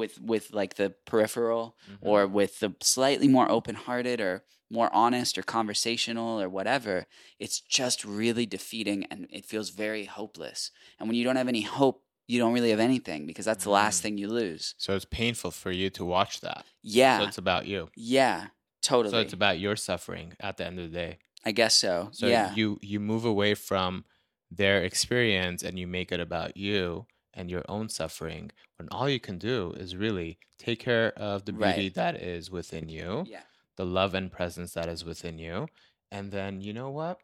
with 0.00 0.14
with 0.20 0.44
like 0.60 0.74
the 0.80 0.88
peripheral 1.10 1.64
Mm-hmm. 1.90 2.06
or 2.08 2.26
with 2.26 2.60
the 2.60 2.70
slightly 2.80 3.28
more 3.28 3.48
open-hearted 3.50 4.20
or 4.20 4.34
more 4.70 4.90
honest 4.92 5.36
or 5.38 5.42
conversational 5.42 6.40
or 6.40 6.48
whatever, 6.48 7.06
it's 7.38 7.60
just 7.60 8.04
really 8.04 8.46
defeating 8.46 9.04
and 9.10 9.26
it 9.30 9.44
feels 9.44 9.70
very 9.70 10.04
hopeless. 10.06 10.70
And 10.98 11.08
when 11.08 11.16
you 11.16 11.24
don't 11.24 11.36
have 11.42 11.48
any 11.56 11.62
hope, 11.62 12.02
you 12.26 12.38
don't 12.40 12.54
really 12.54 12.70
have 12.70 12.80
anything 12.90 13.26
because 13.26 13.44
that's 13.44 13.64
the 13.64 13.70
last 13.70 13.98
Mm. 13.98 14.02
thing 14.02 14.18
you 14.18 14.28
lose. 14.28 14.74
so 14.78 14.94
it's 14.96 15.04
painful 15.22 15.50
for 15.50 15.70
you 15.80 15.90
to 15.90 16.04
watch 16.16 16.40
that 16.40 16.64
Yeah. 16.82 17.18
so 17.18 17.24
it's 17.28 17.38
about 17.38 17.66
you 17.66 17.80
yeah. 17.94 18.48
Totally. 18.82 19.12
so 19.12 19.18
it's 19.24 19.32
about 19.40 19.58
your 19.58 19.76
suffering 19.76 20.34
at 20.40 20.56
the 20.56 20.64
end 20.66 20.78
of 20.78 20.90
the 20.90 20.96
day 21.04 21.18
I 21.44 21.52
guess 21.52 21.74
so. 21.84 22.08
so 22.12 22.26
yeah. 22.26 22.54
you 22.58 22.78
you 22.90 22.98
move 23.12 23.24
away 23.34 23.52
from 23.54 24.04
their 24.50 24.78
experience 24.90 25.62
and 25.66 25.78
you 25.78 25.86
make 25.86 26.10
it 26.16 26.20
about 26.28 26.56
you 26.56 27.06
and 27.34 27.50
your 27.50 27.64
own 27.68 27.88
suffering 27.88 28.50
when 28.78 28.88
all 28.90 29.08
you 29.08 29.20
can 29.20 29.38
do 29.38 29.72
is 29.76 29.96
really 29.96 30.38
take 30.58 30.78
care 30.80 31.12
of 31.18 31.44
the 31.44 31.52
beauty 31.52 31.84
Right. 31.84 31.94
that 31.94 32.16
is 32.16 32.50
within 32.50 32.88
you 32.88 33.24
yeah. 33.28 33.42
the 33.76 33.84
love 33.86 34.14
and 34.14 34.30
presence 34.30 34.72
that 34.74 34.88
is 34.88 35.04
within 35.04 35.38
you 35.38 35.66
and 36.10 36.30
then 36.30 36.60
you 36.60 36.72
know 36.72 36.90
what 36.90 37.20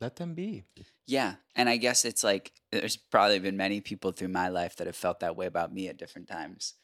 let 0.00 0.16
them 0.16 0.34
be 0.34 0.64
Yeah. 1.06 1.34
And 1.54 1.68
I 1.68 1.76
guess 1.76 2.04
it's 2.04 2.24
like 2.24 2.52
there's 2.72 2.96
probably 2.96 3.38
been 3.38 3.56
many 3.56 3.80
people 3.80 4.12
through 4.12 4.28
my 4.28 4.48
life 4.48 4.76
that 4.76 4.86
have 4.86 4.96
felt 4.96 5.20
that 5.20 5.36
way 5.36 5.46
about 5.46 5.72
me 5.72 5.88
at 5.88 5.96
different 5.96 6.28
times 6.28 6.74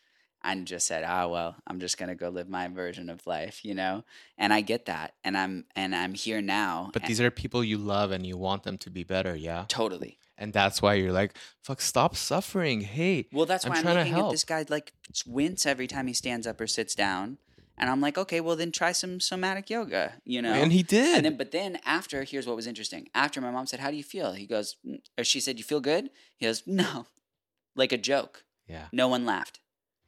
and 0.42 0.66
just 0.66 0.86
said, 0.86 1.04
"Ah, 1.04 1.26
well, 1.26 1.56
I'm 1.66 1.80
just 1.80 1.98
going 1.98 2.08
to 2.08 2.14
go 2.14 2.28
live 2.30 2.48
my 2.48 2.68
version 2.68 3.10
of 3.10 3.26
life," 3.26 3.62
you 3.64 3.74
know? 3.74 4.04
And 4.38 4.52
I 4.54 4.60
get 4.62 4.86
that. 4.86 5.14
And 5.24 5.36
I'm 5.36 5.66
and 5.76 5.94
I'm 5.94 6.14
here 6.14 6.40
now. 6.40 6.90
but 6.92 7.02
and- 7.02 7.08
these 7.10 7.20
are 7.20 7.30
people 7.30 7.62
you 7.64 7.76
love 7.78 8.10
and 8.12 8.24
you 8.24 8.36
want 8.38 8.62
them 8.62 8.78
to 8.78 8.90
be 8.90 9.04
better 9.04 9.34
yeah 9.36 9.64
totally. 9.68 10.18
And 10.40 10.52
that's 10.52 10.80
why 10.82 10.94
you're 10.94 11.12
like 11.12 11.32
fuck 11.62 11.80
stop 11.80 12.16
suffering 12.16 12.80
hey 12.80 13.28
Well, 13.32 13.46
that's 13.46 13.64
I'm 13.64 13.70
why 13.70 13.76
I'm, 13.78 13.82
trying 13.82 13.94
to 13.94 14.00
looking 14.00 14.14
at 14.14 14.18
help. 14.18 14.32
this 14.32 14.44
guy 14.44 14.64
like 14.68 14.92
wince 15.26 15.66
every 15.66 15.86
time 15.86 16.06
he 16.08 16.14
stands 16.14 16.46
up 16.46 16.60
or 16.60 16.66
sits 16.66 16.94
down. 16.96 17.38
And 17.82 17.88
I'm 17.88 18.02
like, 18.02 18.18
"Okay, 18.18 18.40
well 18.42 18.56
then 18.56 18.72
try 18.72 18.92
some 18.92 19.20
somatic 19.20 19.70
yoga," 19.70 20.14
you 20.26 20.42
know? 20.42 20.52
and 20.52 20.70
he 20.70 20.82
did 20.82 21.16
And 21.16 21.24
then, 21.24 21.36
but 21.38 21.50
then 21.50 21.78
after, 21.86 22.24
here's 22.24 22.46
what 22.46 22.54
was 22.54 22.66
interesting. 22.66 23.08
After 23.14 23.40
my 23.40 23.50
mom 23.50 23.66
said, 23.66 23.80
"How 23.80 23.90
do 23.90 23.96
you 23.96 24.02
feel?" 24.02 24.32
He 24.32 24.46
goes, 24.46 24.76
"Mm," 24.86 25.00
or 25.16 25.24
she 25.24 25.40
said, 25.40 25.56
"You 25.56 25.64
feel 25.64 25.80
good?" 25.80 26.10
He 26.36 26.44
goes, 26.44 26.62
"No," 26.66 27.06
like 27.74 27.90
a 27.92 27.96
joke. 28.12 28.44
yeah 28.68 28.88
No 28.92 29.08
one 29.08 29.24
laughed. 29.24 29.60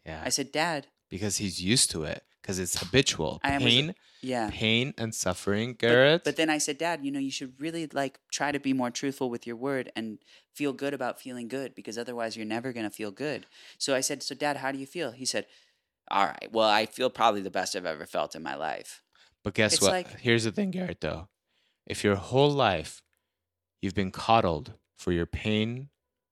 yeah 0.04 0.20
I 0.22 0.28
said, 0.28 0.52
"Dad, 0.52 0.88
because 1.08 1.38
he's 1.38 1.62
used 1.62 1.90
to 1.92 2.04
it 2.04 2.20
because 2.42 2.58
it's 2.58 2.78
habitual 2.78 3.40
pain 3.42 3.94
yeah." 4.22 4.48
pain 4.52 4.94
and 4.96 5.14
suffering 5.14 5.72
But- 5.72 5.78
garrett 5.80 6.24
But, 6.24 6.36
then 6.36 6.48
I 6.50 6.58
said, 6.58 6.78
Dad, 6.78 7.04
you 7.04 7.10
know, 7.10 7.18
you 7.18 7.30
should 7.30 7.60
really 7.60 7.86
like 7.92 8.18
try 8.32 8.52
to 8.52 8.58
be 8.60 8.72
more 8.72 8.90
truthful 8.90 9.28
with 9.30 9.46
your 9.46 9.56
word 9.56 9.90
and 9.96 10.18
feel 10.54 10.72
good 10.72 10.94
about 10.94 11.20
feeling 11.20 11.48
good 11.48 11.74
because 11.74 11.96
otherwise 11.98 12.36
you're 12.36 12.46
never 12.46 12.72
going 12.72 12.84
to 12.88 12.90
feel 12.94 13.10
good. 13.10 13.46
So 13.78 13.94
I 13.94 14.00
said, 14.00 14.22
So, 14.22 14.34
Dad, 14.34 14.58
how 14.58 14.70
do 14.72 14.78
you 14.78 14.86
feel? 14.86 15.10
He 15.12 15.24
said, 15.24 15.46
All 16.10 16.26
right. 16.26 16.48
Well, 16.52 16.68
I 16.68 16.86
feel 16.86 17.10
probably 17.10 17.40
the 17.42 17.50
best 17.50 17.74
I've 17.76 17.86
ever 17.86 18.06
felt 18.06 18.34
in 18.34 18.42
my 18.42 18.54
life. 18.54 19.02
But 19.44 19.54
guess 19.54 19.74
It's 19.74 19.82
what? 19.82 19.92
like- 19.92 20.20
Here's 20.20 20.44
the 20.44 20.52
thing, 20.52 20.70
Garrett, 20.70 21.00
though. 21.00 21.28
If 21.86 22.04
your 22.04 22.16
whole 22.16 22.50
life 22.50 23.02
you've 23.80 23.94
been 23.94 24.12
coddled 24.12 24.74
for 24.96 25.10
your 25.12 25.26
pain, 25.26 25.88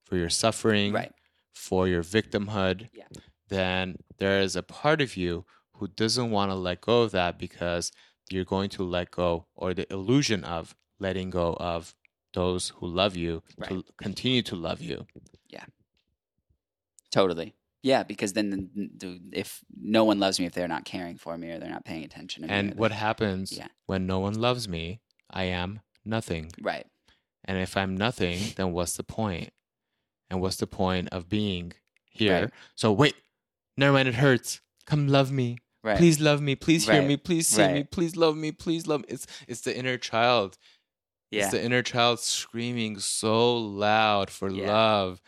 for 0.06 0.16
your 0.16 0.28
suffering, 0.30 0.92
Right. 0.92 1.12
for 1.52 1.88
your 1.88 2.04
victimhood, 2.04 2.88
Yeah. 2.92 3.08
then 3.48 3.96
there 4.18 4.38
is 4.40 4.54
a 4.54 4.62
part 4.62 5.00
of 5.00 5.16
you 5.16 5.44
who 5.80 5.88
doesn't 5.88 6.30
want 6.30 6.50
to 6.50 6.54
let 6.54 6.80
go 6.80 7.02
of 7.02 7.10
that 7.10 7.38
because 7.38 7.90
you're 8.30 8.44
going 8.44 8.70
to 8.70 8.84
let 8.84 9.10
go 9.10 9.46
or 9.56 9.74
the 9.74 9.90
illusion 9.92 10.44
of 10.44 10.76
letting 11.00 11.30
go 11.30 11.54
of 11.58 11.94
those 12.34 12.68
who 12.76 12.86
love 12.86 13.16
you 13.16 13.42
to 13.68 13.84
continue 14.00 14.42
to 14.42 14.54
love 14.54 14.80
you. 14.80 15.06
Yeah. 15.48 15.64
Totally. 17.10 17.54
Yeah, 17.82 18.02
because 18.02 18.34
then 18.34 18.70
the, 18.98 19.18
if 19.32 19.60
no 19.80 20.04
one 20.04 20.20
loves 20.20 20.38
me, 20.38 20.46
if 20.46 20.52
they're 20.52 20.68
not 20.68 20.84
caring 20.84 21.16
for 21.16 21.36
me 21.38 21.50
or 21.50 21.58
they're 21.58 21.70
not 21.70 21.84
paying 21.86 22.04
attention 22.04 22.42
to 22.42 22.48
me, 22.48 22.54
And 22.54 22.74
what 22.74 22.92
happens 22.92 23.52
Yeah. 23.56 23.68
when 23.86 24.06
no 24.06 24.18
one 24.20 24.34
loves 24.34 24.68
me? 24.68 25.00
I 25.30 25.44
am 25.44 25.80
nothing. 26.04 26.50
right? 26.60 26.86
And 27.44 27.56
if 27.58 27.76
I'm 27.76 27.96
nothing, 27.96 28.38
then 28.56 28.72
what's 28.72 28.96
the 28.96 29.02
point? 29.02 29.50
And 30.28 30.40
what's 30.40 30.56
the 30.56 30.66
point 30.66 31.08
of 31.10 31.28
being 31.28 31.72
here? 32.10 32.42
Right. 32.42 32.50
So 32.76 32.92
wait, 32.92 33.14
never 33.78 33.92
mind, 33.94 34.08
it 34.08 34.16
hurts. 34.16 34.60
Come 34.84 35.08
love 35.08 35.32
me. 35.32 35.56
Right. 35.82 35.96
Please 35.96 36.20
love 36.20 36.42
me. 36.42 36.54
Please 36.56 36.86
hear 36.88 37.02
me. 37.02 37.16
Please 37.16 37.48
see 37.48 37.66
me. 37.68 37.84
Please 37.84 38.14
love 38.16 38.36
me. 38.36 38.52
Please 38.52 38.86
love 38.86 39.00
me. 39.00 39.06
It's 39.08 39.26
it's 39.48 39.62
the 39.62 39.76
inner 39.76 39.96
child. 39.96 40.58
Yeah. 41.30 41.44
It's 41.44 41.52
the 41.52 41.62
inner 41.62 41.82
child 41.82 42.20
screaming 42.20 42.98
so 42.98 43.56
loud 43.56 44.30
for 44.30 44.50
Yeah. 44.50 44.66
love. 44.66 45.22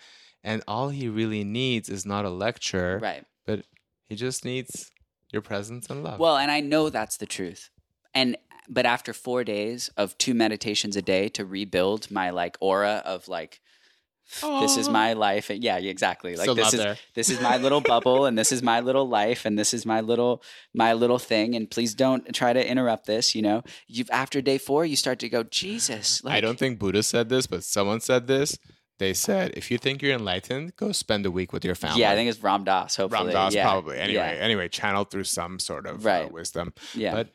And 0.45 0.63
all 0.67 0.89
he 0.89 1.09
really 1.09 1.45
needs 1.45 1.89
is 1.89 2.05
not 2.05 2.25
a 2.25 2.31
lecture, 2.31 2.99
right. 3.01 3.25
but 3.47 3.65
he 4.09 4.17
just 4.17 4.45
needs 4.45 4.91
your 5.33 5.41
presence 5.41 5.89
and 5.89 6.03
love. 6.03 6.19
Well, 6.19 6.37
and 6.37 6.51
I 6.51 6.61
know 6.61 6.91
that's 6.91 7.17
the 7.17 7.27
truth. 7.27 7.71
And 8.13 8.37
but 8.69 8.85
after 8.87 9.13
4 9.13 9.45
days 9.45 9.91
of 9.97 10.19
two 10.19 10.35
meditations 10.35 10.97
a 10.97 11.03
day 11.03 11.29
to 11.31 11.45
rebuild 11.45 12.11
my 12.11 12.31
like 12.31 12.57
aura 12.61 13.03
of 13.05 13.29
like 13.29 13.61
this 14.41 14.77
is 14.77 14.89
my 14.89 15.13
life. 15.13 15.51
And 15.51 15.63
yeah, 15.63 15.77
exactly. 15.79 16.33
Like 16.37 16.45
Still 16.45 16.55
this 16.55 16.73
is 16.75 16.81
there. 16.81 16.97
this 17.15 17.29
is 17.31 17.41
my 17.41 17.57
little 17.59 17.81
bubble 17.81 18.25
and 18.27 18.39
this 18.39 18.51
is 18.53 18.63
my 18.63 18.81
little 18.81 19.09
life 19.09 19.45
and 19.45 19.59
this 19.59 19.75
is 19.75 19.85
my 19.85 20.01
little 20.01 20.43
my 20.75 20.93
little 20.93 21.19
thing 21.19 21.55
and 21.55 21.71
please 21.71 21.95
don't 21.95 22.35
try 22.35 22.53
to 22.53 22.67
interrupt 22.71 23.07
this, 23.07 23.35
you 23.35 23.43
know. 23.43 23.63
You've 23.87 24.11
after 24.11 24.41
day 24.41 24.59
4 24.59 24.85
you 24.85 24.97
start 24.97 25.19
to 25.21 25.29
go, 25.29 25.43
"Jesus." 25.43 26.23
Like, 26.25 26.35
I 26.35 26.41
don't 26.41 26.59
think 26.59 26.79
Buddha 26.79 27.03
said 27.03 27.29
this, 27.29 27.47
but 27.47 27.63
someone 27.65 28.01
said 28.01 28.27
this. 28.27 28.59
They 28.99 29.15
said, 29.15 29.53
if 29.57 29.69
you 29.71 29.79
think 29.79 30.01
you're 30.01 30.15
enlightened, 30.15 30.77
go 30.77 30.93
spend 30.93 31.27
a 31.27 31.31
week 31.31 31.53
with 31.53 31.65
your 31.65 31.75
family. 31.75 32.01
Yeah, 32.03 32.13
I 32.13 32.15
think 32.15 32.31
it's 32.31 32.41
Ram 32.41 32.63
Dass, 32.63 32.95
hopefully. 32.95 33.25
Ram 33.25 33.33
Dass 33.33 33.53
yeah. 33.55 33.65
probably. 33.65 33.99
Anyway, 33.99 34.37
Yeah. 34.37 34.45
anyway, 34.45 34.69
channeled 34.69 35.11
through 35.11 35.25
some 35.25 35.59
sort 35.59 35.87
of 35.87 36.07
uh, 36.07 36.09
Right. 36.09 36.31
wisdom. 36.33 36.73
Yeah. 36.95 37.13
But 37.13 37.29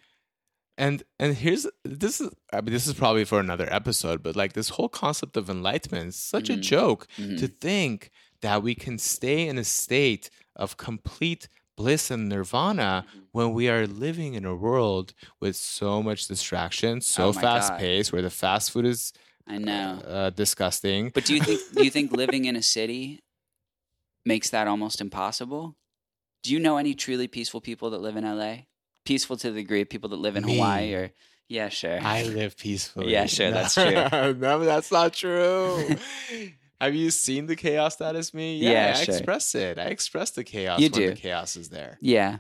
and 0.78 1.04
and 1.20 1.36
here's 1.36 1.66
this 1.84 2.22
is 2.22 2.30
I 2.54 2.62
mean 2.62 2.74
this 2.74 2.88
is 2.88 2.94
probably 2.94 3.26
for 3.26 3.40
another 3.40 3.68
episode, 3.72 4.22
but 4.24 4.36
like 4.36 4.54
this 4.54 4.70
whole 4.70 4.90
concept 4.90 5.36
of 5.38 5.50
enlightenment 5.50 6.08
is 6.10 6.16
such 6.16 6.50
a 6.50 6.54
Mhm. 6.58 6.62
joke 6.62 7.08
Mhm. 7.18 7.38
to 7.40 7.48
think 7.48 8.12
that 8.42 8.62
we 8.64 8.76
can 8.76 8.98
stay 9.00 9.48
in 9.48 9.58
a 9.58 9.64
state 9.64 10.30
of 10.56 10.78
complete 10.78 11.48
bliss 11.76 12.10
and 12.12 12.28
nirvana 12.30 13.06
Mhm. 13.08 13.24
when 13.32 13.54
we 13.54 13.70
are 13.70 13.86
living 13.88 14.34
in 14.34 14.46
a 14.46 14.56
world 14.56 15.14
with 15.40 15.56
so 15.56 16.02
much 16.02 16.28
distraction, 16.28 17.02
so 17.02 17.28
Oh 17.30 17.34
fast 17.34 17.70
God. 17.72 17.80
paced, 17.80 18.12
where 18.14 18.22
the 18.24 18.30
fast 18.32 18.72
food 18.72 18.86
is 18.86 19.14
I 19.46 19.58
know. 19.60 20.02
uh, 20.06 20.30
disgusting. 20.32 21.10
But 21.14 21.26
do 21.26 21.34
you 21.36 21.42
think 21.42 21.60
do 21.76 21.84
you 21.84 21.92
think 21.92 22.12
living 22.24 22.46
in 22.46 22.56
a 22.56 22.62
city 22.64 23.20
makes 24.26 24.50
that 24.50 24.68
almost 24.68 25.02
impossible? 25.02 25.76
Do 26.44 26.52
you 26.54 26.60
know 26.60 26.78
any 26.78 26.94
truly 26.96 27.28
peaceful 27.28 27.62
people 27.62 27.90
that 27.92 28.00
live 28.02 28.16
in 28.18 28.24
LA? 28.26 28.66
Peaceful 29.08 29.38
to 29.38 29.52
the 29.52 29.62
degree 29.62 29.82
of 29.82 29.90
people 29.90 30.10
that 30.10 30.18
live 30.18 30.36
in 30.36 30.46
Me. 30.46 30.56
Hawaii 30.56 30.94
or 30.94 31.12
yeah, 31.48 31.70
sure. 31.70 31.98
I 32.02 32.24
live 32.40 32.58
peacefully. 32.58 33.12
Yeah, 33.12 33.26
sure, 33.26 33.52
that's 33.52 33.74
true. 33.74 33.84
no, 34.34 34.66
that's 34.66 34.92
not 34.92 35.14
true. 35.14 35.96
Have 36.82 36.94
you 36.94 37.10
seen 37.10 37.46
the 37.48 37.56
chaos 37.56 37.96
that 37.96 38.16
is 38.18 38.34
me? 38.34 38.58
Yeah, 38.58 38.94
I 38.96 39.04
sure. 39.04 39.16
express 39.16 39.56
it. 39.56 39.80
I 39.80 39.86
express 39.86 40.32
the 40.32 40.44
chaos 40.44 40.80
You 40.82 40.90
when 40.92 41.02
do. 41.02 41.10
the 41.12 41.16
chaos 41.16 41.56
is 41.56 41.70
there. 41.70 41.98
yeah. 42.02 42.40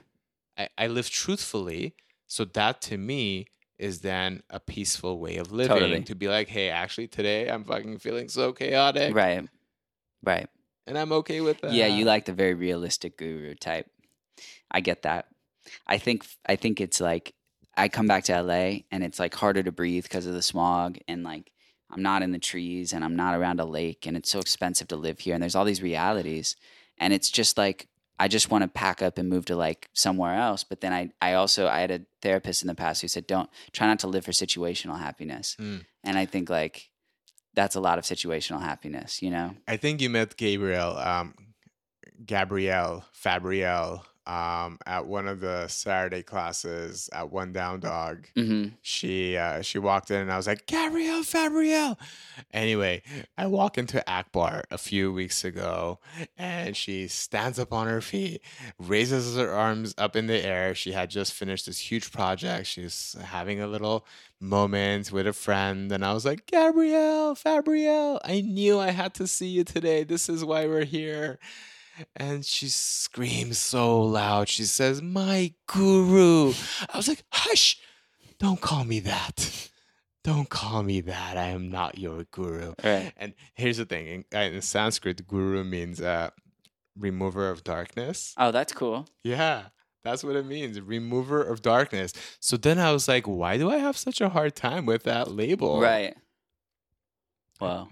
I, 0.58 0.70
I 0.78 0.88
live 0.88 1.10
truthfully. 1.10 1.96
So 2.26 2.44
that 2.44 2.82
to 2.82 2.98
me 2.98 3.46
is 3.80 4.02
then 4.02 4.44
a 4.50 4.60
peaceful 4.60 5.20
way 5.20 5.38
of 5.38 5.52
living. 5.52 5.78
Totally. 5.78 6.04
To 6.04 6.16
be 6.16 6.28
like, 6.28 6.50
hey, 6.50 6.70
actually 6.70 7.08
today 7.08 7.48
I'm 7.48 7.64
fucking 7.64 8.00
feeling 8.00 8.28
so 8.28 8.52
chaotic. 8.52 9.16
Right. 9.16 9.48
Right. 10.24 10.50
And 10.86 10.98
I'm 10.98 11.12
okay 11.14 11.42
with 11.42 11.62
that. 11.62 11.72
Yeah, 11.72 11.88
you 11.88 12.06
like 12.06 12.26
the 12.26 12.34
very 12.34 12.56
realistic 12.56 13.18
guru 13.18 13.56
type. 13.56 13.90
I 14.70 14.82
get 14.82 15.04
that. 15.04 15.28
I 15.86 15.98
think 15.98 16.26
I 16.46 16.56
think 16.56 16.82
it's 16.82 17.00
like 17.00 17.34
I 17.76 17.90
come 17.90 18.08
back 18.08 18.24
to 18.26 18.42
LA 18.42 18.80
and 18.92 19.04
it's 19.04 19.20
like 19.20 19.36
harder 19.36 19.64
to 19.64 19.72
breathe 19.72 20.04
because 20.04 20.26
of 20.26 20.34
the 20.34 20.42
smog 20.42 20.98
and 21.08 21.24
like 21.24 21.52
I'm 21.90 22.02
not 22.02 22.22
in 22.22 22.32
the 22.32 22.40
trees 22.40 22.94
and 22.94 23.04
I'm 23.04 23.16
not 23.16 23.36
around 23.36 23.60
a 23.60 23.66
lake 23.66 24.06
and 24.06 24.18
it's 24.18 24.32
so 24.32 24.40
expensive 24.40 24.88
to 24.90 24.96
live 24.96 25.20
here 25.20 25.34
and 25.34 25.42
there's 25.42 25.56
all 25.56 25.66
these 25.66 25.82
realities 25.82 26.56
and 26.98 27.14
it's 27.14 27.30
just 27.30 27.58
like 27.58 27.88
I 28.20 28.28
just 28.28 28.50
want 28.50 28.64
to 28.64 28.68
pack 28.68 29.02
up 29.02 29.20
and 29.20 29.30
move 29.30 29.46
to 29.46 29.56
like 29.56 29.90
somewhere 29.94 30.36
else 30.36 30.64
but 30.64 30.82
then 30.82 30.92
I 30.92 31.12
I 31.22 31.34
also 31.34 31.68
I 31.68 31.82
had 31.82 31.92
a 31.92 32.02
therapist 32.22 32.64
in 32.64 32.68
the 32.68 32.76
past 32.76 33.02
who 33.02 33.08
said 33.08 33.28
don't 33.28 33.50
try 33.72 33.88
not 33.88 34.00
to 34.00 34.08
live 34.08 34.26
for 34.26 34.32
situational 34.32 35.00
happiness. 35.00 35.56
Mm. 35.60 35.86
And 36.04 36.18
I 36.18 36.26
think 36.26 36.50
like 36.50 36.90
that's 37.58 37.76
a 37.76 37.80
lot 37.80 37.98
of 37.98 38.06
situational 38.06 38.62
happiness, 38.62 39.22
you 39.22 39.32
know. 39.32 39.56
I 39.68 39.78
think 39.78 40.00
you 40.00 40.12
met 40.12 40.38
Gabriel, 40.38 40.96
um, 40.96 41.34
Gabrielle, 42.24 43.04
Fabrielle, 43.12 44.06
um, 44.28 44.78
at 44.86 45.06
one 45.08 45.28
of 45.28 45.40
the 45.40 45.68
Saturday 45.70 46.22
classes 46.22 47.10
at 47.14 47.32
One 47.32 47.54
Down 47.54 47.80
Dog. 47.80 48.28
Mhm. 48.36 48.74
She 48.82 49.38
uh, 49.38 49.62
she 49.62 49.80
walked 49.80 50.12
in 50.12 50.18
and 50.22 50.32
I 50.32 50.36
was 50.38 50.48
like, 50.48 50.66
Gabrielle, 50.66 51.24
Fabrielle. 51.24 51.98
Anyway, 52.54 53.02
I 53.38 53.48
walk 53.48 53.78
into 53.78 54.04
Akbar 54.10 54.64
a 54.70 54.78
few 54.78 55.14
weeks 55.14 55.46
ago 55.46 56.00
and 56.38 56.76
she 56.76 57.08
stands 57.08 57.58
up 57.58 57.72
on 57.72 57.88
her 57.88 58.02
feet, 58.02 58.42
raises 58.78 59.38
her 59.38 59.50
arms 59.52 59.96
up 59.98 60.16
in 60.16 60.28
the 60.28 60.44
air. 60.46 60.76
She 60.76 60.92
had 60.92 61.10
just 61.10 61.34
finished 61.34 61.66
this 61.66 61.80
huge 61.80 62.12
project. 62.12 62.68
She's 62.68 63.16
having 63.24 63.62
a 63.62 63.68
little 63.68 64.06
moment 64.42 65.12
with 65.12 65.26
a 65.26 65.34
friend. 65.34 65.92
And 65.92 66.04
I 66.06 66.14
was 66.14 66.26
like, 66.26 66.46
Gabrielle, 66.48 67.34
Fabrielle, 67.36 68.20
I 68.26 68.42
knew 68.42 68.78
I 68.80 68.92
had 68.92 69.14
to 69.16 69.26
see 69.28 69.48
you 69.48 69.64
today. 69.64 70.04
This 70.04 70.28
is 70.30 70.44
why 70.44 70.68
we're 70.68 70.84
here. 70.86 71.40
And 72.16 72.46
she 72.46 72.68
screams 72.68 73.58
so 73.58 74.02
loud. 74.02 74.50
She 74.50 74.64
says, 74.66 75.02
My 75.02 75.54
guru. 75.68 76.54
I 76.94 76.98
was 76.98 77.08
like, 77.08 77.24
Hush, 77.32 77.80
don't 78.40 78.62
call 78.62 78.84
me 78.84 79.00
that. 79.02 79.70
Don't 80.24 80.50
call 80.50 80.84
me 80.84 81.02
that. 81.02 81.38
I 81.38 81.48
am 81.50 81.70
not 81.70 81.98
your 81.98 82.26
guru. 82.32 82.74
Right. 82.84 83.14
And 83.18 83.34
here's 83.56 83.78
the 83.78 83.86
thing 83.86 84.08
in, 84.08 84.26
uh, 84.36 84.40
in 84.40 84.62
Sanskrit, 84.62 85.26
guru 85.26 85.64
means 85.64 86.02
uh, 86.02 86.32
remover 86.98 87.50
of 87.50 87.64
darkness. 87.64 88.34
Oh, 88.38 88.52
that's 88.52 88.74
cool. 88.74 89.08
Yeah, 89.24 89.68
that's 90.04 90.24
what 90.24 90.36
it 90.36 90.46
means 90.46 90.82
remover 90.82 91.42
of 91.42 91.62
darkness. 91.62 92.12
So 92.40 92.58
then 92.58 92.78
I 92.78 92.92
was 92.92 93.08
like, 93.08 93.26
why 93.26 93.58
do 93.58 93.70
I 93.72 93.78
have 93.78 93.98
such 93.98 94.20
a 94.20 94.30
hard 94.30 94.56
time 94.56 94.86
with 94.86 95.04
that 95.04 95.32
label? 95.32 95.80
Right. 95.80 96.16
M- 97.62 97.88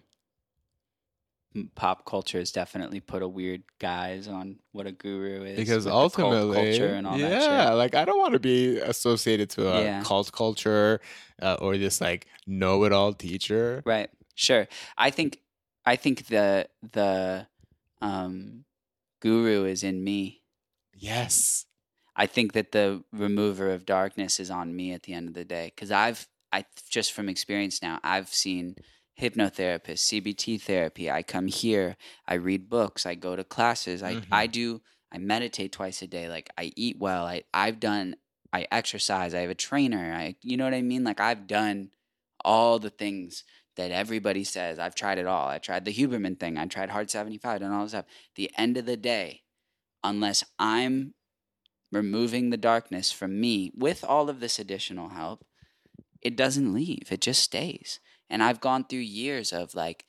pop 1.76 2.06
culture 2.06 2.40
has 2.40 2.52
definitely 2.52 3.00
put 3.00 3.22
a 3.22 3.28
weird 3.28 3.64
guise 3.80 4.28
on 4.28 4.58
what 4.72 4.88
a 4.88 4.92
guru 4.92 5.44
is. 5.44 5.58
Because 5.58 5.88
ultimately, 5.88 6.56
culture 6.56 6.94
and 6.94 7.08
all 7.08 7.18
yeah, 7.18 7.30
that 7.30 7.68
shit. 7.70 7.78
like 7.78 7.96
I 7.96 8.06
don't 8.06 8.20
want 8.20 8.34
to 8.34 8.40
be 8.40 8.78
associated 8.80 9.50
to 9.52 9.70
a 9.70 9.84
Yeah. 9.84 10.04
cult 10.04 10.32
culture 10.32 11.00
uh, 11.42 11.58
or 11.62 11.78
this 11.78 12.02
like 12.02 12.28
know-it-all 12.48 13.14
teacher. 13.14 13.82
Right. 13.86 14.10
Sure. 14.36 14.68
I 14.98 15.10
think 15.12 15.40
I 15.86 15.96
think 15.96 16.28
the 16.28 16.68
the 16.92 17.48
um 18.02 18.66
guru 19.22 19.66
is 19.66 19.84
in 19.84 20.04
me. 20.04 20.42
Yes. 20.98 21.66
I 22.16 22.28
think 22.28 22.54
that 22.54 22.72
the 22.72 23.04
remover 23.12 23.72
of 23.72 23.86
darkness 23.86 24.40
is 24.40 24.50
on 24.50 24.76
me 24.76 24.94
at 24.94 25.04
the 25.04 25.14
end 25.14 25.28
of 25.28 25.34
the 25.34 25.46
day 25.46 25.72
because 25.74 25.92
I've 25.92 26.28
I 26.52 26.66
just 26.90 27.12
from 27.12 27.28
experience 27.30 27.82
now 27.82 28.00
I've 28.04 28.30
seen 28.30 28.76
hypnotherapists, 29.20 30.00
CBT 30.00 30.62
therapy. 30.62 31.10
I 31.10 31.24
come 31.24 31.48
here, 31.48 31.98
I 32.28 32.36
read 32.36 32.70
books, 32.70 33.06
I 33.06 33.16
go 33.16 33.36
to 33.36 33.44
classes, 33.44 34.04
I 34.04 34.16
Mhm. 34.16 34.28
I 34.32 34.48
do 34.48 34.82
I 35.12 35.18
meditate 35.18 35.72
twice 35.72 36.02
a 36.02 36.08
day. 36.08 36.28
Like 36.28 36.50
I 36.58 36.74
eat 36.76 36.98
well. 37.00 37.26
I 37.26 37.44
I've 37.54 37.80
done 37.80 38.16
I 38.52 38.68
exercise. 38.72 39.34
I 39.34 39.42
have 39.42 39.50
a 39.50 39.56
trainer. 39.56 40.14
I 40.14 40.36
you 40.42 40.58
know 40.58 40.66
what 40.66 40.74
I 40.74 40.82
mean? 40.82 41.04
Like 41.04 41.20
I've 41.20 41.48
done 41.48 41.92
all 42.44 42.80
the 42.80 42.90
things 42.90 43.44
that 43.76 43.92
everybody 43.92 44.44
says. 44.44 44.80
I've 44.80 44.96
tried 44.96 45.18
it 45.18 45.26
all. 45.28 45.48
I 45.48 45.58
tried 45.60 45.86
the 45.86 45.94
Huberman 45.94 46.40
thing. 46.40 46.58
I 46.58 46.66
tried 46.66 46.90
Hard 46.90 47.10
75 47.10 47.62
and 47.62 47.74
all 47.74 47.84
this 47.84 47.92
stuff. 47.92 48.06
The 48.36 48.52
end 48.58 48.78
of 48.78 48.86
the 48.86 48.98
day, 48.98 49.44
unless 50.04 50.44
I'm 50.60 51.14
removing 51.92 52.50
the 52.50 52.58
darkness 52.58 53.12
from 53.12 53.40
me 53.40 53.72
with 53.76 54.04
all 54.04 54.30
of 54.30 54.40
this 54.40 54.60
additional 54.60 55.10
help, 55.10 55.46
it 56.22 56.36
doesn't 56.36 56.74
leave. 56.74 57.08
It 57.12 57.22
just 57.22 57.44
stays. 57.44 58.00
And 58.30 58.42
I've 58.44 58.60
gone 58.62 58.84
through 58.86 59.00
years 59.00 59.54
of 59.54 59.76
like 59.76 60.06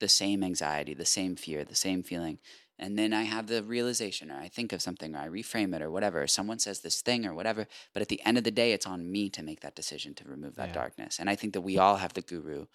the 0.00 0.08
same 0.08 0.42
anxiety, 0.44 0.94
the 0.94 1.04
same 1.04 1.36
fear, 1.36 1.64
the 1.64 1.74
same 1.74 2.02
feeling. 2.02 2.38
and 2.78 2.98
then 2.98 3.14
I 3.14 3.22
have 3.22 3.46
the 3.46 3.62
realization, 3.62 4.30
or 4.30 4.38
I 4.38 4.48
think 4.48 4.70
of 4.74 4.82
something, 4.82 5.14
or 5.14 5.18
I 5.18 5.28
reframe 5.28 5.74
it, 5.74 5.80
or 5.80 5.90
whatever. 5.90 6.20
Or 6.22 6.26
someone 6.26 6.58
says 6.58 6.80
this 6.80 7.00
thing, 7.00 7.24
or 7.24 7.32
whatever. 7.34 7.66
But 7.94 8.02
at 8.02 8.08
the 8.08 8.20
end 8.26 8.36
of 8.36 8.44
the 8.44 8.50
day, 8.50 8.72
it's 8.72 8.86
on 8.86 9.10
me 9.10 9.30
to 9.30 9.42
make 9.42 9.60
that 9.60 9.74
decision 9.74 10.12
to 10.16 10.28
remove 10.28 10.56
that 10.56 10.68
Yeah. 10.68 10.74
darkness. 10.74 11.18
And 11.18 11.30
I 11.30 11.36
think 11.36 11.54
that 11.54 11.62
we 11.62 11.78
all 11.78 11.96
have 11.96 12.12
the 12.12 12.20
guru 12.20 12.66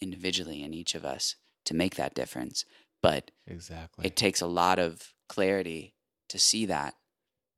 individually 0.00 0.62
in 0.62 0.74
each 0.74 0.94
of 0.96 1.04
us 1.04 1.36
to 1.66 1.74
make 1.74 1.94
that 1.96 2.14
difference. 2.14 2.64
But 3.00 3.30
Exactly. 3.46 4.06
it 4.06 4.16
takes 4.16 4.40
a 4.40 4.46
lot 4.46 4.78
of 4.80 5.14
clarity 5.28 5.94
to 6.28 6.38
see 6.38 6.66
that. 6.66 6.94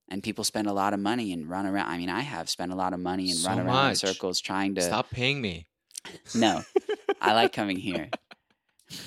And 0.09 0.23
people 0.23 0.45
spend 0.45 0.67
a 0.67 0.73
lot 0.73 0.93
of 0.93 1.01
money 1.01 1.33
and 1.33 1.49
run 1.49 1.67
around. 1.67 1.89
I 1.89 1.97
mean, 1.97 2.11
I 2.11 2.21
have 2.21 2.51
spent 2.51 2.73
a 2.73 2.77
lot 2.77 2.93
of 2.93 3.01
money 3.01 3.31
and 3.31 3.39
So 3.39 3.49
run 3.49 3.61
around 3.61 3.91
in 3.91 3.97
circles 3.97 4.41
trying 4.41 4.75
to. 4.75 4.83
Stop 4.83 5.11
paying 5.11 5.41
me. 5.41 5.69
No, 6.35 6.63
I 7.21 7.35
like 7.35 7.53
coming 7.53 7.77
here. 7.77 8.09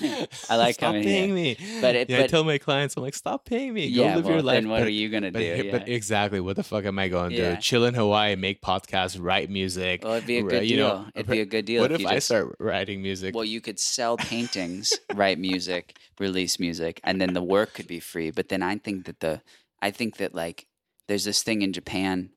I 0.02 0.06
like 0.06 0.28
coming. 0.48 0.72
stop 0.72 0.78
coming 0.80 1.02
paying 1.02 1.36
here. 1.36 1.56
me. 1.58 1.80
But 1.82 1.94
it- 1.94 2.08
yeah, 2.10 2.20
I 2.22 2.26
tell 2.26 2.42
my 2.44 2.56
clients, 2.56 2.96
I'm 2.96 3.02
like, 3.02 3.14
stop 3.14 3.44
paying 3.44 3.74
me. 3.74 3.92
Go 3.94 4.02
yeah, 4.02 4.16
live 4.16 4.24
well, 4.24 4.34
your 4.34 4.42
life. 4.42 4.54
then 4.56 4.68
what 4.70 4.78
but, 4.78 4.86
are 4.86 4.90
you 4.90 5.10
gonna 5.10 5.30
but, 5.30 5.40
do? 5.40 5.70
but 5.70 5.86
Yeah. 5.88 5.94
exactly, 5.94 6.40
what 6.40 6.56
the 6.56 6.62
fuck 6.62 6.84
am 6.86 6.98
I 6.98 7.08
going 7.08 7.30
to 7.30 7.36
Yeah. 7.36 7.54
do? 7.56 7.60
Chill 7.60 7.84
in 7.84 7.92
Hawaii, 7.94 8.34
make 8.36 8.62
podcasts, 8.62 9.18
write 9.20 9.50
music. 9.50 10.02
Well, 10.02 10.14
it'd 10.14 10.26
be 10.26 10.38
a 10.38 10.42
good 10.42 10.62
you 10.64 10.76
deal. 10.76 10.88
know, 10.88 11.06
it'd 11.14 11.30
be 11.30 11.40
a 11.40 11.44
good 11.44 11.66
deal. 11.66 11.82
what 11.82 11.92
if, 11.92 12.00
you 12.00 12.08
I 12.08 12.14
just, 12.14 12.26
start 12.28 12.56
writing 12.58 13.02
music? 13.02 13.34
Well, 13.34 13.44
you 13.44 13.60
could 13.60 13.78
sell 13.78 14.16
paintings, 14.16 14.92
write 15.14 15.38
music, 15.38 15.98
release 16.18 16.58
music, 16.58 17.00
and 17.04 17.20
then 17.20 17.34
the 17.34 17.42
work 17.42 17.74
could 17.74 17.86
be 17.86 18.00
free. 18.00 18.30
But 18.30 18.48
then 18.48 18.62
I 18.62 18.78
think 18.78 19.04
that 19.04 19.20
the, 19.20 19.42
I 19.82 19.90
think 19.90 20.16
that 20.16 20.34
like, 20.34 20.66
there's 21.08 21.24
this 21.24 21.42
thing 21.42 21.60
in 21.60 21.74
Japan. 21.74 22.30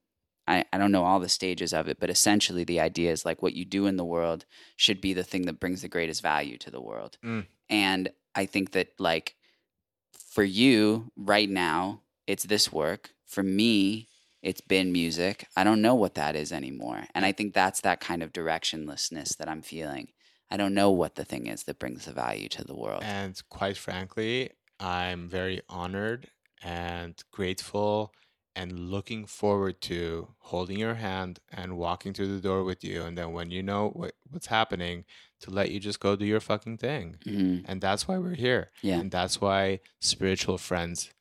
I, 0.48 0.64
I 0.72 0.78
don't 0.78 0.91
know 0.91 1.04
all 1.04 1.20
the 1.20 1.30
stages 1.30 1.74
of 1.74 1.88
it, 1.88 2.00
but 2.00 2.10
essentially 2.10 2.64
the 2.64 2.80
idea 2.80 3.12
is 3.12 3.26
like 3.26 3.41
what 3.41 3.54
you 3.54 3.66
do 3.66 3.86
in 3.86 3.98
the 3.98 4.06
world 4.06 4.45
should 4.76 5.02
be 5.02 5.14
the 5.14 5.24
thing 5.24 5.45
that 5.45 5.60
brings 5.60 5.82
the 5.82 5.88
greatest 5.88 6.22
value 6.22 6.58
to 6.60 6.72
the 6.72 6.82
world. 6.82 7.18
Mm. 7.24 7.45
And 7.70 8.10
I 8.34 8.45
think 8.45 8.72
that 8.72 8.89
like 9.00 9.36
for 10.38 10.43
you 10.43 11.12
right 11.18 11.50
now, 11.50 12.02
it's 12.28 12.43
this 12.43 12.72
work. 12.72 13.12
For 13.26 13.43
me, 13.43 14.08
it's 14.41 14.62
been 14.62 14.91
music. 14.91 15.48
I 15.58 15.64
don't 15.64 15.82
know 15.82 15.95
what 15.95 16.16
that 16.16 16.36
is 16.36 16.52
anymore. 16.52 17.04
And 17.14 17.26
I 17.26 17.32
think 17.32 17.54
that's 17.54 17.82
that 17.82 18.00
kind 18.00 18.24
of 18.24 18.32
directionlessness 18.32 19.36
that 19.38 19.50
I'm 19.50 19.62
feeling. 19.62 20.10
I 20.50 20.56
don't 20.56 20.74
know 20.74 20.91
what 20.91 21.16
the 21.16 21.26
thing 21.26 21.48
is 21.48 21.64
that 21.64 21.80
brings 21.80 22.06
the 22.06 22.14
value 22.14 22.48
to 22.50 22.64
the 22.64 22.76
world. 22.76 23.04
And 23.04 23.41
quite 23.50 23.78
frankly, 23.78 24.52
I'm 24.80 25.28
very 25.28 25.62
honored 25.68 26.30
and 26.64 27.22
grateful 27.32 28.14
and 28.58 28.70
looking 28.95 29.26
forward 29.26 29.76
to 29.82 30.01
holding 30.51 30.80
your 30.80 30.95
hand 30.95 31.34
and 31.60 31.78
walking 31.78 32.12
through 32.14 32.32
the 32.36 32.41
door 32.49 32.62
with 32.70 32.82
you. 32.84 32.97
And 33.05 33.16
then 33.18 33.30
when 33.38 33.51
you 33.55 33.62
know 33.70 33.89
what, 33.99 34.14
what's 34.32 34.47
happening, 34.47 35.05
to 35.41 35.51
let 35.51 35.70
you 35.72 35.80
just 35.80 35.99
go 35.99 36.16
do 36.16 36.26
your 36.26 36.39
fucking 36.39 36.78
thing. 36.78 37.05
Mhm. 37.26 37.64
And 37.70 37.80
that's 37.80 38.08
why 38.08 38.18
we're 38.18 38.34
here. 38.47 38.64
Yeah. 38.82 38.99
And 38.99 39.12
that's 39.12 39.39
why 39.39 39.82
spiritual 40.01 40.58
friends 40.58 41.12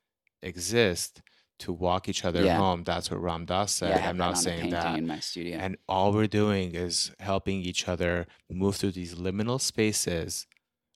exist 0.43 1.21
to 1.59 1.73
walk 1.73 2.09
each 2.09 2.25
other 2.25 2.43
Yeah. 2.45 2.59
home. 2.59 2.85
That's 2.85 3.11
what 3.11 3.21
Ram 3.21 3.45
Dass 3.47 3.73
said. 3.75 3.91
yeah, 3.91 4.09
I'm 4.09 4.17
not 4.17 4.39
saying 4.39 4.71
that. 4.71 4.99
in 4.99 5.07
my 5.07 5.21
studio. 5.21 5.59
And 5.59 5.77
all 5.89 6.13
we're 6.13 6.27
doing 6.43 6.75
is 6.75 7.13
helping 7.19 7.61
each 7.61 7.89
other 7.89 8.27
move 8.51 8.77
through 8.77 8.93
these 8.93 9.15
liminal 9.15 9.61
spaces 9.61 10.47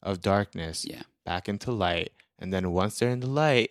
of 0.02 0.20
darkness 0.20 0.84
Yeah. 0.88 1.02
back 1.24 1.48
into 1.48 1.70
light. 1.72 2.12
And 2.38 2.52
then 2.52 2.72
once 2.72 2.98
they're 2.98 3.10
in 3.10 3.20
the 3.20 3.26
light, 3.44 3.70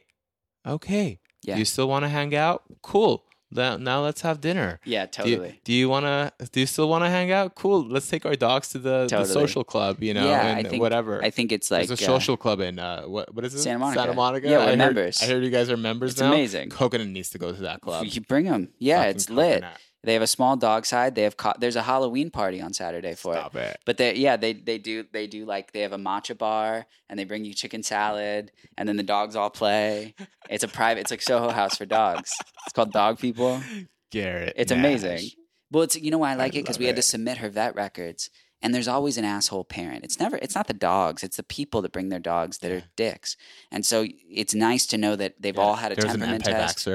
okay, 0.65 1.20
Yeah. 1.43 1.57
you 1.57 1.65
still 1.65 1.87
want 1.87 2.03
to 2.05 2.09
hang 2.09 2.35
out? 2.35 2.63
Cool. 2.81 3.23
Now, 3.51 3.77
now 3.77 4.03
let's 4.03 4.21
have 4.21 4.41
dinner. 4.41 4.79
yeah, 4.85 5.07
Do 5.07 5.27
you, 5.27 5.35
totally. 5.37 5.61
do 5.63 5.73
you 5.73 5.89
want 5.89 6.05
to? 6.05 6.31
Do 6.51 6.59
you 6.59 6.67
still 6.67 6.87
want 6.87 7.03
to 7.03 7.09
hang 7.09 7.31
out? 7.31 7.55
Cool. 7.55 7.87
Let's 7.87 8.07
take 8.07 8.23
our 8.23 8.35
dogs 8.35 8.69
to 8.69 8.77
the, 8.77 9.07
the 9.09 9.25
social 9.25 9.63
club. 9.63 10.03
You 10.03 10.13
know, 10.13 10.27
Yeah, 10.27 10.39
I 10.41 10.59
and 10.59 10.67
think- 10.69 10.81
whatever. 10.81 11.23
I 11.23 11.31
think 11.31 11.51
it's 11.51 11.71
like 11.71 11.87
There's 11.87 11.99
a 11.99 12.03
uh, 12.03 12.07
social 12.07 12.37
club 12.37 12.59
in 12.59 12.77
uh, 12.77 13.05
what? 13.05 13.33
What 13.33 13.43
is 13.45 13.55
it? 13.55 13.59
Santa 13.61 13.79
Monica. 13.79 14.01
Santa 14.01 14.13
Monica. 14.13 14.47
Yeah, 14.47 14.57
we're 14.57 14.63
I 14.63 14.67
heard, 14.67 14.77
members. 14.77 15.23
I 15.23 15.25
heard 15.25 15.43
you 15.43 15.49
guys 15.49 15.71
are 15.71 15.77
members 15.77 16.11
It's 16.11 16.21
now. 16.21 16.27
amazing. 16.31 16.69
Coconut 16.69 17.07
needs 17.07 17.31
to 17.31 17.39
go 17.39 17.51
to 17.51 17.61
that 17.63 17.81
club. 17.81 18.05
You 18.05 18.21
bring 18.21 18.45
them. 18.45 18.69
Yeah, 18.77 18.97
Fucking 18.99 19.15
it's 19.15 19.29
lit. 19.31 19.53
Coconut. 19.63 19.79
They 20.03 20.13
have 20.13 20.21
a 20.21 20.27
small 20.27 20.55
dog 20.55 20.85
side. 20.85 21.15
They 21.15 21.23
have 21.23 21.35
co- 21.35 21.53
there's 21.59 21.75
a 21.75 21.81
Halloween 21.81 22.31
party 22.31 22.61
on 22.61 22.71
Saturday 22.73 23.15
for 23.15 23.33
it. 23.33 23.39
Stop 23.39 23.55
it. 23.55 23.77
But 23.85 23.97
they 23.97 24.15
yeah 24.15 24.37
they 24.37 24.53
they 24.53 24.77
do 24.77 25.03
they 25.11 25.27
do 25.27 25.45
like 25.45 25.73
they 25.73 25.81
have 25.81 25.91
a 25.91 25.97
matcha 25.97 26.37
bar 26.37 26.85
and 27.09 27.19
they 27.19 27.25
bring 27.25 27.43
you 27.43 27.53
chicken 27.53 27.83
salad 27.83 28.51
and 28.77 28.87
then 28.87 28.95
the 28.95 29.03
dogs 29.03 29.35
all 29.35 29.49
play. 29.49 30.15
It's 30.49 30.63
a 30.63 30.69
private. 30.69 31.01
It's 31.01 31.11
like 31.11 31.21
Soho 31.21 31.49
House 31.49 31.77
for 31.77 31.85
dogs. 31.85 32.31
It's 32.65 32.73
called 32.73 32.93
Dog 32.93 33.19
People. 33.19 33.61
Garrett. 34.11 34.53
It's 34.55 34.71
Nash. 34.71 34.79
amazing. 34.79 35.29
Well, 35.71 35.83
it's 35.83 35.95
you 35.95 36.11
know 36.11 36.17
why 36.17 36.31
I 36.31 36.35
like 36.35 36.55
it 36.55 36.63
because 36.63 36.79
we 36.79 36.85
had 36.85 36.95
to 36.95 37.01
submit 37.01 37.37
her 37.39 37.49
vet 37.49 37.75
records, 37.75 38.29
and 38.61 38.73
there's 38.73 38.87
always 38.87 39.17
an 39.17 39.25
asshole 39.25 39.65
parent. 39.65 40.03
It's 40.03 40.19
never. 40.19 40.37
It's 40.37 40.55
not 40.55 40.67
the 40.67 40.73
dogs. 40.73 41.23
It's 41.23 41.37
the 41.37 41.43
people 41.43 41.81
that 41.83 41.91
bring 41.91 42.09
their 42.09 42.19
dogs 42.19 42.59
that 42.59 42.71
Yeah. 42.71 42.77
are 42.77 42.83
dicks. 42.95 43.37
And 43.69 43.85
so 43.85 44.05
it's 44.31 44.55
nice 44.55 44.87
to 44.87 44.97
know 44.97 45.15
that 45.17 45.35
they've 45.41 45.55
Yeah, 45.55 45.61
all 45.61 45.75
had 45.75 45.91
a 45.91 45.95
There's 45.95 46.05
an 46.05 46.11
temperament 46.21 46.45
test. 46.45 46.87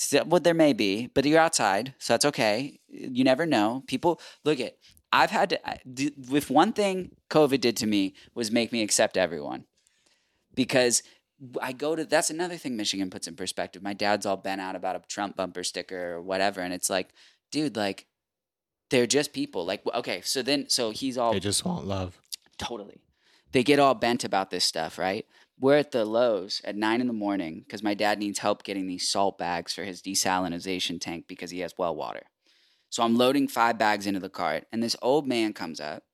So- 0.00 0.24
well, 0.24 0.40
there 0.40 0.54
may 0.54 0.72
be, 0.72 1.08
but 1.08 1.24
you're 1.26 1.38
outside, 1.38 1.94
so 1.98 2.14
that's 2.14 2.24
okay. 2.24 2.80
You 2.88 3.22
never 3.24 3.44
know. 3.44 3.84
People 3.86 4.20
look 4.44 4.58
at. 4.60 4.76
I've 5.12 5.30
had 5.30 5.50
to. 5.50 5.68
I- 5.68 5.80
d- 5.92 6.14
If 6.32 6.48
one 6.50 6.72
thing 6.72 7.16
COVID 7.28 7.60
did 7.60 7.76
to 7.78 7.86
me 7.86 8.14
was 8.34 8.50
make 8.50 8.72
me 8.72 8.82
accept 8.82 9.16
everyone, 9.16 9.64
because 10.54 11.02
I 11.60 11.72
go 11.72 11.96
to. 11.96 12.04
That's 12.04 12.30
another 12.30 12.56
thing 12.56 12.76
Michigan 12.76 13.10
puts 13.10 13.26
in 13.26 13.36
perspective. 13.36 13.82
My 13.82 13.92
dad's 13.94 14.24
all 14.24 14.36
bent 14.36 14.60
out 14.60 14.76
about 14.76 14.96
a 14.96 15.00
Trump 15.08 15.36
bumper 15.36 15.64
sticker 15.64 16.14
or 16.14 16.22
whatever, 16.22 16.60
and 16.60 16.72
it's 16.72 16.88
like, 16.90 17.10
dude, 17.50 17.76
like, 17.76 18.06
they're 18.90 19.06
just 19.06 19.32
people. 19.32 19.64
Like, 19.66 19.82
okay, 19.94 20.20
so 20.22 20.42
then, 20.42 20.68
so 20.68 20.90
he's 20.90 21.18
all 21.18 21.32
They 21.32 21.40
just 21.40 21.64
want 21.64 21.86
love. 21.86 22.18
Totally. 22.58 23.00
They 23.52 23.62
get 23.64 23.78
all 23.78 23.94
bent 23.94 24.22
about 24.24 24.50
this 24.50 24.64
stuff, 24.64 24.96
right? 24.98 25.26
We're 25.60 25.76
at 25.76 25.92
the 25.92 26.06
Lowe's 26.06 26.62
at 26.64 26.74
nine 26.74 27.02
in 27.02 27.06
the 27.06 27.12
morning 27.12 27.60
because 27.60 27.82
my 27.82 27.92
dad 27.92 28.18
needs 28.18 28.38
help 28.38 28.62
getting 28.62 28.86
these 28.86 29.08
salt 29.08 29.36
bags 29.36 29.74
for 29.74 29.84
his 29.84 30.00
desalinization 30.00 30.98
tank 31.00 31.26
because 31.28 31.50
he 31.50 31.60
has 31.60 31.74
well 31.76 31.94
water. 31.94 32.22
So 32.88 33.02
I'm 33.02 33.16
loading 33.16 33.46
five 33.46 33.78
bags 33.78 34.06
into 34.06 34.20
the 34.20 34.30
cart, 34.30 34.64
and 34.72 34.82
this 34.82 34.96
old 35.02 35.28
man 35.28 35.52
comes 35.52 35.78
up 35.78 36.04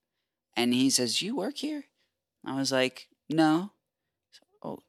and 0.56 0.74
he 0.74 0.90
says, 0.90 1.22
You 1.22 1.36
work 1.36 1.58
here? 1.58 1.84
I 2.44 2.56
was 2.56 2.72
like, 2.72 3.08
No. 3.30 3.70
Oh, 4.62 4.80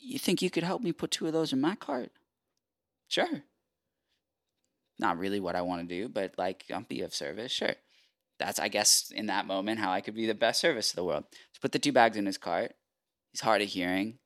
you 0.00 0.18
think 0.18 0.40
you 0.40 0.50
could 0.50 0.64
help 0.64 0.82
me 0.82 0.92
put 0.92 1.10
two 1.10 1.26
of 1.26 1.34
those 1.34 1.52
in 1.52 1.60
my 1.60 1.74
cart? 1.74 2.10
Sure. 3.08 3.42
Not 4.98 5.18
really 5.18 5.38
what 5.38 5.54
I 5.54 5.62
want 5.62 5.86
to 5.86 5.94
do, 5.94 6.08
but 6.08 6.34
like, 6.38 6.64
I'll 6.72 6.80
be 6.80 7.02
of 7.02 7.14
service. 7.14 7.52
Sure 7.52 7.74
that's 8.42 8.58
I 8.58 8.68
guess 8.68 9.12
in 9.14 9.26
that 9.26 9.46
moment 9.46 9.78
how 9.78 9.92
I 9.92 10.00
could 10.00 10.14
be 10.14 10.26
the 10.26 10.34
best 10.34 10.60
service 10.60 10.90
to 10.90 10.96
the 10.96 11.04
world. 11.04 11.24
So 11.52 11.58
put 11.60 11.72
the 11.72 11.78
two 11.78 11.92
bags 11.92 12.16
in 12.16 12.26
his 12.26 12.38
cart. 12.38 12.74
He's 13.32 13.40
hard 13.40 13.62
of 13.62 13.68
hearing. 13.68 14.18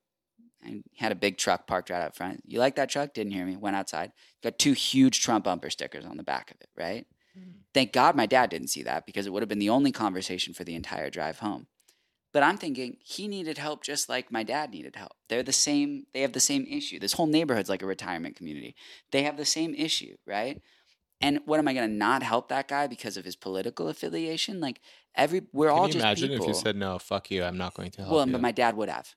And 0.63 0.83
he 0.93 1.05
had 1.05 1.13
a 1.13 1.17
big 1.17 1.39
truck 1.39 1.67
parked 1.67 1.91
right 1.91 2.03
out 2.03 2.17
front. 2.17 2.43
You 2.47 2.59
like 2.59 2.77
that 2.77 2.91
truck? 2.91 3.15
Didn't 3.15 3.33
hear 3.33 3.47
me. 3.47 3.57
Went 3.57 3.77
outside. 3.77 4.13
Got 4.43 4.59
two 4.59 4.73
huge 4.73 5.23
Trump 5.23 5.45
bumper 5.45 5.71
stickers 5.71 6.05
on 6.05 6.17
the 6.17 6.23
back 6.23 6.51
of 6.51 6.61
it, 6.61 6.69
right? 6.77 7.07
Mm. 7.39 7.61
Thank 7.73 7.93
God 7.93 8.17
my 8.17 8.27
dad 8.27 8.51
didn't 8.51 8.69
see 8.69 8.83
that 8.83 9.07
because 9.07 9.27
it 9.27 9.33
would 9.33 9.43
have 9.43 9.49
been 9.49 9.59
the 9.61 9.71
only 9.71 9.93
conversation 9.93 10.55
for 10.55 10.65
the 10.65 10.75
entire 10.75 11.09
drive 11.09 11.39
home. 11.39 11.69
But 12.33 12.43
I'm 12.43 12.59
thinking 12.59 12.99
he 13.01 13.29
needed 13.29 13.59
help 13.59 13.83
just 13.83 14.09
like 14.09 14.31
my 14.31 14.43
dad 14.43 14.71
needed 14.71 14.97
help. 14.97 15.13
They're 15.29 15.43
the 15.43 15.53
same, 15.53 16.05
they 16.13 16.21
have 16.21 16.33
the 16.33 16.41
same 16.41 16.67
issue. 16.69 16.99
This 16.99 17.15
whole 17.15 17.27
neighborhood's 17.27 17.71
like 17.71 17.83
a 17.83 17.87
retirement 17.87 18.37
community. 18.37 18.75
They 19.11 19.23
have 19.23 19.37
the 19.37 19.47
same 19.47 19.75
issue, 19.75 20.17
right? 20.27 20.61
And 21.21 21.41
what 21.47 21.59
am 21.59 21.67
I 21.69 21.73
going 21.75 21.89
to 21.89 21.95
not 21.95 22.23
help 22.23 22.49
that 22.49 22.69
guy 22.69 22.87
because 22.87 23.17
of 23.17 23.25
his 23.25 23.37
political 23.37 23.89
affiliation? 23.89 24.61
Like 24.61 24.81
every 25.15 25.43
we're 25.53 25.69
Can 25.71 25.77
all 25.79 25.87
you 25.87 25.93
just 25.95 26.05
imagine 26.05 26.31
people. 26.31 26.45
if 26.45 26.49
you 26.49 26.55
said 26.55 26.77
no? 26.77 26.99
Fuck 26.99 27.31
you. 27.31 27.43
I'm 27.43 27.57
not 27.57 27.75
going 27.75 27.91
to 27.93 28.03
help 28.03 28.13
well, 28.13 28.27
you. 28.27 28.33
but 28.33 28.41
my 28.41 28.53
dad 28.53 28.77
would 28.77 28.89
have 28.89 29.15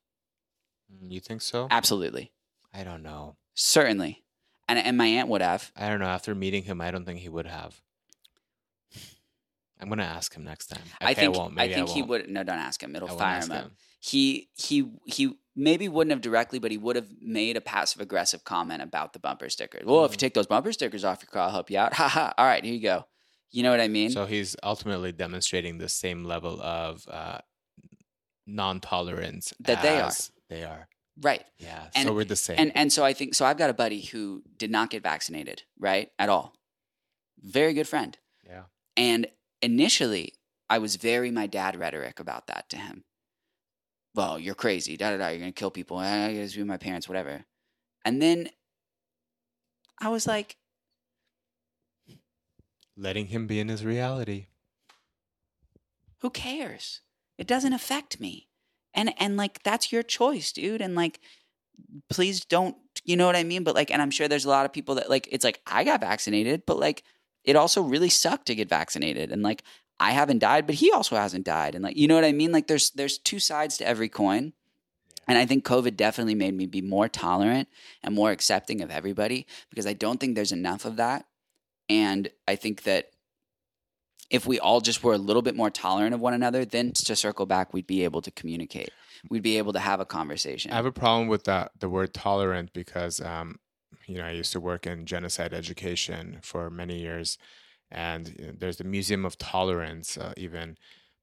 Mm, 0.91 1.11
you 1.11 1.19
think 1.19 1.41
so? 1.41 1.67
absolutely, 1.69 2.31
I 2.73 2.83
don't 2.83 3.03
know. 3.03 3.35
certainly, 3.53 4.23
and 4.67 4.79
and 4.79 4.97
my 4.97 5.05
aunt 5.07 5.29
would 5.29 5.41
have. 5.41 5.71
I 5.75 5.87
don't 5.89 5.99
know. 5.99 6.07
After 6.07 6.33
meeting 6.33 6.63
him, 6.63 6.81
I 6.81 6.89
don't 6.91 7.05
think 7.05 7.19
he 7.19 7.29
would 7.29 7.45
have. 7.45 7.81
I'm 9.79 9.89
gonna 9.89 10.03
ask 10.03 10.33
him 10.33 10.43
next 10.43 10.67
time. 10.67 10.81
I 10.99 11.11
Okay, 11.11 11.21
think 11.21 11.35
won't. 11.37 11.53
I 11.53 11.55
Maybe 11.55 11.73
think 11.75 11.89
he 11.89 12.01
won't. 12.01 12.09
would. 12.09 12.29
No, 12.29 12.43
don't 12.43 12.57
ask 12.59 12.81
him. 12.83 12.95
It'll 12.95 13.09
I 13.11 13.15
fire 13.17 13.41
him 13.41 13.51
up. 13.51 13.71
He 14.01 14.49
he 14.55 14.91
he 15.05 15.33
maybe 15.55 15.87
wouldn't 15.89 16.11
have 16.11 16.21
directly, 16.21 16.59
but 16.59 16.71
he 16.71 16.77
would 16.77 16.95
have 16.95 17.09
made 17.21 17.55
a 17.57 17.61
passive 17.61 18.01
aggressive 18.01 18.43
comment 18.43 18.81
about 18.81 19.13
the 19.13 19.19
bumper 19.19 19.49
stickers. 19.49 19.83
Well, 19.85 20.05
if 20.05 20.11
you 20.11 20.17
Mhm. 20.17 20.19
take 20.19 20.33
those 20.33 20.47
bumper 20.47 20.71
stickers 20.73 21.03
off 21.03 21.21
your 21.21 21.29
car, 21.31 21.43
I'll 21.43 21.51
help 21.51 21.69
you 21.69 21.77
out. 21.77 21.93
Ha 21.99 22.07
ha. 22.07 22.33
All 22.37 22.45
right, 22.45 22.63
here 22.63 22.73
you 22.73 22.81
go. 22.81 23.05
You 23.51 23.63
know 23.63 23.71
what 23.71 23.79
I 23.81 23.87
mean? 23.87 24.11
So 24.11 24.25
he's 24.25 24.55
ultimately 24.63 25.11
demonstrating 25.11 25.77
the 25.79 25.89
same 25.89 26.23
level 26.23 26.61
of 26.61 27.05
uh, 27.09 27.39
non-tolerance 28.45 29.53
That 29.61 29.81
they 29.81 29.99
are. 29.99 30.11
They 30.49 30.63
are. 30.63 30.87
right. 31.21 31.43
Yeah. 31.57 31.87
And- 31.95 32.07
so 32.07 32.13
we're 32.13 32.25
the 32.25 32.35
same. 32.35 32.57
And 32.59 32.71
and 32.75 32.91
so 32.93 33.03
I 33.03 33.13
think 33.13 33.35
so. 33.35 33.45
I've 33.45 33.57
got 33.57 33.69
a 33.69 33.73
buddy 33.73 34.01
who 34.01 34.43
did 34.57 34.71
not 34.71 34.89
get 34.89 35.03
vaccinated, 35.03 35.63
right, 35.79 36.11
at 36.17 36.29
all. 36.29 36.53
Very 37.41 37.73
good 37.73 37.87
friend. 37.87 38.17
yeah. 38.45 38.63
And 38.97 39.27
initially, 39.61 40.33
I 40.69 40.77
was 40.79 40.95
very 40.95 41.31
my 41.31 41.47
dad 41.47 41.75
rhetoric 41.75 42.19
about 42.19 42.47
that 42.47 42.69
to 42.69 42.77
him. 42.77 43.03
Well, 44.15 44.39
you're 44.39 44.55
crazy. 44.55 44.97
Da 44.97 45.11
da 45.11 45.17
da. 45.17 45.27
You're 45.29 45.39
gonna 45.39 45.51
kill 45.51 45.71
people. 45.71 45.99
Eh, 46.01 46.25
I 46.27 46.33
gotta 46.35 46.55
be 46.55 46.63
my 46.63 46.77
parents, 46.77 47.07
whatever. 47.07 47.45
And 48.03 48.21
then 48.21 48.49
I 49.99 50.09
was 50.09 50.25
like, 50.27 50.57
Letting 52.97 53.27
him 53.27 53.47
be 53.47 53.59
in 53.59 53.69
his 53.69 53.85
reality. 53.85 54.47
who 56.21 56.29
cares? 56.29 57.01
It 57.37 57.47
doesn't 57.47 57.71
affect 57.73 58.19
me. 58.19 58.49
And 58.93 59.13
and 59.17 59.37
like 59.37 59.63
that's 59.63 59.91
your 59.91 60.03
choice, 60.03 60.51
dude. 60.51 60.81
And 60.81 60.95
like 60.95 61.19
please 62.09 62.43
don't 62.43 62.75
you 63.05 63.15
know 63.15 63.25
what 63.25 63.37
I 63.37 63.43
mean? 63.43 63.63
But 63.63 63.75
like 63.75 63.89
and 63.91 64.01
I'm 64.01 64.11
sure 64.11 64.27
there's 64.27 64.45
a 64.45 64.49
lot 64.49 64.65
of 64.65 64.73
people 64.73 64.95
that 64.95 65.09
like 65.09 65.29
it's 65.31 65.45
like 65.45 65.61
I 65.65 65.83
got 65.85 66.01
vaccinated, 66.01 66.63
but 66.65 66.77
like 66.79 67.03
it 67.49 67.55
also 67.55 67.81
really 67.81 68.09
sucked 68.09 68.45
to 68.47 68.55
get 68.55 68.69
vaccinated 68.69 69.31
and 69.31 69.41
like 69.41 69.63
I 69.99 70.11
haven't 70.11 70.39
died, 70.39 70.65
but 70.65 70.75
he 70.75 70.91
also 70.91 71.15
hasn't 71.15 71.45
died. 71.45 71.75
And 71.75 71.83
like 71.83 71.97
you 71.97 72.07
know 72.07 72.15
what 72.15 72.23
I 72.23 72.31
mean? 72.31 72.51
Like 72.51 72.67
there's 72.67 72.91
there's 72.91 73.17
two 73.17 73.39
sides 73.39 73.77
to 73.77 73.87
every 73.87 74.09
coin. 74.09 74.53
And 75.27 75.37
I 75.37 75.45
think 75.45 75.63
COVID 75.63 75.95
definitely 75.95 76.35
made 76.35 76.55
me 76.55 76.65
be 76.65 76.81
more 76.81 77.07
tolerant 77.07 77.67
and 78.01 78.15
more 78.15 78.31
accepting 78.31 78.81
of 78.81 78.89
everybody 78.89 79.45
because 79.69 79.85
I 79.85 79.93
don't 79.93 80.19
think 80.19 80.33
there's 80.33 80.51
enough 80.51 80.85
of 80.85 80.95
that. 80.95 81.25
And 81.87 82.29
I 82.47 82.55
think 82.55 82.83
that 82.83 83.11
if 84.31 84.47
we 84.47 84.59
all 84.59 84.81
just 84.81 85.03
were 85.03 85.13
a 85.13 85.19
little 85.19 85.43
bit 85.43 85.55
more 85.55 85.69
tolerant 85.69 86.15
of 86.15 86.19
one 86.19 86.33
another, 86.33 86.65
then 86.65 86.93
to 86.93 87.15
circle 87.15 87.45
back, 87.45 87.73
we'd 87.73 87.85
be 87.85 88.03
able 88.03 88.21
to 88.21 88.31
communicate. 88.31 88.89
We'd 89.29 89.43
be 89.43 89.57
able 89.57 89.73
to 89.73 89.79
have 89.79 89.99
a 89.99 90.05
conversation. 90.05 90.71
I 90.71 90.75
have 90.75 90.85
a 90.85 90.91
problem 90.91 91.27
with 91.27 91.43
that 91.43 91.71
the 91.79 91.89
word 91.89 92.13
tolerant 92.13 92.73
because 92.73 93.21
um, 93.21 93.59
you 94.09 94.17
know 94.17 94.25
I 94.25 94.31
used 94.31 94.51
to 94.53 94.59
work 94.59 94.87
in 94.87 95.05
genocide 95.05 95.53
education 95.53 96.39
for 96.41 96.69
many 96.69 96.99
years, 96.99 97.37
and 97.91 98.35
you 98.39 98.47
know, 98.47 98.53
there's 98.57 98.77
the 98.77 98.83
Museum 98.83 99.25
of 99.25 99.37
Tolerance 99.37 100.17
uh, 100.17 100.33
even, 100.35 100.77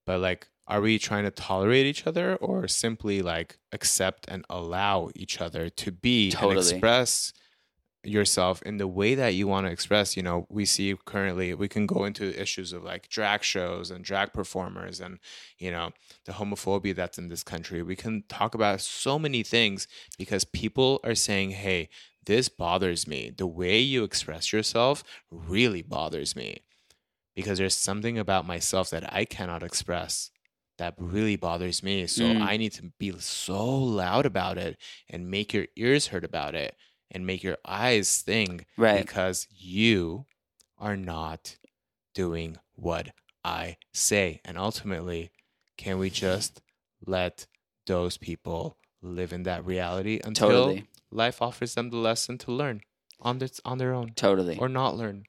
but 0.06 0.20
like, 0.20 0.48
are 0.68 0.80
we 0.80 0.98
trying 0.98 1.24
to 1.24 1.30
tolerate 1.30 1.86
each 1.86 2.06
other 2.06 2.36
or 2.36 2.68
simply 2.68 3.22
like 3.22 3.58
accept 3.72 4.26
and 4.28 4.44
allow 4.48 5.10
each 5.14 5.40
other 5.40 5.68
to 5.68 5.90
be 5.92 6.30
Totally. 6.30 6.56
and 6.56 6.60
express? 6.60 7.32
yourself 8.06 8.62
in 8.62 8.76
the 8.76 8.86
way 8.86 9.14
that 9.14 9.34
you 9.34 9.46
want 9.46 9.66
to 9.66 9.72
express 9.72 10.16
you 10.16 10.22
know 10.22 10.46
we 10.48 10.64
see 10.64 10.94
currently 11.04 11.52
we 11.54 11.68
can 11.68 11.86
go 11.86 12.04
into 12.04 12.40
issues 12.40 12.72
of 12.72 12.82
like 12.82 13.08
drag 13.08 13.42
shows 13.42 13.90
and 13.90 14.04
drag 14.04 14.32
performers 14.32 15.00
and 15.00 15.18
you 15.58 15.70
know 15.70 15.90
the 16.24 16.32
homophobia 16.32 16.94
that's 16.94 17.18
in 17.18 17.28
this 17.28 17.42
country 17.42 17.82
we 17.82 17.96
can 17.96 18.22
talk 18.28 18.54
about 18.54 18.80
so 18.80 19.18
many 19.18 19.42
things 19.42 19.88
because 20.18 20.44
people 20.44 21.00
are 21.04 21.14
saying 21.14 21.50
hey 21.50 21.88
this 22.26 22.48
bothers 22.48 23.06
me 23.06 23.30
the 23.36 23.46
way 23.46 23.78
you 23.78 24.04
express 24.04 24.52
yourself 24.52 25.02
really 25.30 25.82
bothers 25.82 26.36
me 26.36 26.58
because 27.34 27.58
there's 27.58 27.74
something 27.74 28.18
about 28.18 28.46
myself 28.46 28.90
that 28.90 29.12
i 29.12 29.24
cannot 29.24 29.62
express 29.62 30.30
that 30.78 30.94
really 30.98 31.36
bothers 31.36 31.82
me 31.82 32.06
so 32.06 32.24
Mm. 32.24 32.42
i 32.42 32.56
need 32.56 32.72
to 32.72 32.92
be 32.98 33.12
so 33.18 33.64
loud 33.76 34.26
about 34.26 34.58
it 34.58 34.76
and 35.08 35.30
make 35.30 35.54
your 35.54 35.66
ears 35.76 36.08
hurt 36.08 36.24
about 36.24 36.54
it 36.54 36.76
and 37.10 37.26
make 37.26 37.42
your 37.42 37.56
eyes 37.64 38.08
sting 38.08 38.66
right. 38.76 39.00
because 39.06 39.46
you 39.56 40.26
are 40.78 40.96
not 40.96 41.56
doing 42.14 42.56
what 42.74 43.12
I 43.44 43.76
say. 43.94 44.40
And 44.44 44.58
ultimately, 44.58 45.30
can 45.78 45.98
we 45.98 46.10
just 46.10 46.60
let 47.06 47.46
those 47.86 48.16
people 48.18 48.76
live 49.00 49.32
in 49.32 49.44
that 49.44 49.64
reality 49.64 50.20
until 50.24 50.48
Totally. 50.48 50.84
Life 51.16 51.42
offers 51.42 51.74
them 51.74 51.90
the 51.90 51.96
lesson 51.96 52.38
to 52.38 52.52
learn 52.52 52.82
on 53.20 53.38
their, 53.38 53.48
on 53.64 53.78
their 53.78 53.94
own 53.94 54.12
Totally. 54.14 54.58
or 54.58 54.68
not 54.68 54.96
learn? 54.96 55.24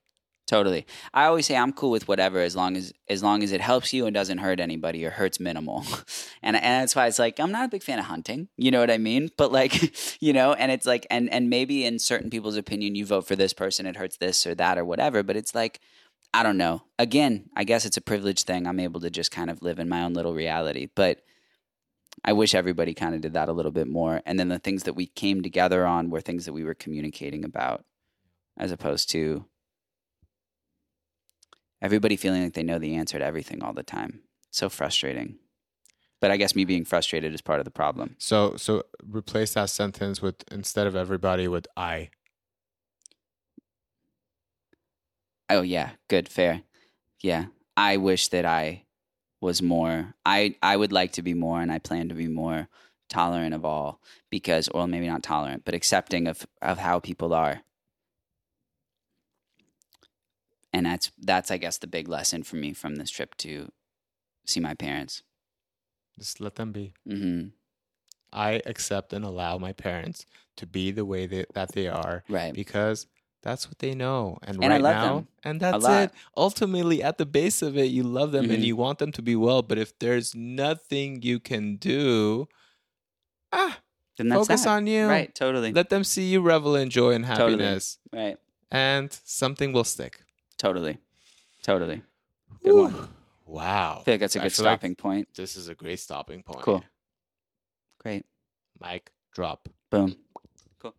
Totally. 0.48 0.88
I 1.14 1.26
always 1.26 1.46
say 1.46 1.58
I'm 1.58 1.74
cool 1.74 1.92
with 1.92 2.08
whatever 2.08 2.40
as 2.40 2.56
long 2.56 2.78
as 2.78 2.94
as 3.10 3.22
long 3.22 3.44
as 3.44 3.52
it 3.52 3.60
helps 3.60 3.92
you 3.92 4.06
and 4.06 4.14
doesn't 4.14 4.38
hurt 4.38 4.62
anybody 4.62 5.06
or 5.06 5.10
hurts 5.10 5.42
minimal. 5.42 5.84
and 6.42 6.56
and 6.56 6.82
that's 6.84 6.96
why 6.96 7.08
it's 7.08 7.20
like 7.20 7.38
I'm 7.38 7.52
not 7.52 7.66
a 7.66 7.68
big 7.68 7.84
fan 7.84 8.00
of 8.00 8.06
hunting. 8.06 8.48
You 8.56 8.72
know 8.72 8.80
what 8.80 8.90
I 8.90 8.98
mean? 8.98 9.30
But 9.38 9.52
like, 9.52 9.94
you 10.22 10.32
know, 10.32 10.54
and 10.54 10.72
it's 10.72 10.86
like 10.86 11.06
and 11.10 11.30
and 11.32 11.50
maybe 11.50 11.84
in 11.84 12.00
certain 12.00 12.30
people's 12.30 12.56
opinion 12.56 12.96
you 12.96 13.06
vote 13.06 13.28
for 13.28 13.36
this 13.36 13.52
person 13.52 13.86
it 13.86 13.98
hurts 13.98 14.18
this 14.18 14.48
or 14.48 14.56
that 14.56 14.78
or 14.78 14.86
whatever, 14.86 15.22
but 15.22 15.36
it's 15.36 15.54
like 15.54 15.82
I 16.34 16.44
don't 16.44 16.58
know. 16.58 16.84
Again, 16.98 17.50
I 17.54 17.66
guess 17.66 17.86
it's 17.86 17.98
a 17.98 18.02
privilege 18.02 18.44
thing. 18.44 18.68
I'm 18.68 18.80
able 18.80 19.02
to 19.02 19.10
just 19.10 19.32
kind 19.32 19.50
of 19.50 19.62
live 19.62 19.80
in 19.80 19.90
my 19.90 20.04
own 20.04 20.14
little 20.14 20.34
reality, 20.34 20.88
but 20.96 21.20
I 22.24 22.34
wish 22.34 22.56
everybody 22.56 22.94
kind 22.94 23.16
of 23.16 23.22
did 23.22 23.34
that 23.34 23.50
a 23.50 23.54
little 23.54 23.72
bit 23.72 23.88
more. 23.88 24.22
And 24.26 24.40
then 24.40 24.50
the 24.50 24.60
things 24.60 24.84
that 24.84 24.94
we 24.94 25.08
came 25.08 25.42
together 25.42 25.86
on 25.86 26.10
were 26.10 26.22
things 26.22 26.46
that 26.46 26.54
we 26.54 26.64
were 26.64 26.74
communicating 26.74 27.46
about 27.46 27.86
as 28.58 28.72
opposed 28.72 29.10
to 29.12 29.46
everybody 31.82 32.16
feeling 32.16 32.44
like 32.44 32.54
they 32.54 32.64
know 32.64 32.80
the 32.80 32.96
answer 32.96 33.20
to 33.20 33.26
everything 33.26 33.64
all 33.64 33.74
the 33.74 33.84
time. 33.84 34.22
So 34.52 34.70
frustrating. 34.70 35.38
But 36.20 36.32
I 36.32 36.38
guess 36.38 36.56
me 36.56 36.66
being 36.66 36.86
frustrated 36.86 37.34
is 37.34 37.42
part 37.42 37.60
of 37.60 37.66
the 37.66 37.72
problem. 37.72 38.16
So, 38.18 38.56
so 38.58 38.84
replace 39.08 39.54
that 39.54 39.70
sentence 39.70 40.22
with 40.22 40.44
instead 40.52 40.88
of 40.88 40.96
everybody 40.96 41.48
with 41.48 41.68
I. 41.78 42.10
Oh 45.50 45.62
yeah, 45.62 45.92
good, 46.08 46.28
fair. 46.28 46.64
Yeah. 47.22 47.46
I 47.78 47.98
wish 47.98 48.30
that 48.30 48.46
I 48.46 48.84
was 49.42 49.62
more 49.62 50.14
I 50.26 50.56
I 50.62 50.76
would 50.78 50.92
like 50.92 51.12
to 51.14 51.22
be 51.22 51.34
more 51.34 51.62
and 51.62 51.72
I 51.72 51.80
plan 51.80 52.10
to 52.10 52.16
be 52.16 52.28
more 52.28 52.68
tolerant 53.10 53.54
of 53.54 53.64
all 53.64 54.02
because 54.30 54.68
or 54.70 54.88
maybe 54.88 55.08
not 55.08 55.24
tolerant, 55.24 55.64
but 55.66 55.74
accepting 55.74 56.28
of 56.28 56.46
of 56.62 56.80
how 56.80 57.00
people 57.00 57.34
are. 57.34 57.62
And 60.74 60.86
that's 60.86 61.12
that's 61.20 61.52
I 61.52 61.58
guess 61.58 61.78
the 61.78 61.88
big 61.88 62.08
lesson 62.08 62.44
for 62.44 62.56
me 62.58 62.74
from 62.74 62.96
this 62.96 63.10
trip 63.10 63.36
to 63.38 63.72
see 64.46 64.60
my 64.60 64.74
parents. 64.74 65.24
Just 66.18 66.42
let 66.42 66.56
them 66.56 66.72
be. 66.72 66.94
Mhm. 67.08 67.52
I 68.34 68.62
accept 68.66 69.14
and 69.14 69.24
allow 69.24 69.58
my 69.58 69.72
parents 69.72 70.26
to 70.58 70.66
be 70.68 70.92
the 70.92 71.06
way 71.06 71.28
that, 71.28 71.54
that 71.54 71.72
they 71.72 71.88
are 71.88 72.24
Right. 72.28 72.54
because 72.54 73.08
that's 73.48 73.66
what 73.70 73.80
they 73.80 73.94
know. 73.96 74.38
And, 74.44 74.56
And 74.62 74.74
I 74.74 74.76
right 74.76 74.82
love 74.88 74.96
now, 74.96 75.16
them 75.16 75.28
and 75.48 75.60
that's 75.62 75.86
it. 75.88 76.12
Ultimately, 76.36 77.02
at 77.02 77.18
the 77.18 77.26
base 77.26 77.62
of 77.62 77.78
it, 77.78 77.86
you 77.98 78.04
love 78.04 78.32
them 78.34 78.52
and 78.52 78.62
Mhm. 78.62 78.66
you 78.70 78.76
want 78.76 79.00
them 79.00 79.12
to 79.14 79.22
be 79.22 79.36
well. 79.38 79.62
But 79.62 79.78
if 79.78 79.98
there's 80.00 80.36
nothing 80.36 81.22
you 81.22 81.40
can 81.40 81.78
do, 81.78 82.48
ah, 83.54 83.80
Then 84.18 84.28
that's 84.30 84.48
focus 84.48 84.64
that. 84.64 84.70
on 84.76 84.88
you. 84.88 85.08
Right, 85.08 85.34
totally. 85.34 85.72
Let 85.72 85.90
them 85.90 86.04
see 86.04 86.26
you 86.32 86.42
revel 86.42 86.76
in 86.76 86.90
joy 86.90 87.12
and 87.14 87.26
Totally. 87.26 87.52
happiness, 87.64 88.00
right. 88.12 88.38
and 88.70 89.08
something 89.24 89.72
will 89.72 89.86
stick. 89.86 90.14
Totally. 90.58 90.98
Totally. 91.64 92.02
Good 92.64 92.74
one. 92.76 93.10
Wow. 93.46 94.00
I 94.02 94.04
feel 94.04 94.14
like 94.16 94.20
that's 94.22 94.36
a 94.36 94.40
I 94.42 94.44
good 94.44 94.54
feel 94.54 94.66
like 94.66 94.80
stopping 94.80 94.96
point. 94.96 95.30
this 95.36 95.56
is 95.56 95.70
a 95.70 95.76
great 95.76 96.00
stopping 96.02 96.44
point. 96.44 96.64
Cool. 96.64 96.84
Great. 98.00 98.26
Mic 98.82 99.12
drop. 99.34 99.70
Boom. 99.90 100.18
Cool. 100.80 100.94